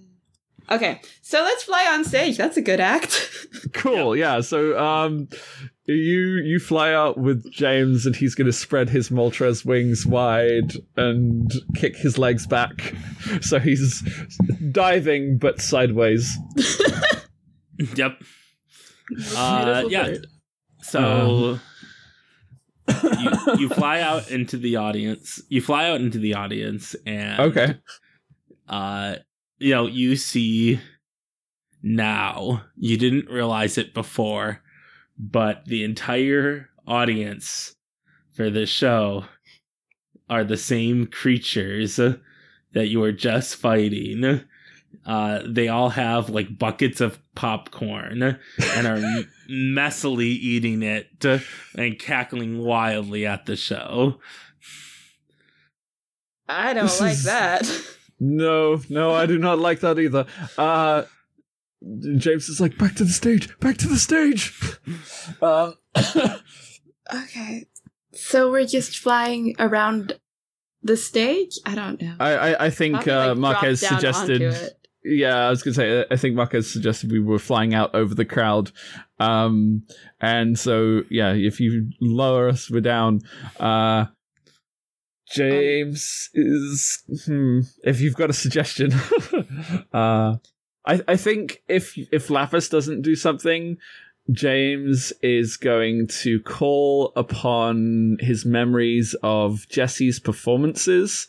okay, 0.70 1.00
so 1.22 1.42
let's 1.42 1.62
fly 1.64 1.86
on 1.90 2.04
stage. 2.04 2.36
That's 2.36 2.56
a 2.56 2.62
good 2.62 2.80
act. 2.80 3.30
Cool, 3.72 4.16
yeah. 4.16 4.40
So 4.40 4.78
um 4.78 5.28
you 5.88 6.36
you 6.44 6.58
fly 6.58 6.92
out 6.92 7.16
with 7.18 7.50
James 7.50 8.04
and 8.06 8.14
he's 8.14 8.34
gonna 8.34 8.52
spread 8.52 8.88
his 8.90 9.08
Moltres 9.08 9.64
wings 9.64 10.04
wide 10.06 10.74
and 10.96 11.50
kick 11.74 11.96
his 11.96 12.18
legs 12.18 12.46
back. 12.46 12.94
So 13.42 13.58
he's 13.58 14.02
diving 14.70 15.38
but 15.38 15.60
sideways. 15.60 16.36
Yep. 17.96 18.22
Uh, 19.34 19.84
yeah. 19.88 20.04
bird. 20.04 20.26
So 20.82 21.58
you, 22.88 23.30
you 23.58 23.68
fly 23.70 24.00
out 24.00 24.30
into 24.30 24.58
the 24.58 24.76
audience. 24.76 25.40
You 25.48 25.62
fly 25.62 25.88
out 25.88 26.00
into 26.02 26.18
the 26.18 26.34
audience, 26.34 26.94
and 27.06 27.40
Okay. 27.40 27.74
uh 28.68 29.16
you 29.58 29.74
know 29.74 29.86
you 29.86 30.14
see 30.16 30.78
now 31.82 32.62
you 32.76 32.96
didn't 32.98 33.30
realize 33.30 33.78
it 33.78 33.94
before 33.94 34.60
but 35.18 35.64
the 35.66 35.84
entire 35.84 36.68
audience 36.86 37.74
for 38.34 38.50
this 38.50 38.70
show 38.70 39.24
are 40.30 40.44
the 40.44 40.56
same 40.56 41.06
creatures 41.06 41.96
that 41.96 42.86
you 42.88 43.02
are 43.02 43.12
just 43.12 43.56
fighting 43.56 44.42
uh 45.06 45.40
they 45.46 45.68
all 45.68 45.90
have 45.90 46.30
like 46.30 46.58
buckets 46.58 47.00
of 47.00 47.18
popcorn 47.34 48.22
and 48.22 48.86
are 48.86 49.24
messily 49.50 50.22
eating 50.26 50.82
it 50.82 51.24
and 51.76 51.98
cackling 51.98 52.58
wildly 52.58 53.26
at 53.26 53.44
the 53.46 53.56
show 53.56 54.18
I 56.48 56.72
don't 56.72 56.84
This 56.84 57.00
like 57.00 57.12
is- 57.12 57.24
that. 57.24 57.66
No, 58.20 58.80
no, 58.88 59.14
I 59.14 59.26
do 59.26 59.38
not 59.38 59.60
like 59.60 59.78
that 59.80 59.96
either. 59.96 60.26
Uh 60.56 61.04
James 62.16 62.48
is 62.48 62.60
like, 62.60 62.76
back 62.78 62.94
to 62.96 63.04
the 63.04 63.12
stage, 63.12 63.58
back 63.60 63.76
to 63.78 63.88
the 63.88 63.98
stage. 63.98 64.52
Um 65.42 65.74
Okay, 67.14 67.66
so 68.12 68.50
we're 68.50 68.66
just 68.66 68.98
flying 68.98 69.54
around 69.58 70.18
the 70.82 70.96
stage. 70.96 71.58
I 71.64 71.74
don't 71.74 72.00
know. 72.00 72.16
I, 72.20 72.32
I, 72.32 72.64
I 72.66 72.70
think 72.70 72.96
Probably, 72.96 73.12
uh, 73.12 73.28
like, 73.28 73.38
Marquez 73.38 73.80
drop 73.80 73.92
suggested. 73.92 74.74
Yeah, 75.04 75.46
I 75.46 75.50
was 75.50 75.62
gonna 75.62 75.74
say. 75.74 76.04
I 76.10 76.16
think 76.16 76.34
Marcus 76.34 76.70
suggested 76.70 77.10
we 77.10 77.20
were 77.20 77.38
flying 77.38 77.72
out 77.72 77.94
over 77.94 78.14
the 78.14 78.24
crowd, 78.24 78.72
um, 79.18 79.84
and 80.20 80.58
so 80.58 81.02
yeah, 81.08 81.32
if 81.32 81.60
you 81.60 81.90
lower 82.00 82.48
us, 82.48 82.70
we're 82.70 82.80
down. 82.80 83.20
Uh, 83.58 84.06
James 85.30 86.30
is. 86.34 87.02
Hmm, 87.24 87.60
if 87.84 88.00
you've 88.00 88.16
got 88.16 88.28
a 88.28 88.34
suggestion, 88.34 88.92
uh, 89.92 90.36
I 90.88 91.00
I 91.06 91.16
think 91.16 91.62
if 91.68 91.96
if 92.10 92.30
Lapis 92.30 92.68
doesn't 92.68 93.02
do 93.02 93.14
something, 93.14 93.76
James 94.30 95.12
is 95.22 95.56
going 95.56 96.08
to 96.22 96.40
call 96.40 97.12
upon 97.14 98.16
his 98.20 98.44
memories 98.44 99.14
of 99.22 99.68
Jessie's 99.68 100.18
performances 100.18 101.28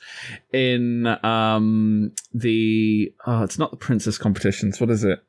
in 0.52 1.08
um 1.24 2.12
the 2.34 3.14
oh 3.28 3.44
it's 3.44 3.60
not 3.60 3.72
the 3.72 3.78
princess 3.78 4.18
competitions. 4.18 4.80
What 4.82 4.90
is 4.90 5.04
it? 5.04 5.20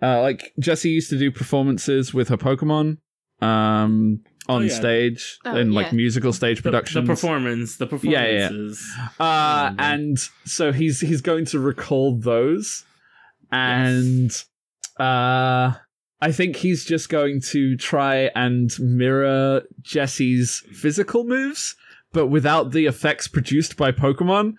Uh 0.00 0.20
like 0.20 0.52
Jessie 0.58 0.90
used 0.90 1.10
to 1.10 1.18
do 1.18 1.30
performances 1.32 2.14
with 2.14 2.28
her 2.28 2.36
Pokemon. 2.38 2.98
Um 3.40 4.22
on 4.48 4.62
Oh, 4.62 4.64
yeah. 4.64 4.74
stage 4.74 5.38
Oh, 5.44 5.56
in 5.56 5.72
like 5.72 5.86
yeah. 5.86 5.92
musical 5.96 6.32
stage 6.32 6.62
the, 6.62 6.70
the 6.70 7.02
performance 7.02 7.76
the 7.76 7.86
Yeah, 8.02 8.10
yeah, 8.10 8.30
yeah. 8.30 8.48
performances 8.48 8.92
uh, 9.18 9.72
and 9.78 10.18
so 10.44 10.72
he's 10.72 11.00
he's 11.00 11.20
going 11.20 11.44
to 11.46 11.58
recall 11.58 12.16
those, 12.16 12.84
and 13.50 14.30
uh, 14.98 15.72
I 16.20 16.32
think 16.32 16.56
he's 16.56 16.84
just 16.84 17.08
going 17.08 17.40
to 17.52 17.76
try 17.76 18.30
and 18.34 18.70
mirror 18.80 19.62
Jessie's 19.82 20.62
physical 20.72 21.24
moves, 21.24 21.74
but 22.12 22.26
without 22.28 22.72
the 22.72 22.86
effects 22.86 23.28
produced 23.28 23.76
by 23.76 23.92
Pokemon. 23.92 24.54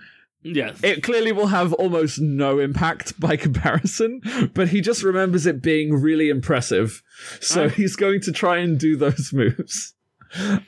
Yes 0.55 0.79
It 0.83 1.03
clearly 1.03 1.31
will 1.31 1.47
have 1.47 1.73
almost 1.73 2.19
no 2.19 2.59
impact 2.59 3.19
by 3.19 3.35
comparison, 3.37 4.21
but 4.53 4.69
he 4.69 4.81
just 4.81 5.03
remembers 5.03 5.45
it 5.45 5.61
being 5.61 5.93
really 6.01 6.29
impressive. 6.29 7.01
So 7.41 7.69
he's 7.69 7.95
going 7.95 8.21
to 8.21 8.31
try 8.31 8.57
and 8.57 8.79
do 8.79 8.95
those 8.95 9.31
moves. 9.33 9.93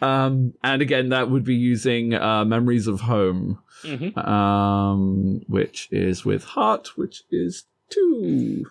Um, 0.02 0.54
and 0.64 0.82
again, 0.82 1.10
that 1.10 1.30
would 1.30 1.44
be 1.44 1.56
using 1.56 2.14
uh, 2.14 2.46
Memories 2.46 2.88
of 2.88 3.02
Home 3.02 3.60
Mhm. 3.84 4.18
um, 4.28 5.42
which 5.48 5.88
is 5.92 6.26
with 6.26 6.44
heart, 6.44 6.98
which 6.98 7.24
is 7.32 7.64
two. 7.90 8.66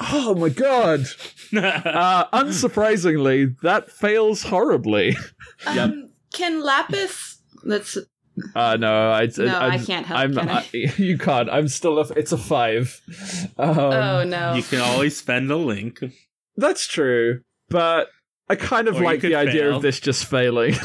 Oh 0.00 0.34
my 0.34 0.48
god! 0.50 1.06
Uh, 1.56 2.26
unsurprisingly, 2.30 3.56
that 3.62 3.90
fails 3.90 4.42
horribly. 4.44 5.16
Yep. 5.66 5.76
Um, 5.76 6.10
can 6.32 6.62
Lapis? 6.62 7.40
Let's. 7.64 7.96
Uh, 8.54 8.76
no, 8.76 9.10
I, 9.10 9.28
No, 9.36 9.46
I 9.46 9.68
I'm- 9.70 9.84
can't 9.86 10.06
help, 10.06 10.20
I'm, 10.20 10.34
can 10.34 10.48
I? 10.48 10.66
you 10.96 11.18
can't. 11.18 11.48
I'm 11.50 11.68
still. 11.68 11.98
A, 11.98 12.08
it's 12.14 12.32
a 12.32 12.38
five. 12.38 13.00
Um, 13.58 13.78
oh 13.78 14.24
no. 14.24 14.54
you 14.54 14.62
can 14.62 14.80
always 14.80 15.16
spend 15.16 15.50
a 15.50 15.56
link 15.56 16.00
that's 16.56 16.86
true, 16.86 17.42
but 17.70 18.08
I 18.48 18.56
kind 18.56 18.88
of 18.88 18.96
Or 18.96 19.02
like 19.02 19.20
could 19.20 19.30
the 19.30 19.36
idea 19.36 19.70
of 19.70 19.80
this 19.82 20.00
just 20.00 20.24
failing. 20.26 20.74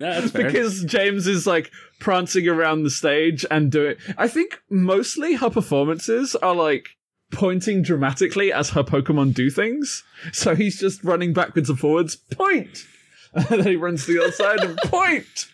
Yeah, 0.00 0.20
that's 0.20 0.32
because 0.32 0.82
James 0.84 1.26
is 1.26 1.46
like 1.46 1.70
prancing 1.98 2.48
around 2.48 2.84
the 2.84 2.90
stage 2.90 3.44
and 3.50 3.70
doing. 3.70 3.96
I 4.16 4.28
think 4.28 4.58
mostly 4.70 5.34
her 5.34 5.50
performances 5.50 6.34
are 6.36 6.54
like 6.54 6.88
pointing 7.32 7.82
dramatically 7.82 8.50
as 8.50 8.70
her 8.70 8.82
Pokemon 8.82 9.34
do 9.34 9.50
things. 9.50 10.02
So 10.32 10.54
he's 10.54 10.80
just 10.80 11.04
running 11.04 11.34
backwards 11.34 11.68
and 11.68 11.78
forwards, 11.78 12.16
point, 12.16 12.86
and 13.34 13.44
then 13.46 13.66
he 13.66 13.76
runs 13.76 14.06
to 14.06 14.14
the 14.14 14.22
other 14.22 14.32
side 14.32 14.60
and 14.60 14.78
point. 14.86 15.50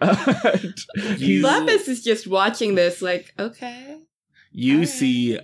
And 0.00 0.74
You- 1.18 1.42
Lapis 1.42 1.88
is 1.88 2.02
just 2.02 2.26
watching 2.26 2.74
this, 2.74 3.02
like, 3.02 3.32
okay. 3.38 3.98
you 4.52 4.74
Alright. 4.74 4.88
see 4.88 5.38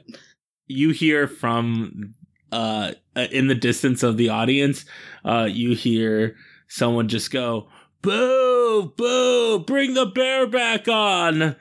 you 0.67 0.91
hear 0.91 1.29
from 1.29 2.15
uh 2.53 2.93
uh, 3.15 3.27
in 3.31 3.47
the 3.49 3.55
distance 3.55 4.03
of 4.03 4.17
the 4.17 4.29
audience 4.29 4.85
uh 5.25 5.47
you 5.51 5.75
hear 5.77 6.35
someone 6.69 7.07
just 7.09 7.31
go 7.31 7.69
boo 8.03 8.93
boo 8.97 9.61
bring 9.61 9.95
the 9.95 10.07
bear 10.07 10.47
back 10.49 10.89
on 10.89 11.55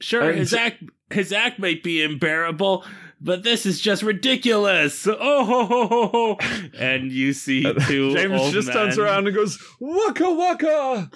sure 0.00 0.32
his 0.32 0.52
act 0.54 0.82
his 1.10 1.32
act 1.32 1.58
might 1.60 1.82
be 1.84 2.02
unbearable 2.02 2.84
but 3.22 3.44
this 3.44 3.64
is 3.64 3.80
just 3.80 4.02
ridiculous 4.02 5.06
oh 5.06 5.44
ho, 5.44 5.64
ho, 5.64 5.86
ho, 5.86 6.06
ho. 6.08 6.38
and 6.78 7.12
you 7.12 7.32
see 7.32 7.62
two 7.86 8.14
James 8.14 8.52
just 8.52 8.72
turns 8.72 8.98
around 8.98 9.26
and 9.26 9.36
goes, 9.36 9.58
Waka 9.80 10.32
waka! 10.32 11.10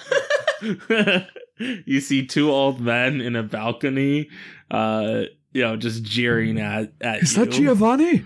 you 1.58 2.00
see 2.00 2.26
two 2.26 2.50
old 2.50 2.80
men 2.80 3.20
in 3.20 3.36
a 3.36 3.42
balcony, 3.42 4.28
uh, 4.70 5.22
you 5.52 5.62
know, 5.62 5.76
just 5.76 6.02
jeering 6.02 6.60
at 6.60 6.92
at 7.00 7.22
Is 7.22 7.36
you. 7.36 7.44
that 7.44 7.52
Giovanni? 7.52 8.24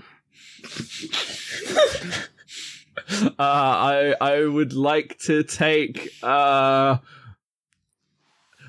uh, 3.38 3.40
I 3.40 4.14
I 4.20 4.44
would 4.44 4.72
like 4.72 5.18
to 5.20 5.42
take. 5.42 6.10
Uh, 6.22 6.98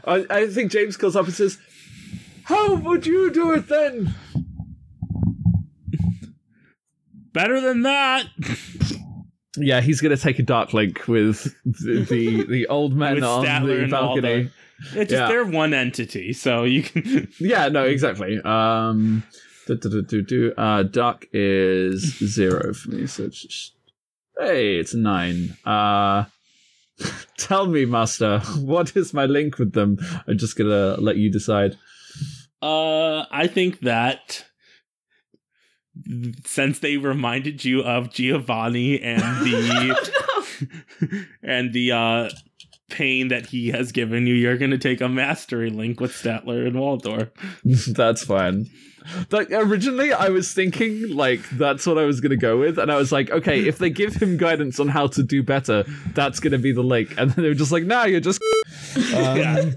I 0.05 0.25
I 0.29 0.47
think 0.47 0.71
James 0.71 0.97
calls 0.97 1.15
up 1.15 1.25
and 1.25 1.33
says, 1.33 1.57
"How 2.43 2.75
would 2.75 3.05
you 3.05 3.31
do 3.31 3.53
it 3.53 3.67
then?" 3.67 4.13
Better 7.33 7.61
than 7.61 7.83
that. 7.83 8.25
Yeah, 9.57 9.81
he's 9.81 9.99
gonna 10.01 10.17
take 10.17 10.39
a 10.39 10.43
dark 10.43 10.73
link 10.73 11.07
with 11.07 11.53
the 11.65 12.05
the, 12.09 12.45
the 12.49 12.67
old 12.67 12.93
men 12.95 13.15
With 13.15 13.23
on 13.23 13.45
Statler 13.45 13.81
the 13.85 13.87
balcony. 13.91 14.43
the- 14.43 14.51
just 15.05 15.11
Yeah. 15.11 15.27
they're 15.27 15.45
one 15.45 15.73
entity, 15.73 16.33
so 16.33 16.63
you 16.63 16.81
can. 16.83 17.27
Yeah, 17.39 17.67
no, 17.69 17.83
exactly. 17.85 18.39
Um, 18.43 19.23
do, 19.67 19.75
do, 19.77 20.01
do, 20.01 20.21
do. 20.23 20.53
Uh, 20.57 20.83
duck 20.83 21.25
is 21.33 22.17
zero 22.17 22.73
for 22.73 22.89
me, 22.89 23.05
so 23.05 23.25
it's 23.25 23.41
just, 23.43 23.73
hey, 24.39 24.77
it's 24.77 24.95
nine. 24.95 25.55
Uh, 25.65 26.25
tell 27.37 27.67
me, 27.67 27.85
master, 27.85 28.39
what 28.59 28.95
is 28.97 29.13
my 29.13 29.25
link 29.25 29.59
with 29.59 29.73
them? 29.73 29.97
I'm 30.27 30.37
just 30.39 30.57
gonna 30.57 30.95
let 30.97 31.17
you 31.17 31.29
decide. 31.31 31.77
Uh, 32.61 33.25
I 33.31 33.47
think 33.47 33.81
that 33.81 34.45
since 36.45 36.79
they 36.79 36.97
reminded 36.97 37.65
you 37.65 37.81
of 37.81 38.11
Giovanni 38.11 39.01
and 39.01 39.21
the 39.45 41.27
and 41.43 41.73
the 41.73 41.91
uh 41.91 42.29
pain 42.91 43.29
that 43.29 43.47
he 43.47 43.69
has 43.69 43.91
given 43.91 44.27
you, 44.27 44.35
you're 44.35 44.57
gonna 44.57 44.77
take 44.77 45.01
a 45.01 45.09
mastery 45.09 45.71
link 45.71 45.99
with 45.99 46.11
Statler 46.11 46.67
and 46.67 46.79
Waldorf. 46.79 47.29
that's 47.95 48.23
fine. 48.23 48.67
Like 49.31 49.49
originally, 49.51 50.13
I 50.13 50.29
was 50.29 50.53
thinking 50.53 51.15
like 51.15 51.41
that's 51.51 51.87
what 51.87 51.97
I 51.97 52.05
was 52.05 52.21
gonna 52.21 52.37
go 52.37 52.59
with, 52.59 52.77
and 52.77 52.91
I 52.91 52.97
was 52.97 53.11
like, 53.11 53.31
okay, 53.31 53.67
if 53.67 53.79
they 53.79 53.89
give 53.89 54.13
him 54.13 54.37
guidance 54.37 54.79
on 54.79 54.89
how 54.89 55.07
to 55.07 55.23
do 55.23 55.41
better, 55.41 55.83
that's 56.13 56.39
gonna 56.39 56.59
be 56.59 56.71
the 56.71 56.83
link. 56.83 57.15
And 57.17 57.31
then 57.31 57.43
they 57.43 57.49
were 57.49 57.55
just 57.55 57.71
like, 57.71 57.85
nah, 57.85 58.03
you're 58.03 58.19
just. 58.19 58.39
Um, 59.15 59.73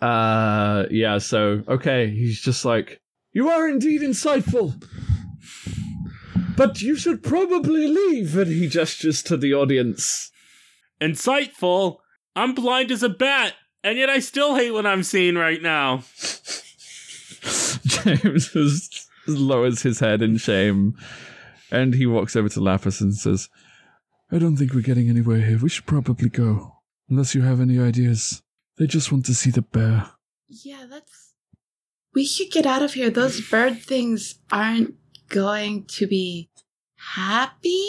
uh, 0.00 0.84
yeah. 0.90 1.18
So 1.18 1.64
okay, 1.66 2.08
he's 2.10 2.40
just 2.40 2.64
like, 2.64 3.00
you 3.32 3.48
are 3.48 3.68
indeed 3.68 4.02
insightful, 4.02 4.82
but 6.56 6.82
you 6.82 6.96
should 6.96 7.22
probably 7.22 7.86
leave. 7.86 8.36
And 8.36 8.50
he 8.50 8.68
gestures 8.68 9.22
to 9.24 9.36
the 9.36 9.54
audience. 9.54 10.30
Insightful. 11.00 11.98
I'm 12.36 12.54
blind 12.54 12.90
as 12.90 13.02
a 13.02 13.08
bat, 13.08 13.54
and 13.82 13.98
yet 13.98 14.10
I 14.10 14.18
still 14.20 14.56
hate 14.56 14.72
what 14.72 14.86
I'm 14.86 15.02
seeing 15.02 15.34
right 15.36 15.62
now. 15.62 16.04
James 17.84 18.48
just 18.52 19.08
lowers 19.26 19.82
his 19.82 20.00
head 20.00 20.22
in 20.22 20.36
shame, 20.36 20.96
and 21.70 21.94
he 21.94 22.06
walks 22.06 22.36
over 22.36 22.48
to 22.48 22.60
Lapis 22.60 23.00
and 23.00 23.14
says, 23.14 23.48
"I 24.30 24.38
don't 24.38 24.56
think 24.56 24.74
we're 24.74 24.82
getting 24.82 25.08
anywhere 25.08 25.40
here. 25.40 25.58
We 25.58 25.68
should 25.68 25.86
probably 25.86 26.28
go, 26.28 26.76
unless 27.08 27.34
you 27.34 27.42
have 27.42 27.60
any 27.60 27.78
ideas. 27.78 28.42
They 28.76 28.86
just 28.86 29.10
want 29.10 29.26
to 29.26 29.34
see 29.34 29.50
the 29.50 29.62
bear." 29.62 30.10
Yeah, 30.48 30.86
that's. 30.88 31.19
We 32.14 32.24
should 32.26 32.50
get 32.50 32.66
out 32.66 32.82
of 32.82 32.94
here. 32.94 33.10
Those 33.10 33.40
bird 33.40 33.80
things 33.80 34.36
aren't 34.50 34.94
going 35.28 35.84
to 35.84 36.06
be 36.06 36.50
happy. 37.14 37.88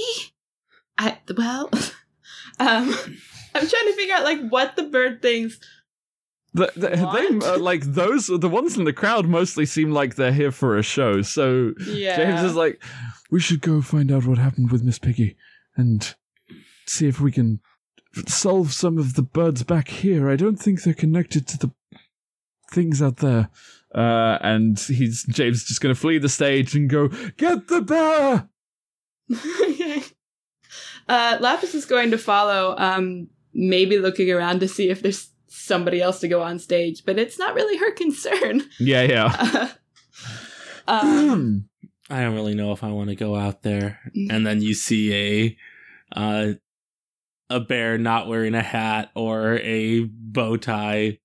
I 0.97 1.17
well, 1.35 1.69
um, 2.59 2.95
I'm 3.55 3.67
trying 3.67 3.87
to 3.87 3.93
figure 3.95 4.15
out 4.15 4.23
like 4.23 4.49
what 4.49 4.75
the 4.75 4.83
bird 4.83 5.21
things. 5.21 5.59
The, 6.53 6.71
the, 6.75 6.89
they 6.89 7.47
uh, 7.47 7.59
like 7.59 7.81
those 7.81 8.27
the 8.27 8.49
ones 8.49 8.77
in 8.77 8.83
the 8.83 8.93
crowd 8.93 9.25
mostly 9.25 9.65
seem 9.65 9.91
like 9.91 10.15
they're 10.15 10.33
here 10.33 10.51
for 10.51 10.77
a 10.77 10.83
show. 10.83 11.21
So 11.21 11.73
Yeah, 11.85 12.17
James 12.17 12.43
is 12.43 12.55
like, 12.55 12.83
"We 13.29 13.39
should 13.39 13.61
go 13.61 13.81
find 13.81 14.11
out 14.11 14.25
what 14.25 14.37
happened 14.37 14.71
with 14.71 14.83
Miss 14.83 14.99
Piggy 14.99 15.37
and 15.77 16.13
see 16.85 17.07
if 17.07 17.21
we 17.21 17.31
can 17.31 17.61
solve 18.27 18.73
some 18.73 18.97
of 18.97 19.13
the 19.13 19.21
birds 19.21 19.63
back 19.63 19.87
here. 19.87 20.29
I 20.29 20.35
don't 20.35 20.57
think 20.57 20.83
they're 20.83 20.93
connected 20.93 21.47
to 21.47 21.57
the 21.57 21.71
things 22.69 23.01
out 23.01 23.17
there." 23.17 23.49
Uh, 23.93 24.37
and 24.41 24.79
he's 24.79 25.23
James 25.25 25.57
is 25.57 25.63
just 25.65 25.81
going 25.81 25.93
to 25.93 25.99
flee 25.99 26.17
the 26.17 26.29
stage 26.29 26.75
and 26.75 26.89
go 26.89 27.09
get 27.37 27.67
the 27.67 27.81
bear. 27.81 28.49
okay. 29.65 30.03
Uh, 31.09 31.35
Lapis 31.41 31.75
is 31.75 31.85
going 31.85 32.11
to 32.11 32.17
follow. 32.17 32.73
Um, 32.77 33.27
maybe 33.53 33.97
looking 33.97 34.31
around 34.31 34.59
to 34.61 34.67
see 34.67 34.89
if 34.89 35.01
there's 35.01 35.29
somebody 35.47 36.01
else 36.01 36.19
to 36.19 36.27
go 36.27 36.41
on 36.41 36.59
stage, 36.59 37.03
but 37.05 37.19
it's 37.19 37.37
not 37.37 37.53
really 37.53 37.77
her 37.77 37.91
concern. 37.91 38.63
Yeah, 38.79 39.03
yeah. 39.03 39.69
um, 40.87 41.65
I 42.09 42.21
don't 42.21 42.35
really 42.35 42.55
know 42.55 42.71
if 42.71 42.83
I 42.83 42.91
want 42.91 43.09
to 43.09 43.15
go 43.15 43.35
out 43.35 43.61
there. 43.61 43.99
And 44.29 44.45
then 44.45 44.61
you 44.61 44.73
see 44.73 45.13
a 45.13 46.19
uh 46.19 46.53
a 47.49 47.59
bear 47.59 47.97
not 47.97 48.27
wearing 48.27 48.55
a 48.55 48.61
hat 48.61 49.11
or 49.15 49.57
a 49.59 50.05
bow 50.05 50.57
tie 50.57 51.19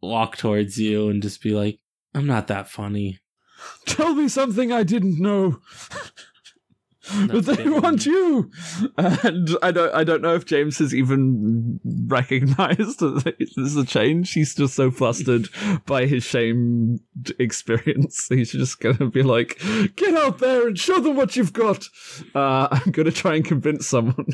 walk 0.00 0.36
towards 0.36 0.78
you 0.78 1.08
and 1.08 1.22
just 1.22 1.42
be 1.42 1.50
like, 1.52 1.78
I'm 2.14 2.26
not 2.26 2.46
that 2.48 2.68
funny. 2.68 3.18
Tell 3.86 4.14
me 4.14 4.28
something 4.28 4.72
I 4.72 4.82
didn't 4.82 5.20
know. 5.20 5.60
but 7.26 7.46
they 7.46 7.56
kidding. 7.56 7.80
want 7.80 8.04
you, 8.04 8.50
and 8.98 9.56
I 9.62 9.70
don't. 9.70 9.94
I 9.94 10.04
don't 10.04 10.20
know 10.20 10.34
if 10.34 10.44
James 10.44 10.78
has 10.78 10.94
even 10.94 11.80
recognized 12.06 13.00
that 13.00 13.36
this 13.38 13.56
is 13.56 13.76
a 13.76 13.86
change. 13.86 14.32
He's 14.32 14.54
just 14.54 14.74
so 14.74 14.90
flustered 14.90 15.48
by 15.86 16.06
his 16.06 16.22
shame 16.24 17.00
experience. 17.38 18.26
He's 18.28 18.52
just 18.52 18.80
gonna 18.80 19.08
be 19.10 19.22
like, 19.22 19.58
"Get 19.96 20.14
out 20.16 20.38
there 20.38 20.68
and 20.68 20.78
show 20.78 21.00
them 21.00 21.16
what 21.16 21.34
you've 21.34 21.52
got." 21.54 21.86
Uh, 22.34 22.68
I'm 22.70 22.92
gonna 22.92 23.10
try 23.10 23.36
and 23.36 23.44
convince 23.44 23.86
someone. 23.86 24.26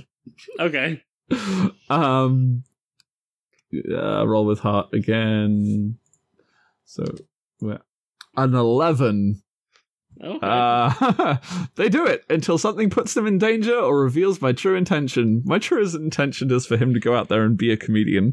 Okay. 0.59 1.03
um, 1.91 2.65
uh, 3.91 4.27
roll 4.27 4.47
with 4.47 4.61
heart 4.61 4.89
again. 4.93 5.99
So, 6.85 7.05
an 7.63 8.55
eleven. 8.55 9.43
Okay. 10.23 10.47
Uh, 10.47 11.37
they 11.75 11.89
do 11.89 12.07
it 12.07 12.25
until 12.31 12.57
something 12.57 12.89
puts 12.89 13.15
them 13.15 13.27
in 13.27 13.39
danger 13.39 13.77
or 13.77 14.01
reveals 14.01 14.41
my 14.41 14.53
true 14.53 14.77
intention. 14.77 15.43
My 15.45 15.59
true 15.59 15.85
intention 15.85 16.53
is 16.53 16.67
for 16.67 16.77
him 16.77 16.95
to 16.95 17.01
go 17.01 17.17
out 17.17 17.29
there 17.29 17.45
and 17.45 17.57
be 17.57 17.73
a 17.73 17.77
comedian. 17.77 18.33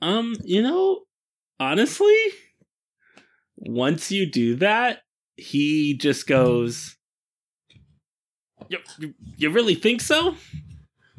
um, 0.00 0.36
you 0.42 0.62
know, 0.62 1.00
honestly, 1.60 2.16
once 3.56 4.10
you 4.10 4.30
do 4.30 4.56
that, 4.56 5.00
he 5.36 5.96
just 5.96 6.26
goes, 6.26 6.96
you, 8.68 8.78
you, 8.98 9.14
you 9.36 9.50
really 9.50 9.74
think 9.74 10.00
so? 10.00 10.36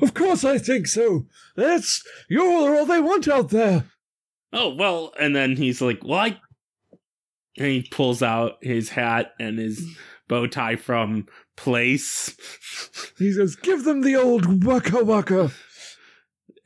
Of 0.01 0.13
course, 0.13 0.43
I 0.43 0.57
think 0.57 0.87
so. 0.87 1.25
That's 1.55 2.03
you're 2.29 2.75
all 2.75 2.85
they 2.85 2.99
want 3.01 3.27
out 3.27 3.49
there. 3.49 3.85
Oh, 4.51 4.73
well, 4.75 5.13
and 5.19 5.35
then 5.35 5.55
he's 5.55 5.81
like, 5.81 6.03
well, 6.03 6.19
I. 6.19 6.39
And 7.57 7.67
he 7.67 7.87
pulls 7.89 8.21
out 8.21 8.57
his 8.61 8.89
hat 8.89 9.31
and 9.39 9.57
his 9.57 9.85
bow 10.27 10.47
tie 10.47 10.75
from 10.75 11.27
place. 11.55 12.35
He 13.17 13.31
says, 13.31 13.55
"Give 13.55 13.85
them 13.85 14.01
the 14.01 14.17
old 14.17 14.65
waka 14.65 15.03
waka." 15.03 15.51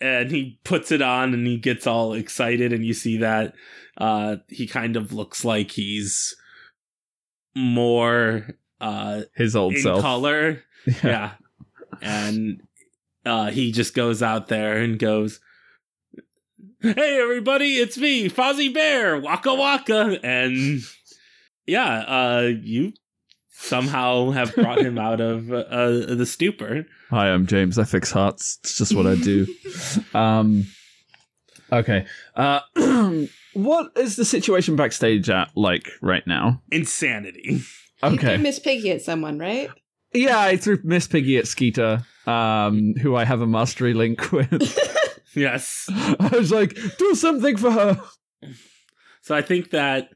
and 0.01 0.31
he 0.31 0.57
puts 0.63 0.91
it 0.91 1.01
on 1.01 1.33
and 1.33 1.45
he 1.45 1.57
gets 1.57 1.85
all 1.85 2.13
excited 2.13 2.71
and 2.73 2.85
you 2.85 2.93
see 2.93 3.17
that 3.17 3.53
uh 3.97 4.37
he 4.47 4.65
kind 4.65 4.95
of 4.95 5.11
looks 5.11 5.43
like 5.43 5.71
he's 5.71 6.35
more 7.55 8.47
uh 8.79 9.23
His 9.35 9.55
old 9.55 9.73
in 9.75 9.81
self. 9.81 10.01
color 10.01 10.63
yeah 11.03 11.33
and 12.01 12.61
uh 13.25 13.49
he 13.51 13.71
just 13.71 13.93
goes 13.93 14.21
out 14.23 14.47
there 14.47 14.77
and 14.77 14.99
goes 14.99 15.39
hey 16.81 17.19
everybody 17.21 17.75
it's 17.75 17.97
me 17.97 18.29
fozzie 18.29 18.73
bear 18.73 19.19
waka 19.19 19.53
waka 19.53 20.19
and 20.23 20.79
yeah 21.65 21.99
uh 21.99 22.49
you 22.61 22.93
somehow 23.59 24.31
have 24.31 24.55
brought 24.55 24.79
him 24.79 24.97
out 24.97 25.19
of 25.19 25.51
uh, 25.51 26.15
the 26.15 26.25
stupor. 26.25 26.85
Hi, 27.09 27.29
I'm 27.29 27.45
James. 27.45 27.77
I 27.77 27.83
fix 27.83 28.09
hearts. 28.09 28.57
It's 28.61 28.77
just 28.77 28.95
what 28.95 29.05
I 29.05 29.15
do. 29.15 29.45
um, 30.13 30.65
okay. 31.71 32.05
Uh, 32.35 32.61
what 33.53 33.91
is 33.97 34.15
the 34.15 34.23
situation 34.25 34.75
backstage 34.77 35.29
at 35.29 35.49
like 35.55 35.89
right 36.01 36.25
now? 36.25 36.61
Insanity. 36.71 37.41
You 37.43 37.59
threw 37.99 38.09
Okay. 38.13 38.37
Miss 38.37 38.59
Piggy 38.59 38.91
at 38.91 39.01
someone, 39.01 39.39
right? 39.39 39.69
Yeah, 40.13 40.39
I 40.39 40.57
threw 40.57 40.79
Miss 40.83 41.07
Piggy 41.07 41.37
at 41.37 41.47
Skeeter, 41.47 42.03
um, 42.25 42.93
who 43.01 43.15
I 43.15 43.25
have 43.25 43.41
a 43.41 43.47
mastery 43.47 43.93
link 43.93 44.31
with. 44.31 44.77
Yes. 45.35 45.85
I 45.91 46.29
was 46.33 46.51
like, 46.51 46.75
do 46.97 47.13
something 47.15 47.57
for 47.57 47.71
her. 47.71 48.01
So 49.21 49.35
I 49.35 49.41
think 49.43 49.69
that 49.69 50.09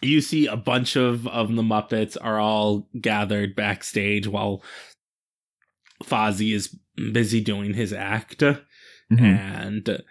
you 0.00 0.20
see 0.22 0.46
a 0.46 0.56
bunch 0.56 0.96
of 0.96 1.26
of 1.28 1.54
the 1.54 1.62
Muppets 1.62 2.16
are 2.20 2.38
all 2.40 2.88
gathered 3.00 3.54
backstage 3.54 4.26
while 4.26 4.62
Fozzie 6.02 6.54
is 6.54 6.76
busy 7.12 7.40
doing 7.40 7.74
his 7.74 7.92
act, 7.92 8.38
Mm-hmm. 9.12 9.22
and 9.24 10.02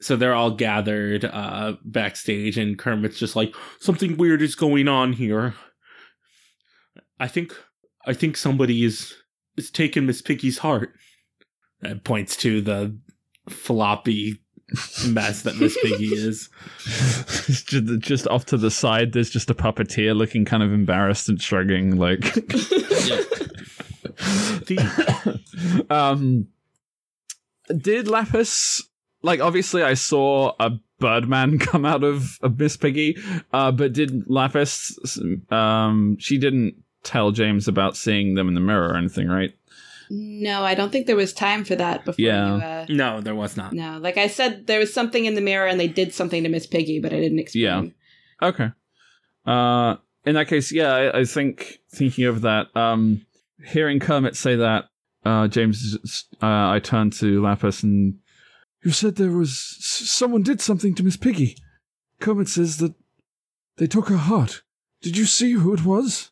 so 0.00 0.14
they're 0.16 0.34
all 0.34 0.50
gathered 0.50 1.24
uh, 1.24 1.74
backstage, 1.84 2.58
and 2.58 2.78
Kermit's 2.78 3.18
just 3.18 3.34
like 3.36 3.54
something 3.80 4.16
weird 4.18 4.42
is 4.42 4.54
going 4.54 4.88
on 4.88 5.14
here. 5.14 5.54
I 7.18 7.28
think 7.28 7.54
I 8.06 8.12
think 8.12 8.36
somebody 8.36 8.84
is 8.84 9.14
is 9.56 9.70
taking 9.70 10.06
Miss 10.06 10.22
Piggy's 10.22 10.58
heart. 10.58 10.94
That 11.80 12.04
points 12.04 12.36
to 12.38 12.60
the 12.60 12.96
floppy 13.48 14.40
mess 15.06 15.42
that 15.42 15.56
Miss 15.56 15.76
Piggy 15.82 16.06
is. 16.14 16.48
Just, 17.66 17.98
just 18.00 18.28
off 18.28 18.46
to 18.46 18.56
the 18.56 18.70
side, 18.70 19.12
there's 19.12 19.30
just 19.30 19.50
a 19.50 19.54
puppeteer 19.54 20.16
looking 20.16 20.44
kind 20.44 20.62
of 20.62 20.72
embarrassed 20.72 21.28
and 21.28 21.40
shrugging, 21.40 21.96
like. 21.96 22.20
The- 22.20 23.40
um, 25.90 26.48
did 27.76 28.08
Lapis 28.08 28.82
like? 29.22 29.40
Obviously, 29.40 29.82
I 29.82 29.94
saw 29.94 30.52
a 30.60 30.70
Birdman 30.98 31.58
come 31.58 31.84
out 31.84 32.04
of, 32.04 32.38
of 32.42 32.58
Miss 32.58 32.76
Piggy, 32.76 33.16
uh, 33.52 33.72
but 33.72 33.92
did 33.92 34.30
Lapis? 34.30 34.98
Um, 35.50 36.16
she 36.18 36.38
didn't 36.38 36.81
tell 37.02 37.30
James 37.30 37.68
about 37.68 37.96
seeing 37.96 38.34
them 38.34 38.48
in 38.48 38.54
the 38.54 38.60
mirror 38.60 38.88
or 38.88 38.96
anything, 38.96 39.28
right? 39.28 39.52
No, 40.10 40.62
I 40.62 40.74
don't 40.74 40.90
think 40.92 41.06
there 41.06 41.16
was 41.16 41.32
time 41.32 41.64
for 41.64 41.74
that 41.76 42.04
before 42.04 42.22
Yeah. 42.22 42.56
you. 42.56 42.62
Uh, 42.62 42.86
no, 42.90 43.20
there 43.20 43.34
was 43.34 43.56
not. 43.56 43.72
no, 43.72 43.98
like 43.98 44.18
I 44.18 44.26
said, 44.26 44.66
there 44.66 44.78
was 44.78 44.92
something 44.92 45.24
in 45.24 45.34
the 45.34 45.40
mirror 45.40 45.66
and 45.66 45.80
they 45.80 45.88
did 45.88 46.12
something 46.12 46.42
to 46.42 46.48
Miss 46.50 46.66
Piggy, 46.66 47.00
but 47.00 47.12
I 47.12 47.20
didn't 47.20 47.38
explain. 47.38 47.94
Yeah. 48.40 48.48
Okay. 48.48 48.70
Uh, 49.46 49.96
in 50.26 50.34
that 50.34 50.48
case, 50.48 50.70
yeah, 50.70 50.92
I, 50.92 51.20
I 51.20 51.24
think 51.24 51.78
thinking 51.90 52.24
of 52.26 52.42
that, 52.42 52.66
um, 52.76 53.24
hearing 53.64 54.00
Kermit 54.00 54.36
say 54.36 54.54
that, 54.56 54.84
uh, 55.24 55.48
James, 55.48 56.26
uh, 56.42 56.46
I 56.46 56.80
turned 56.82 57.12
to 57.14 57.40
Lapis 57.42 57.82
and 57.82 58.18
you 58.84 58.90
said 58.90 59.14
there 59.16 59.30
was 59.30 59.56
someone 59.80 60.42
did 60.42 60.60
something 60.60 60.94
to 60.96 61.04
Miss 61.04 61.16
Piggy. 61.16 61.56
Kermit 62.20 62.48
says 62.48 62.78
that 62.78 62.94
they 63.76 63.86
took 63.86 64.08
her 64.08 64.16
heart. 64.16 64.62
Did 65.00 65.16
you 65.16 65.24
see 65.24 65.52
who 65.52 65.72
it 65.72 65.84
was? 65.84 66.31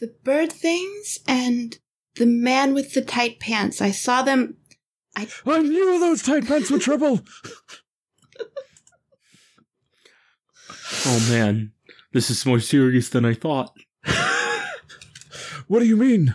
The 0.00 0.06
the 0.06 0.14
bird 0.24 0.52
things 0.52 1.18
and 1.28 1.78
the 2.16 2.26
man 2.26 2.74
with 2.74 2.94
the 2.94 3.02
tight 3.02 3.38
pants. 3.38 3.80
I 3.80 3.90
saw 3.90 4.22
them. 4.22 4.56
I 5.16 5.26
knew 5.60 5.98
those 6.00 6.22
tight 6.22 6.46
pants 6.46 6.70
were 6.70 6.78
trouble. 6.78 7.20
Oh 11.06 11.26
man, 11.30 11.72
this 12.12 12.30
is 12.30 12.46
more 12.46 12.60
serious 12.60 13.08
than 13.08 13.24
I 13.24 13.34
thought. 13.34 13.72
what 15.66 15.80
do 15.80 15.86
you 15.86 15.96
mean? 15.96 16.34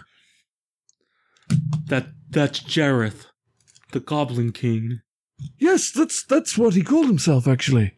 That 1.87 2.07
that's 2.29 2.59
Jareth, 2.59 3.27
the 3.91 3.99
Goblin 3.99 4.51
King. 4.51 5.01
Yes, 5.59 5.91
that's 5.91 6.23
that's 6.23 6.57
what 6.57 6.73
he 6.73 6.81
called 6.83 7.07
himself. 7.07 7.47
Actually, 7.47 7.93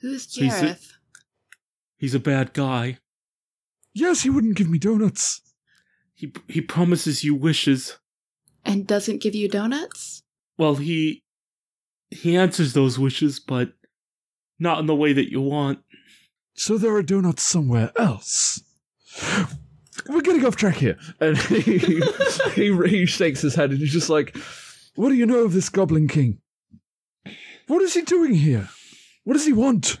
Who's 0.00 0.34
He's 0.34 0.62
a- 0.62 0.78
He's 1.96 2.14
a 2.14 2.20
bad 2.20 2.52
guy. 2.52 2.98
Yes, 3.94 4.22
he 4.22 4.30
wouldn't 4.30 4.56
give 4.56 4.68
me 4.68 4.78
donuts. 4.78 5.40
He 6.14 6.32
he 6.48 6.60
promises 6.60 7.24
you 7.24 7.34
wishes. 7.34 7.98
And 8.64 8.86
doesn't 8.86 9.22
give 9.22 9.34
you 9.34 9.48
donuts? 9.48 10.22
Well, 10.58 10.76
he 10.76 11.22
he 12.10 12.36
answers 12.36 12.72
those 12.72 12.98
wishes, 12.98 13.40
but 13.40 13.72
not 14.58 14.78
in 14.78 14.86
the 14.86 14.94
way 14.94 15.12
that 15.12 15.30
you 15.30 15.40
want. 15.40 15.80
So 16.54 16.78
there 16.78 16.94
are 16.94 17.02
donuts 17.02 17.42
somewhere 17.42 17.92
else. 17.96 18.62
We're 20.08 20.20
getting 20.20 20.44
off 20.44 20.56
track 20.56 20.76
here. 20.76 20.96
And 21.20 21.36
he, 21.38 22.00
he, 22.54 22.72
he 22.88 23.06
shakes 23.06 23.40
his 23.40 23.54
head 23.54 23.70
and 23.70 23.78
he's 23.78 23.92
just 23.92 24.10
like, 24.10 24.36
What 24.94 25.08
do 25.08 25.14
you 25.14 25.26
know 25.26 25.44
of 25.44 25.52
this 25.52 25.68
Goblin 25.68 26.08
King? 26.08 26.38
What 27.66 27.82
is 27.82 27.94
he 27.94 28.02
doing 28.02 28.34
here? 28.34 28.68
What 29.24 29.34
does 29.34 29.46
he 29.46 29.52
want? 29.52 29.98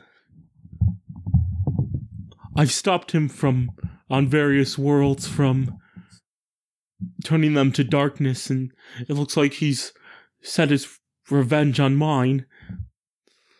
I've 2.56 2.72
stopped 2.72 3.12
him 3.12 3.28
from 3.28 3.70
on 4.10 4.28
various 4.28 4.78
worlds 4.78 5.26
from 5.26 5.78
turning 7.24 7.54
them 7.54 7.72
to 7.72 7.84
darkness, 7.84 8.50
and 8.50 8.70
it 9.08 9.14
looks 9.14 9.36
like 9.36 9.54
he's 9.54 9.92
set 10.42 10.70
his 10.70 10.98
revenge 11.30 11.80
on 11.80 11.96
mine. 11.96 12.46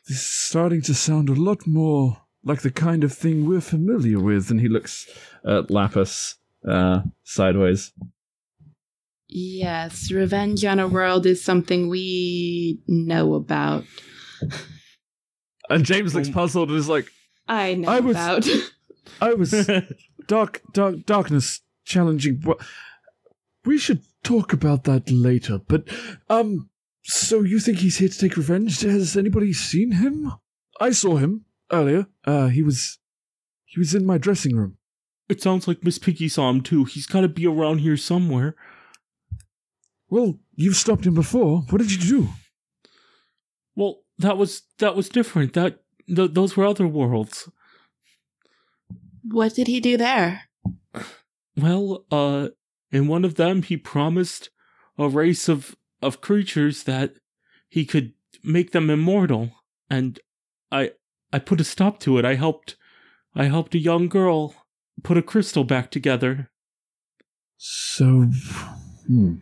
This 0.09 0.19
is 0.19 0.27
starting 0.27 0.83
to 0.83 0.95
sound 0.95 1.29
a 1.29 1.35
lot 1.35 1.67
more 1.67 2.23
like 2.45 2.61
the 2.61 2.71
kind 2.71 3.05
of 3.05 3.13
thing 3.13 3.47
we're 3.49 3.61
familiar 3.63 4.21
with. 4.21 4.51
And 4.51 4.61
he 4.61 4.69
looks 4.69 5.09
at 5.47 5.71
Lapis 5.71 6.37
uh, 6.69 7.01
sideways. 7.23 7.93
Yes, 9.29 10.13
revenge 10.13 10.65
on 10.65 10.79
a 10.79 10.87
world 10.87 11.25
is 11.25 11.43
something 11.43 11.89
we 11.89 12.81
know 12.87 13.33
about. 13.35 13.85
And 15.71 15.85
James 15.87 16.15
looks 16.15 16.29
puzzled 16.29 16.69
and 16.69 16.79
is 16.79 16.89
like, 16.89 17.09
I 17.49 17.75
know 17.75 17.89
I 17.89 18.01
was- 18.01 18.15
about. 18.17 18.47
I 19.21 19.35
was 19.35 19.69
dark, 20.27 20.63
dark, 20.73 21.05
darkness 21.07 21.61
challenging. 21.85 22.43
We 23.65 23.79
should 23.79 24.03
talk 24.23 24.53
about 24.53 24.85
that 24.85 25.11
later. 25.11 25.59
But, 25.59 25.89
um, 26.29 26.71
so 27.03 27.43
you 27.43 27.59
think 27.59 27.79
he's 27.79 27.99
here 27.99 28.09
to 28.09 28.19
take 28.19 28.37
revenge? 28.37 28.81
Has 28.81 29.17
anybody 29.17 29.53
seen 29.53 29.93
him? 29.93 30.33
I 30.81 30.91
saw 30.91 31.17
him 31.17 31.45
earlier. 31.71 32.07
Uh, 32.25 32.49
he 32.49 32.63
was, 32.63 32.99
he 33.65 33.79
was 33.79 33.95
in 33.95 34.07
my 34.07 34.19
dressing 34.19 34.57
room. 34.57 34.77
it 35.29 35.43
sounds 35.43 35.67
like 35.67 35.85
Miss 35.85 35.99
Piggy 35.99 36.29
saw 36.29 36.51
him 36.51 36.61
too. 36.63 36.85
He's 36.85 37.07
got 37.07 37.23
to 37.23 37.29
be 37.29 37.47
around 37.47 37.79
here 37.79 37.97
somewhere. 37.97 38.55
Well, 40.09 40.39
you've 40.55 40.77
stopped 40.77 41.07
him 41.07 41.15
before. 41.15 41.63
What 41.71 41.79
did 41.79 41.91
you 41.93 41.99
do? 41.99 42.29
Well, 43.75 44.03
that 44.19 44.37
was 44.37 44.63
that 44.79 44.95
was 44.95 45.09
different. 45.09 45.55
That 45.55 45.81
th- 46.07 46.35
those 46.35 46.57
were 46.57 46.65
other 46.67 46.87
worlds. 46.87 47.49
What 49.25 49.55
did 49.55 49.67
he 49.67 49.81
do 49.81 49.97
there? 49.97 50.43
Well, 51.57 52.05
uh, 52.11 52.49
in 52.91 53.09
one 53.09 53.25
of 53.25 53.37
them, 53.37 53.63
he 53.63 53.77
promised 53.77 54.51
a 54.99 55.09
race 55.09 55.49
of 55.49 55.77
of 56.03 56.21
creatures 56.21 56.85
that 56.85 57.15
he 57.69 57.85
could 57.85 58.13
make 58.43 58.73
them 58.73 58.91
immortal, 58.91 59.51
and 59.89 60.21
I 60.71 60.93
I 61.33 61.39
put 61.39 61.61
a 61.61 61.65
stop 61.65 61.99
to 62.01 62.19
it. 62.19 62.25
I 62.25 62.35
helped 62.35 62.77
I 63.35 63.45
helped 63.45 63.75
a 63.75 63.79
young 63.79 64.09
girl 64.09 64.55
put 65.03 65.19
a 65.19 65.23
crystal 65.23 65.65
back 65.65 65.91
together. 65.91 66.51
So, 67.57 68.29
hmm. 69.07 69.37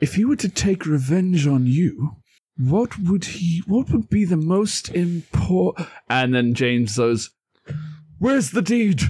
if 0.00 0.14
he 0.14 0.24
were 0.24 0.36
to 0.36 0.48
take 0.48 0.86
revenge 0.86 1.46
on 1.46 1.66
you, 1.66 2.16
what 2.56 2.98
would 2.98 3.24
he? 3.24 3.62
What 3.66 3.90
would 3.90 4.08
be 4.08 4.24
the 4.24 4.36
most 4.36 4.90
important? 4.90 5.88
And 6.08 6.34
then 6.34 6.54
James 6.54 6.96
goes, 6.96 7.30
"Where's 8.20 8.52
the 8.52 8.62
deed?" 8.62 9.02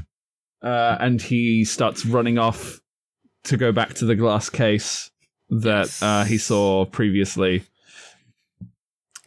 Uh, 0.63 0.97
and 1.01 1.21
he 1.21 1.65
starts 1.65 2.07
running 2.07 2.39
off 2.39 2.81
to 3.45 3.57
go 3.59 3.73
back 3.73 3.95
to 3.95 4.05
the 4.07 4.15
glass 4.17 4.49
case 4.49 5.11
that 5.51 5.91
uh, 6.03 6.25
he 6.25 6.39
saw 6.39 6.85
previously. 6.87 7.65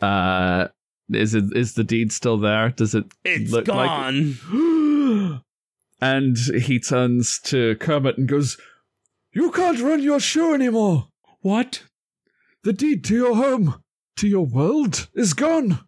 Uh, 0.02 0.68
is 1.12 1.34
it 1.36 1.46
is 1.56 1.74
the 1.74 1.84
deed 1.84 2.12
still 2.12 2.38
there? 2.38 2.70
Does 2.70 2.96
it 2.96 3.06
It's 3.24 3.52
look 3.52 3.68
like? 3.68 3.88
gone. 3.90 5.42
and 6.02 6.38
he 6.38 6.80
turns 6.80 7.40
to 7.46 7.76
Kermit 7.76 8.18
and 8.18 8.28
goes, 8.28 8.58
You 9.34 9.52
can't 9.52 9.80
run 9.82 10.02
your 10.02 10.20
show 10.20 10.54
anymore. 10.54 11.08
what? 11.42 11.84
The 12.64 12.74
deed 12.74 13.04
to 13.06 13.16
your 13.16 13.36
home, 13.36 13.84
to 14.18 14.28
your 14.28 14.46
world, 14.46 15.08
is 15.14 15.34
gone. 15.34 15.80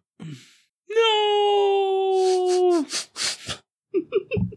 No. 0.90 2.86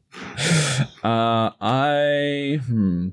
Uh, 1.03 1.51
I. 1.61 2.59
Hmm. 2.65 3.09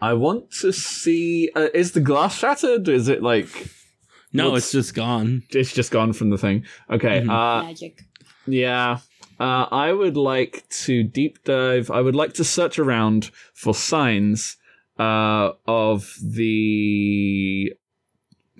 I 0.00 0.12
want 0.12 0.50
to 0.60 0.72
see. 0.72 1.50
Uh, 1.54 1.68
is 1.72 1.92
the 1.92 2.00
glass 2.00 2.38
shattered? 2.38 2.88
Is 2.88 3.08
it 3.08 3.22
like. 3.22 3.48
No, 4.32 4.54
it's 4.54 4.72
just 4.72 4.94
gone. 4.94 5.42
It's 5.50 5.72
just 5.72 5.90
gone 5.90 6.12
from 6.12 6.28
the 6.30 6.36
thing. 6.38 6.64
Okay. 6.90 7.22
Mhm. 7.22 7.30
Uh, 7.30 7.62
Magic. 7.64 8.02
yeah. 8.46 8.98
Uh, 9.40 9.66
I 9.70 9.92
would 9.92 10.16
like 10.16 10.68
to 10.84 11.02
deep 11.02 11.44
dive. 11.44 11.90
I 11.90 12.00
would 12.02 12.14
like 12.14 12.34
to 12.34 12.44
search 12.44 12.78
around 12.78 13.30
for 13.54 13.74
signs 13.74 14.56
uh, 14.98 15.52
of 15.66 16.14
the 16.22 17.72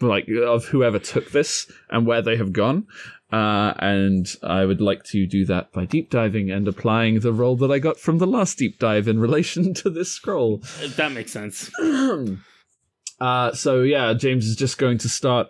like 0.01 0.29
of 0.29 0.67
whoever 0.67 0.99
took 0.99 1.31
this 1.33 1.71
and 1.91 2.07
where 2.07 2.23
they 2.23 2.37
have 2.37 2.53
gone. 2.53 2.87
Uh, 3.33 3.75
and 3.81 4.27
I 4.43 4.65
would 4.65 4.81
like 4.81 5.03
to 5.07 5.27
do 5.27 5.45
that 5.47 5.73
by 5.73 5.85
deep 5.85 6.11
diving 6.11 6.51
and 6.51 6.69
applying 6.69 7.21
the 7.21 7.33
role 7.33 7.57
that 7.57 7.73
I 7.73 7.81
got 7.81 7.99
from 7.99 8.19
the 8.19 8.27
last 8.27 8.57
deep 8.59 8.79
dive 8.79 9.09
in 9.09 9.19
relation 9.19 9.75
to 9.83 9.91
this 9.91 10.13
scroll. 10.13 10.63
That 10.97 11.13
makes 11.13 11.33
sense. 11.33 11.71
uh, 13.21 13.53
so 13.53 13.83
yeah, 13.83 14.15
James 14.15 14.47
is 14.47 14.57
just 14.57 14.79
going 14.79 14.99
to 14.99 15.09
start 15.09 15.49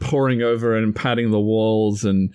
poring 0.00 0.42
over 0.42 0.76
and 0.76 0.94
patting 0.94 1.30
the 1.30 1.40
walls 1.40 2.04
and 2.04 2.34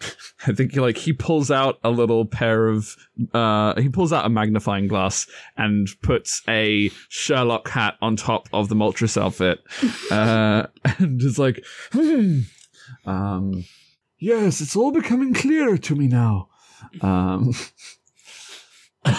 I 0.46 0.52
think 0.52 0.74
like 0.76 0.96
he 0.96 1.12
pulls 1.12 1.50
out 1.50 1.78
a 1.84 1.90
little 1.90 2.24
pair 2.24 2.68
of 2.68 2.96
uh 3.32 3.80
he 3.80 3.88
pulls 3.88 4.12
out 4.12 4.26
a 4.26 4.28
magnifying 4.28 4.88
glass 4.88 5.26
and 5.56 5.88
puts 6.02 6.42
a 6.48 6.90
Sherlock 7.08 7.68
hat 7.68 7.94
on 8.00 8.16
top 8.16 8.48
of 8.52 8.68
the 8.68 8.74
Moltres 8.74 9.20
outfit. 9.20 9.60
uh 10.10 10.66
and 10.98 11.20
is 11.22 11.38
like 11.38 11.64
hmm. 11.92 12.40
um 13.06 13.64
yes, 14.18 14.60
it's 14.60 14.76
all 14.76 14.92
becoming 14.92 15.34
clearer 15.34 15.78
to 15.78 15.94
me 15.94 16.06
now. 16.08 16.48
Um 17.00 17.52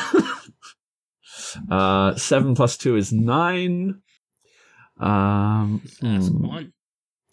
uh 1.69 2.15
7 2.15 2.55
plus 2.55 2.77
2 2.77 2.95
is 2.95 3.11
9. 3.13 4.01
Um 4.99 5.81
That's 6.01 6.27
hmm. 6.27 6.47
one. 6.47 6.73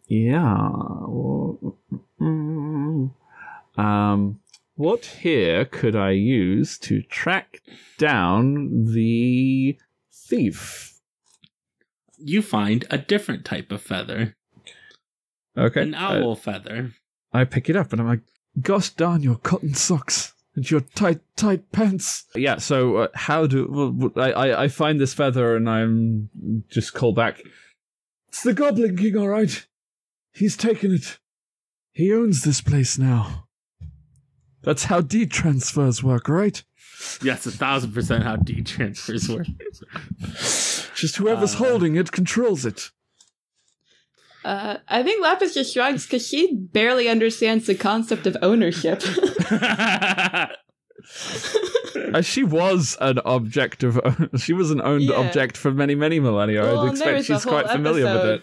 Yeah. 0.06 0.68
mm, 2.20 3.10
Um, 3.78 4.40
what 4.74 5.04
here 5.06 5.64
could 5.64 5.96
I 5.96 6.10
use 6.10 6.78
to 6.80 7.00
track 7.00 7.62
down 7.96 8.92
the 8.92 9.78
thief? 10.12 11.00
You 12.18 12.42
find 12.42 12.84
a 12.90 12.98
different 12.98 13.46
type 13.46 13.72
of 13.72 13.80
feather, 13.80 14.36
Okay. 15.56 15.80
an 15.82 15.94
uh, 15.94 16.20
owl 16.22 16.36
feather. 16.36 16.92
I 17.32 17.44
pick 17.44 17.68
it 17.70 17.76
up 17.76 17.92
and 17.92 18.00
I'm 18.00 18.08
like, 18.08 18.20
gosh 18.60 18.90
darn 18.90 19.22
your 19.22 19.36
cotton 19.36 19.74
socks 19.74 20.34
and 20.54 20.70
your 20.70 20.80
tight, 20.80 21.20
tight 21.36 21.72
pants. 21.72 22.24
Yeah, 22.34 22.58
so 22.58 22.96
uh, 22.96 23.08
how 23.14 23.46
do. 23.46 23.66
Well, 23.70 24.12
I, 24.22 24.64
I, 24.64 24.68
find 24.68 25.00
this 25.00 25.14
feather 25.14 25.56
and 25.56 25.68
I'm 25.68 26.28
just 26.68 26.92
call 26.92 27.12
back. 27.12 27.42
It's 28.28 28.42
the 28.42 28.52
Goblin 28.52 28.96
King, 28.96 29.16
all 29.16 29.28
right. 29.28 29.66
He's 30.32 30.56
taken 30.56 30.92
it. 30.92 31.18
He 31.92 32.12
owns 32.12 32.42
this 32.42 32.60
place 32.60 32.98
now. 32.98 33.48
That's 34.62 34.84
how 34.84 35.00
deed 35.00 35.30
transfers 35.30 36.02
work, 36.02 36.28
right? 36.28 36.62
Yes, 37.22 37.46
a 37.46 37.50
thousand 37.50 37.92
percent 37.92 38.22
how 38.22 38.36
D 38.36 38.62
transfers 38.62 39.28
work. 39.28 39.46
Just 40.94 41.16
whoever's 41.16 41.54
Uh. 41.54 41.58
holding 41.58 41.96
it 41.96 42.12
controls 42.12 42.64
it. 42.64 42.90
Uh, 44.44 44.78
I 44.88 45.02
think 45.02 45.22
Lapis 45.22 45.54
just 45.54 45.72
shrugs 45.72 46.04
because 46.06 46.26
she 46.26 46.54
barely 46.54 47.08
understands 47.08 47.66
the 47.66 47.74
concept 47.74 48.26
of 48.26 48.36
ownership. 48.42 49.02
Uh, 52.14 52.20
she 52.22 52.42
was 52.42 52.96
an 53.00 53.18
object 53.24 53.82
of. 53.82 53.98
She 54.40 54.52
was 54.52 54.70
an 54.70 54.80
owned 54.80 55.02
Yeah. 55.04 55.16
object 55.16 55.56
for 55.56 55.70
many, 55.72 55.94
many 55.94 56.20
millennia. 56.20 56.62
Well, 56.62 56.80
I'd 56.80 56.88
and 56.90 56.96
there 56.98 57.16
expect 57.16 57.26
she's 57.26 57.44
whole 57.44 57.52
quite 57.60 57.70
familiar 57.70 58.04
with 58.04 58.24
it. 58.26 58.42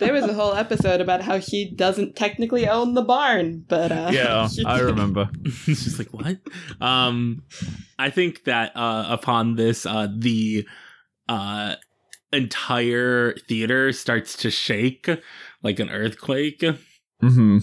there 0.00 0.12
was 0.12 0.24
a 0.24 0.32
whole 0.34 0.54
episode 0.54 1.00
about 1.00 1.20
how 1.22 1.38
she 1.38 1.70
doesn't 1.74 2.16
technically 2.16 2.66
own 2.68 2.94
the 2.94 3.02
barn, 3.02 3.64
but 3.68 3.92
uh, 3.92 4.10
Yeah, 4.12 4.48
I 4.66 4.80
remember. 4.80 5.30
it's 5.44 5.84
just 5.84 5.98
like 5.98 6.12
what? 6.12 6.38
Um, 6.80 7.42
I 7.98 8.10
think 8.10 8.44
that 8.44 8.72
uh, 8.76 9.06
upon 9.10 9.56
this, 9.56 9.84
uh, 9.86 10.08
the 10.16 10.66
uh, 11.28 11.74
entire 12.32 13.34
theater 13.48 13.92
starts 13.92 14.36
to 14.38 14.50
shake 14.50 15.08
like 15.62 15.78
an 15.78 15.90
earthquake. 15.90 16.64
hmm 17.20 17.58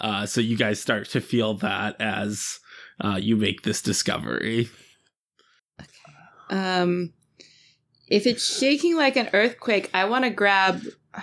Uh, 0.00 0.26
so 0.26 0.40
you 0.40 0.56
guys 0.56 0.80
start 0.80 1.08
to 1.10 1.20
feel 1.20 1.54
that 1.54 1.94
as 2.00 2.58
uh, 3.00 3.18
you 3.20 3.36
make 3.36 3.62
this 3.62 3.82
discovery. 3.82 4.68
Um, 6.50 7.12
if 8.08 8.26
it's 8.26 8.58
shaking 8.58 8.96
like 8.96 9.16
an 9.16 9.30
earthquake, 9.32 9.90
I 9.94 10.04
want 10.04 10.24
to 10.24 10.30
grab. 10.30 10.82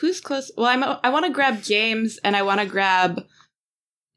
Who's 0.00 0.20
close? 0.20 0.50
Well, 0.56 0.66
I'm. 0.66 0.82
I 0.84 1.10
want 1.10 1.26
to 1.26 1.32
grab 1.32 1.62
James, 1.62 2.18
and 2.22 2.36
I 2.36 2.42
want 2.42 2.60
to 2.60 2.66
grab 2.66 3.24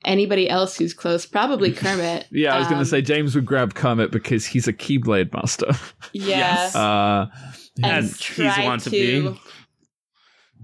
anybody 0.06 0.50
else 0.50 0.78
who's 0.78 0.94
close. 0.94 1.26
Probably 1.26 1.72
Kermit. 1.74 2.28
Yeah, 2.32 2.56
I 2.56 2.60
was 2.60 2.68
going 2.68 2.80
Um, 2.80 2.84
to 2.86 2.90
say 2.90 3.02
James 3.02 3.36
would 3.36 3.46
grab 3.46 3.74
Kermit 3.74 4.12
because 4.12 4.46
he's 4.46 4.68
a 4.68 4.74
Keyblade 4.74 5.34
master. 5.34 5.72
Yeah. 6.14 6.28
Yes. 6.38 6.76
Uh, 6.76 7.28
and 7.84 8.06
he's 8.06 8.20
try 8.20 8.66
want 8.66 8.82
to 8.84 8.90
be. 8.90 9.34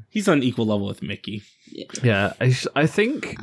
He's 0.10 0.28
on 0.28 0.44
equal 0.44 0.66
level 0.66 0.88
with 0.88 1.02
Mickey. 1.04 1.44
yeah, 2.04 2.34
I, 2.42 2.52
sh- 2.52 2.68
I 2.76 2.86
think. 2.88 3.38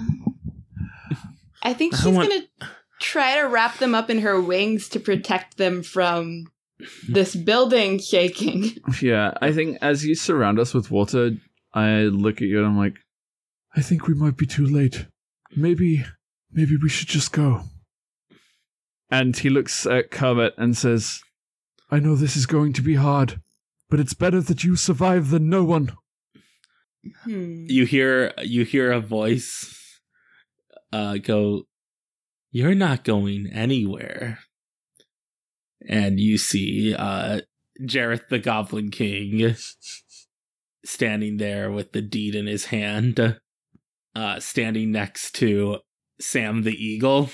I 1.63 1.73
think 1.73 1.95
I 1.95 1.97
she's 1.99 2.07
want- 2.09 2.29
gonna 2.31 2.71
try 3.01 3.37
to 3.37 3.43
wrap 3.49 3.79
them 3.79 3.95
up 3.95 4.11
in 4.11 4.21
her 4.21 4.41
wings 4.41 4.89
to 4.91 5.01
protect 5.01 5.57
them 5.57 5.83
from 5.83 6.45
this 7.09 7.35
building 7.35 7.99
shaking. 7.99 8.73
Yeah, 9.01 9.33
I 9.41 9.53
think 9.53 9.79
as 9.81 10.05
you 10.05 10.15
surround 10.15 10.59
us 10.59 10.75
with 10.75 10.91
water, 10.91 11.33
I 11.73 12.03
look 12.03 12.37
at 12.37 12.49
you 12.49 12.59
and 12.59 12.67
I'm 12.67 12.77
like, 12.79 12.97
I 13.75 13.81
think 13.81 14.07
we 14.07 14.15
might 14.15 14.37
be 14.37 14.47
too 14.47 14.67
late. 14.67 15.07
Maybe, 15.57 16.05
maybe 16.51 16.77
we 16.77 16.89
should 16.89 17.09
just 17.09 17.33
go. 17.33 17.63
And 19.11 19.37
he 19.37 19.51
looks 19.51 19.87
at 19.87 20.11
Kermit 20.11 20.55
and 20.57 20.77
says, 20.77 21.21
I 21.91 22.01
know 22.01 22.17
this 22.17 22.37
is 22.37 22.47
going 22.47 22.73
to 22.75 22.83
be 22.83 22.95
hard, 22.95 23.41
but 23.89 24.01
it's 24.01 24.15
better 24.15 24.41
that 24.41 24.65
you 24.65 24.77
survive 24.77 25.31
than 25.31 25.49
no 25.49 25.63
one. 25.65 25.93
Hmm. 27.25 27.67
You 27.69 27.85
hear 27.85 28.33
you 28.43 28.65
hear 28.65 28.91
a 28.91 29.01
voice 29.01 30.01
uh, 30.93 31.19
go, 31.19 31.65
"You're 32.51 32.75
not 32.75 33.05
going 33.05 33.49
anywhere." 33.53 34.39
And 35.87 36.19
you 36.19 36.39
see 36.39 36.95
uh, 36.95 37.43
Jareth 37.83 38.29
the 38.29 38.39
Goblin 38.39 38.91
King 38.91 39.55
standing 40.85 41.37
there 41.37 41.71
with 41.71 41.93
the 41.93 42.01
deed 42.01 42.35
in 42.35 42.47
his 42.47 42.67
hand, 42.67 43.39
uh, 44.15 44.41
standing 44.41 44.93
next 44.93 45.35
to 45.37 45.79
Sam 46.21 46.63
the 46.63 46.73
Eagle. 46.75 47.31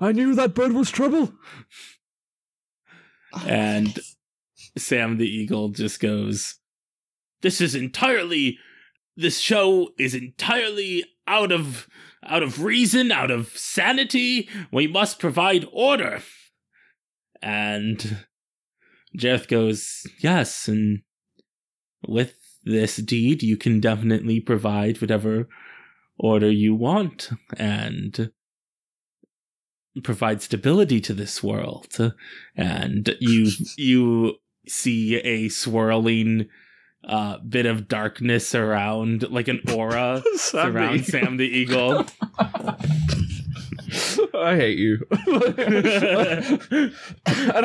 I 0.00 0.12
knew 0.12 0.34
that 0.34 0.54
bird 0.54 0.72
was 0.72 0.90
trouble. 0.90 1.32
Oh, 3.32 3.46
And- 3.46 3.98
Sam 4.76 5.18
the 5.18 5.28
Eagle 5.28 5.68
just 5.68 6.00
goes, 6.00 6.56
"This 7.42 7.60
is 7.60 7.76
entirely 7.76 8.58
this 9.16 9.38
show 9.38 9.94
is 9.98 10.16
entirely 10.16 11.04
out 11.28 11.52
of 11.52 11.88
out 12.24 12.42
of 12.42 12.60
reason, 12.64 13.12
out 13.12 13.30
of 13.30 13.56
sanity. 13.56 14.48
We 14.72 14.88
must 14.88 15.20
provide 15.20 15.68
order." 15.70 16.24
And 17.40 18.24
Jareth 19.16 19.46
goes, 19.46 20.08
"Yes, 20.18 20.66
and 20.66 21.02
with 22.08 22.34
this 22.64 22.96
deed 22.96 23.42
you 23.42 23.56
can 23.56 23.80
definitely 23.80 24.40
provide 24.40 25.00
whatever 25.00 25.48
order 26.18 26.50
you 26.50 26.74
want 26.74 27.30
and 27.56 28.30
provide 30.02 30.42
stability 30.42 31.00
to 31.00 31.14
this 31.14 31.42
world." 31.42 32.12
And 32.56 33.16
you 33.20 33.50
you 33.76 34.36
see 34.66 35.16
a 35.16 35.48
swirling 35.48 36.48
uh, 37.06 37.36
bit 37.38 37.66
of 37.66 37.86
darkness 37.86 38.54
around, 38.54 39.30
like 39.30 39.48
an 39.48 39.60
aura 39.72 40.22
around 40.54 41.04
Sam 41.04 41.36
the 41.36 41.44
Eagle. 41.44 42.06
I 44.34 44.56
hate 44.56 44.78
you. 44.78 44.98
and 45.26 45.36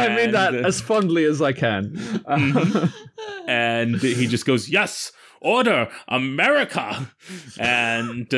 I 0.02 0.16
mean 0.16 0.32
that 0.32 0.54
as 0.54 0.82
fondly 0.82 1.24
as 1.26 1.42
I 1.42 1.54
can. 1.54 1.94
Mhm. 1.96 2.94
And 3.50 3.96
he 4.00 4.28
just 4.28 4.46
goes, 4.46 4.70
"Yes, 4.70 5.12
order, 5.42 5.90
America!" 6.08 7.12
And 7.60 8.32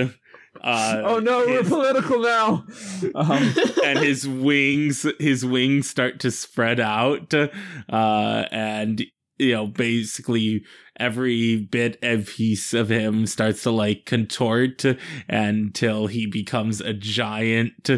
uh, 0.62 1.02
oh 1.06 1.20
no, 1.20 1.46
we're 1.46 1.64
political 1.64 2.22
now. 2.22 2.66
Um, 3.14 3.54
and 3.84 4.00
his 4.00 4.28
wings, 4.28 5.06
his 5.20 5.46
wings 5.46 5.90
start 5.90 6.20
to 6.22 6.32
spread 6.32 6.80
out, 6.80 7.34
uh, 7.34 8.46
and 8.52 9.04
you 9.42 9.54
know, 9.54 9.68
basically 9.68 10.64
every 11.00 11.58
bit 11.58 11.98
and 12.04 12.28
piece 12.28 12.74
of 12.76 12.90
him 12.90 13.26
starts 13.26 13.64
to 13.64 13.72
like 13.72 14.06
contort 14.06 14.86
until 15.28 16.06
he 16.08 16.28
becomes 16.28 16.80
a 16.80 16.94
giant 16.94 17.90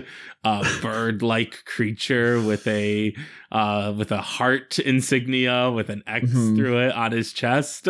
uh, 0.44 0.64
bird-like 0.82 1.66
creature 1.66 2.42
with 2.42 2.66
a 2.68 3.14
uh, 3.52 3.94
with 3.98 4.12
a 4.12 4.22
heart 4.22 4.80
insignia 4.80 5.70
with 5.70 5.90
an 5.90 6.02
X 6.08 6.30
Mhm. 6.32 6.56
through 6.56 6.80
it 6.80 6.94
on 6.94 7.12
his 7.12 7.34
chest, 7.34 7.88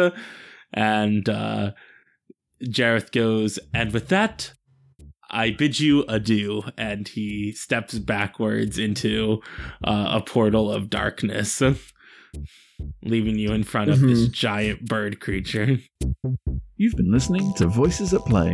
and 0.74 1.30
uh, 1.30 1.72
Jareth 2.64 3.12
goes, 3.12 3.60
and 3.74 3.93
with 3.93 4.08
that, 4.08 4.54
I 5.30 5.51
bid 5.51 5.80
you 5.80 6.06
adieu. 6.08 6.64
And 6.78 7.08
he 7.08 7.51
steps 7.51 7.99
backwards 7.99 8.78
into 8.80 9.41
uh, 9.84 10.08
a 10.20 10.22
portal 10.22 10.72
of 10.72 10.89
darkness, 10.89 11.62
leaving 13.04 13.38
you 13.38 13.52
in 13.54 13.64
front 13.64 13.90
of 13.90 14.00
this 14.00 14.28
Mhm. 14.28 14.32
giant 14.32 14.86
bird 14.86 15.20
creature. 15.20 15.78
You've 16.78 16.96
been 16.96 17.12
listening 17.12 17.54
to 17.56 17.68
Voices 17.68 18.14
at 18.14 18.26
Play, 18.26 18.54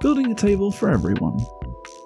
building 0.00 0.30
a 0.30 0.34
table 0.34 0.70
for 0.72 0.88
everyone. 0.90 1.38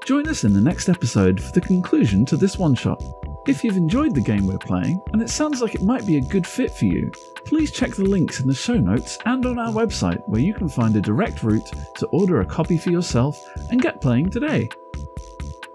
Join 0.07 0.27
us 0.29 0.45
in 0.45 0.53
the 0.53 0.61
next 0.61 0.89
episode 0.89 1.41
for 1.41 1.53
the 1.53 1.61
conclusion 1.61 2.25
to 2.27 2.37
this 2.37 2.59
one 2.59 2.75
shot. 2.75 3.03
If 3.49 3.63
you've 3.63 3.77
enjoyed 3.77 4.15
the 4.15 4.21
game 4.21 4.47
we're 4.47 4.59
playing, 4.59 5.01
and 5.13 5.23
it 5.23 5.31
sounds 5.31 5.61
like 5.63 5.75
it 5.75 5.83
might 5.83 6.07
be 6.07 6.17
a 6.17 6.21
good 6.21 6.47
fit 6.47 6.73
for 6.73 6.85
you, 6.87 7.11
please 7.45 7.71
check 7.71 7.95
the 7.95 8.05
links 8.05 8.41
in 8.41 8.49
the 8.49 8.55
show 8.55 8.77
notes 8.79 9.19
and 9.25 9.47
on 9.47 9.59
our 9.59 9.73
website 9.73 10.21
where 10.29 10.41
you 10.41 10.53
can 10.55 10.69
find 10.69 10.97
a 10.97 11.01
direct 11.01 11.43
route 11.45 11.71
to 11.97 12.07
order 12.07 12.41
a 12.41 12.45
copy 12.47 12.77
for 12.77 12.91
yourself 12.91 13.41
and 13.71 13.81
get 13.83 14.01
playing 14.01 14.31
today. 14.31 14.69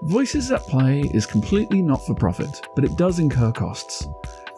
Voices 0.03 0.51
at 0.51 0.65
Play 0.67 1.01
is 1.13 1.25
completely 1.25 1.81
not 1.81 2.05
for 2.05 2.15
profit, 2.15 2.49
but 2.75 2.83
it 2.83 2.97
does 2.97 3.19
incur 3.19 3.51
costs. 3.51 4.07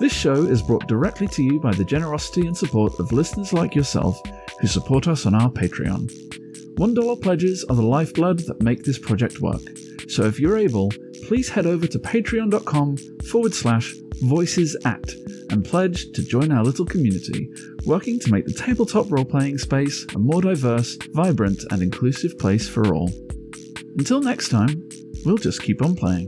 This 0.03 0.11
show 0.11 0.43
is 0.43 0.61
brought 0.61 0.85
directly 0.85 1.27
to 1.29 1.41
you 1.41 1.61
by 1.61 1.71
the 1.71 1.85
generosity 1.85 2.45
and 2.45 2.57
support 2.57 2.99
of 2.99 3.13
listeners 3.13 3.53
like 3.53 3.73
yourself 3.73 4.21
who 4.59 4.67
support 4.67 5.07
us 5.07 5.25
on 5.25 5.33
our 5.33 5.49
Patreon. 5.49 6.11
$1 6.75 7.21
pledges 7.21 7.63
are 7.69 7.75
the 7.77 7.81
lifeblood 7.81 8.39
that 8.39 8.61
make 8.61 8.83
this 8.83 8.99
project 8.99 9.39
work. 9.39 9.61
So 10.09 10.25
if 10.25 10.41
you're 10.41 10.57
able, 10.57 10.91
please 11.25 11.47
head 11.47 11.65
over 11.65 11.87
to 11.87 11.99
patreon.com 11.99 12.97
forward 13.29 13.53
slash 13.53 13.93
voices 14.15 14.75
at 14.83 15.09
and 15.51 15.63
pledge 15.63 16.11
to 16.11 16.21
join 16.21 16.51
our 16.51 16.65
little 16.65 16.85
community, 16.85 17.49
working 17.85 18.19
to 18.19 18.29
make 18.29 18.45
the 18.45 18.51
tabletop 18.51 19.09
role 19.09 19.23
playing 19.23 19.57
space 19.57 20.05
a 20.15 20.19
more 20.19 20.41
diverse, 20.41 20.97
vibrant, 21.11 21.63
and 21.71 21.81
inclusive 21.81 22.37
place 22.39 22.67
for 22.67 22.93
all. 22.93 23.09
Until 23.97 24.21
next 24.21 24.49
time, 24.49 24.89
we'll 25.23 25.37
just 25.37 25.63
keep 25.63 25.81
on 25.81 25.95
playing. 25.95 26.27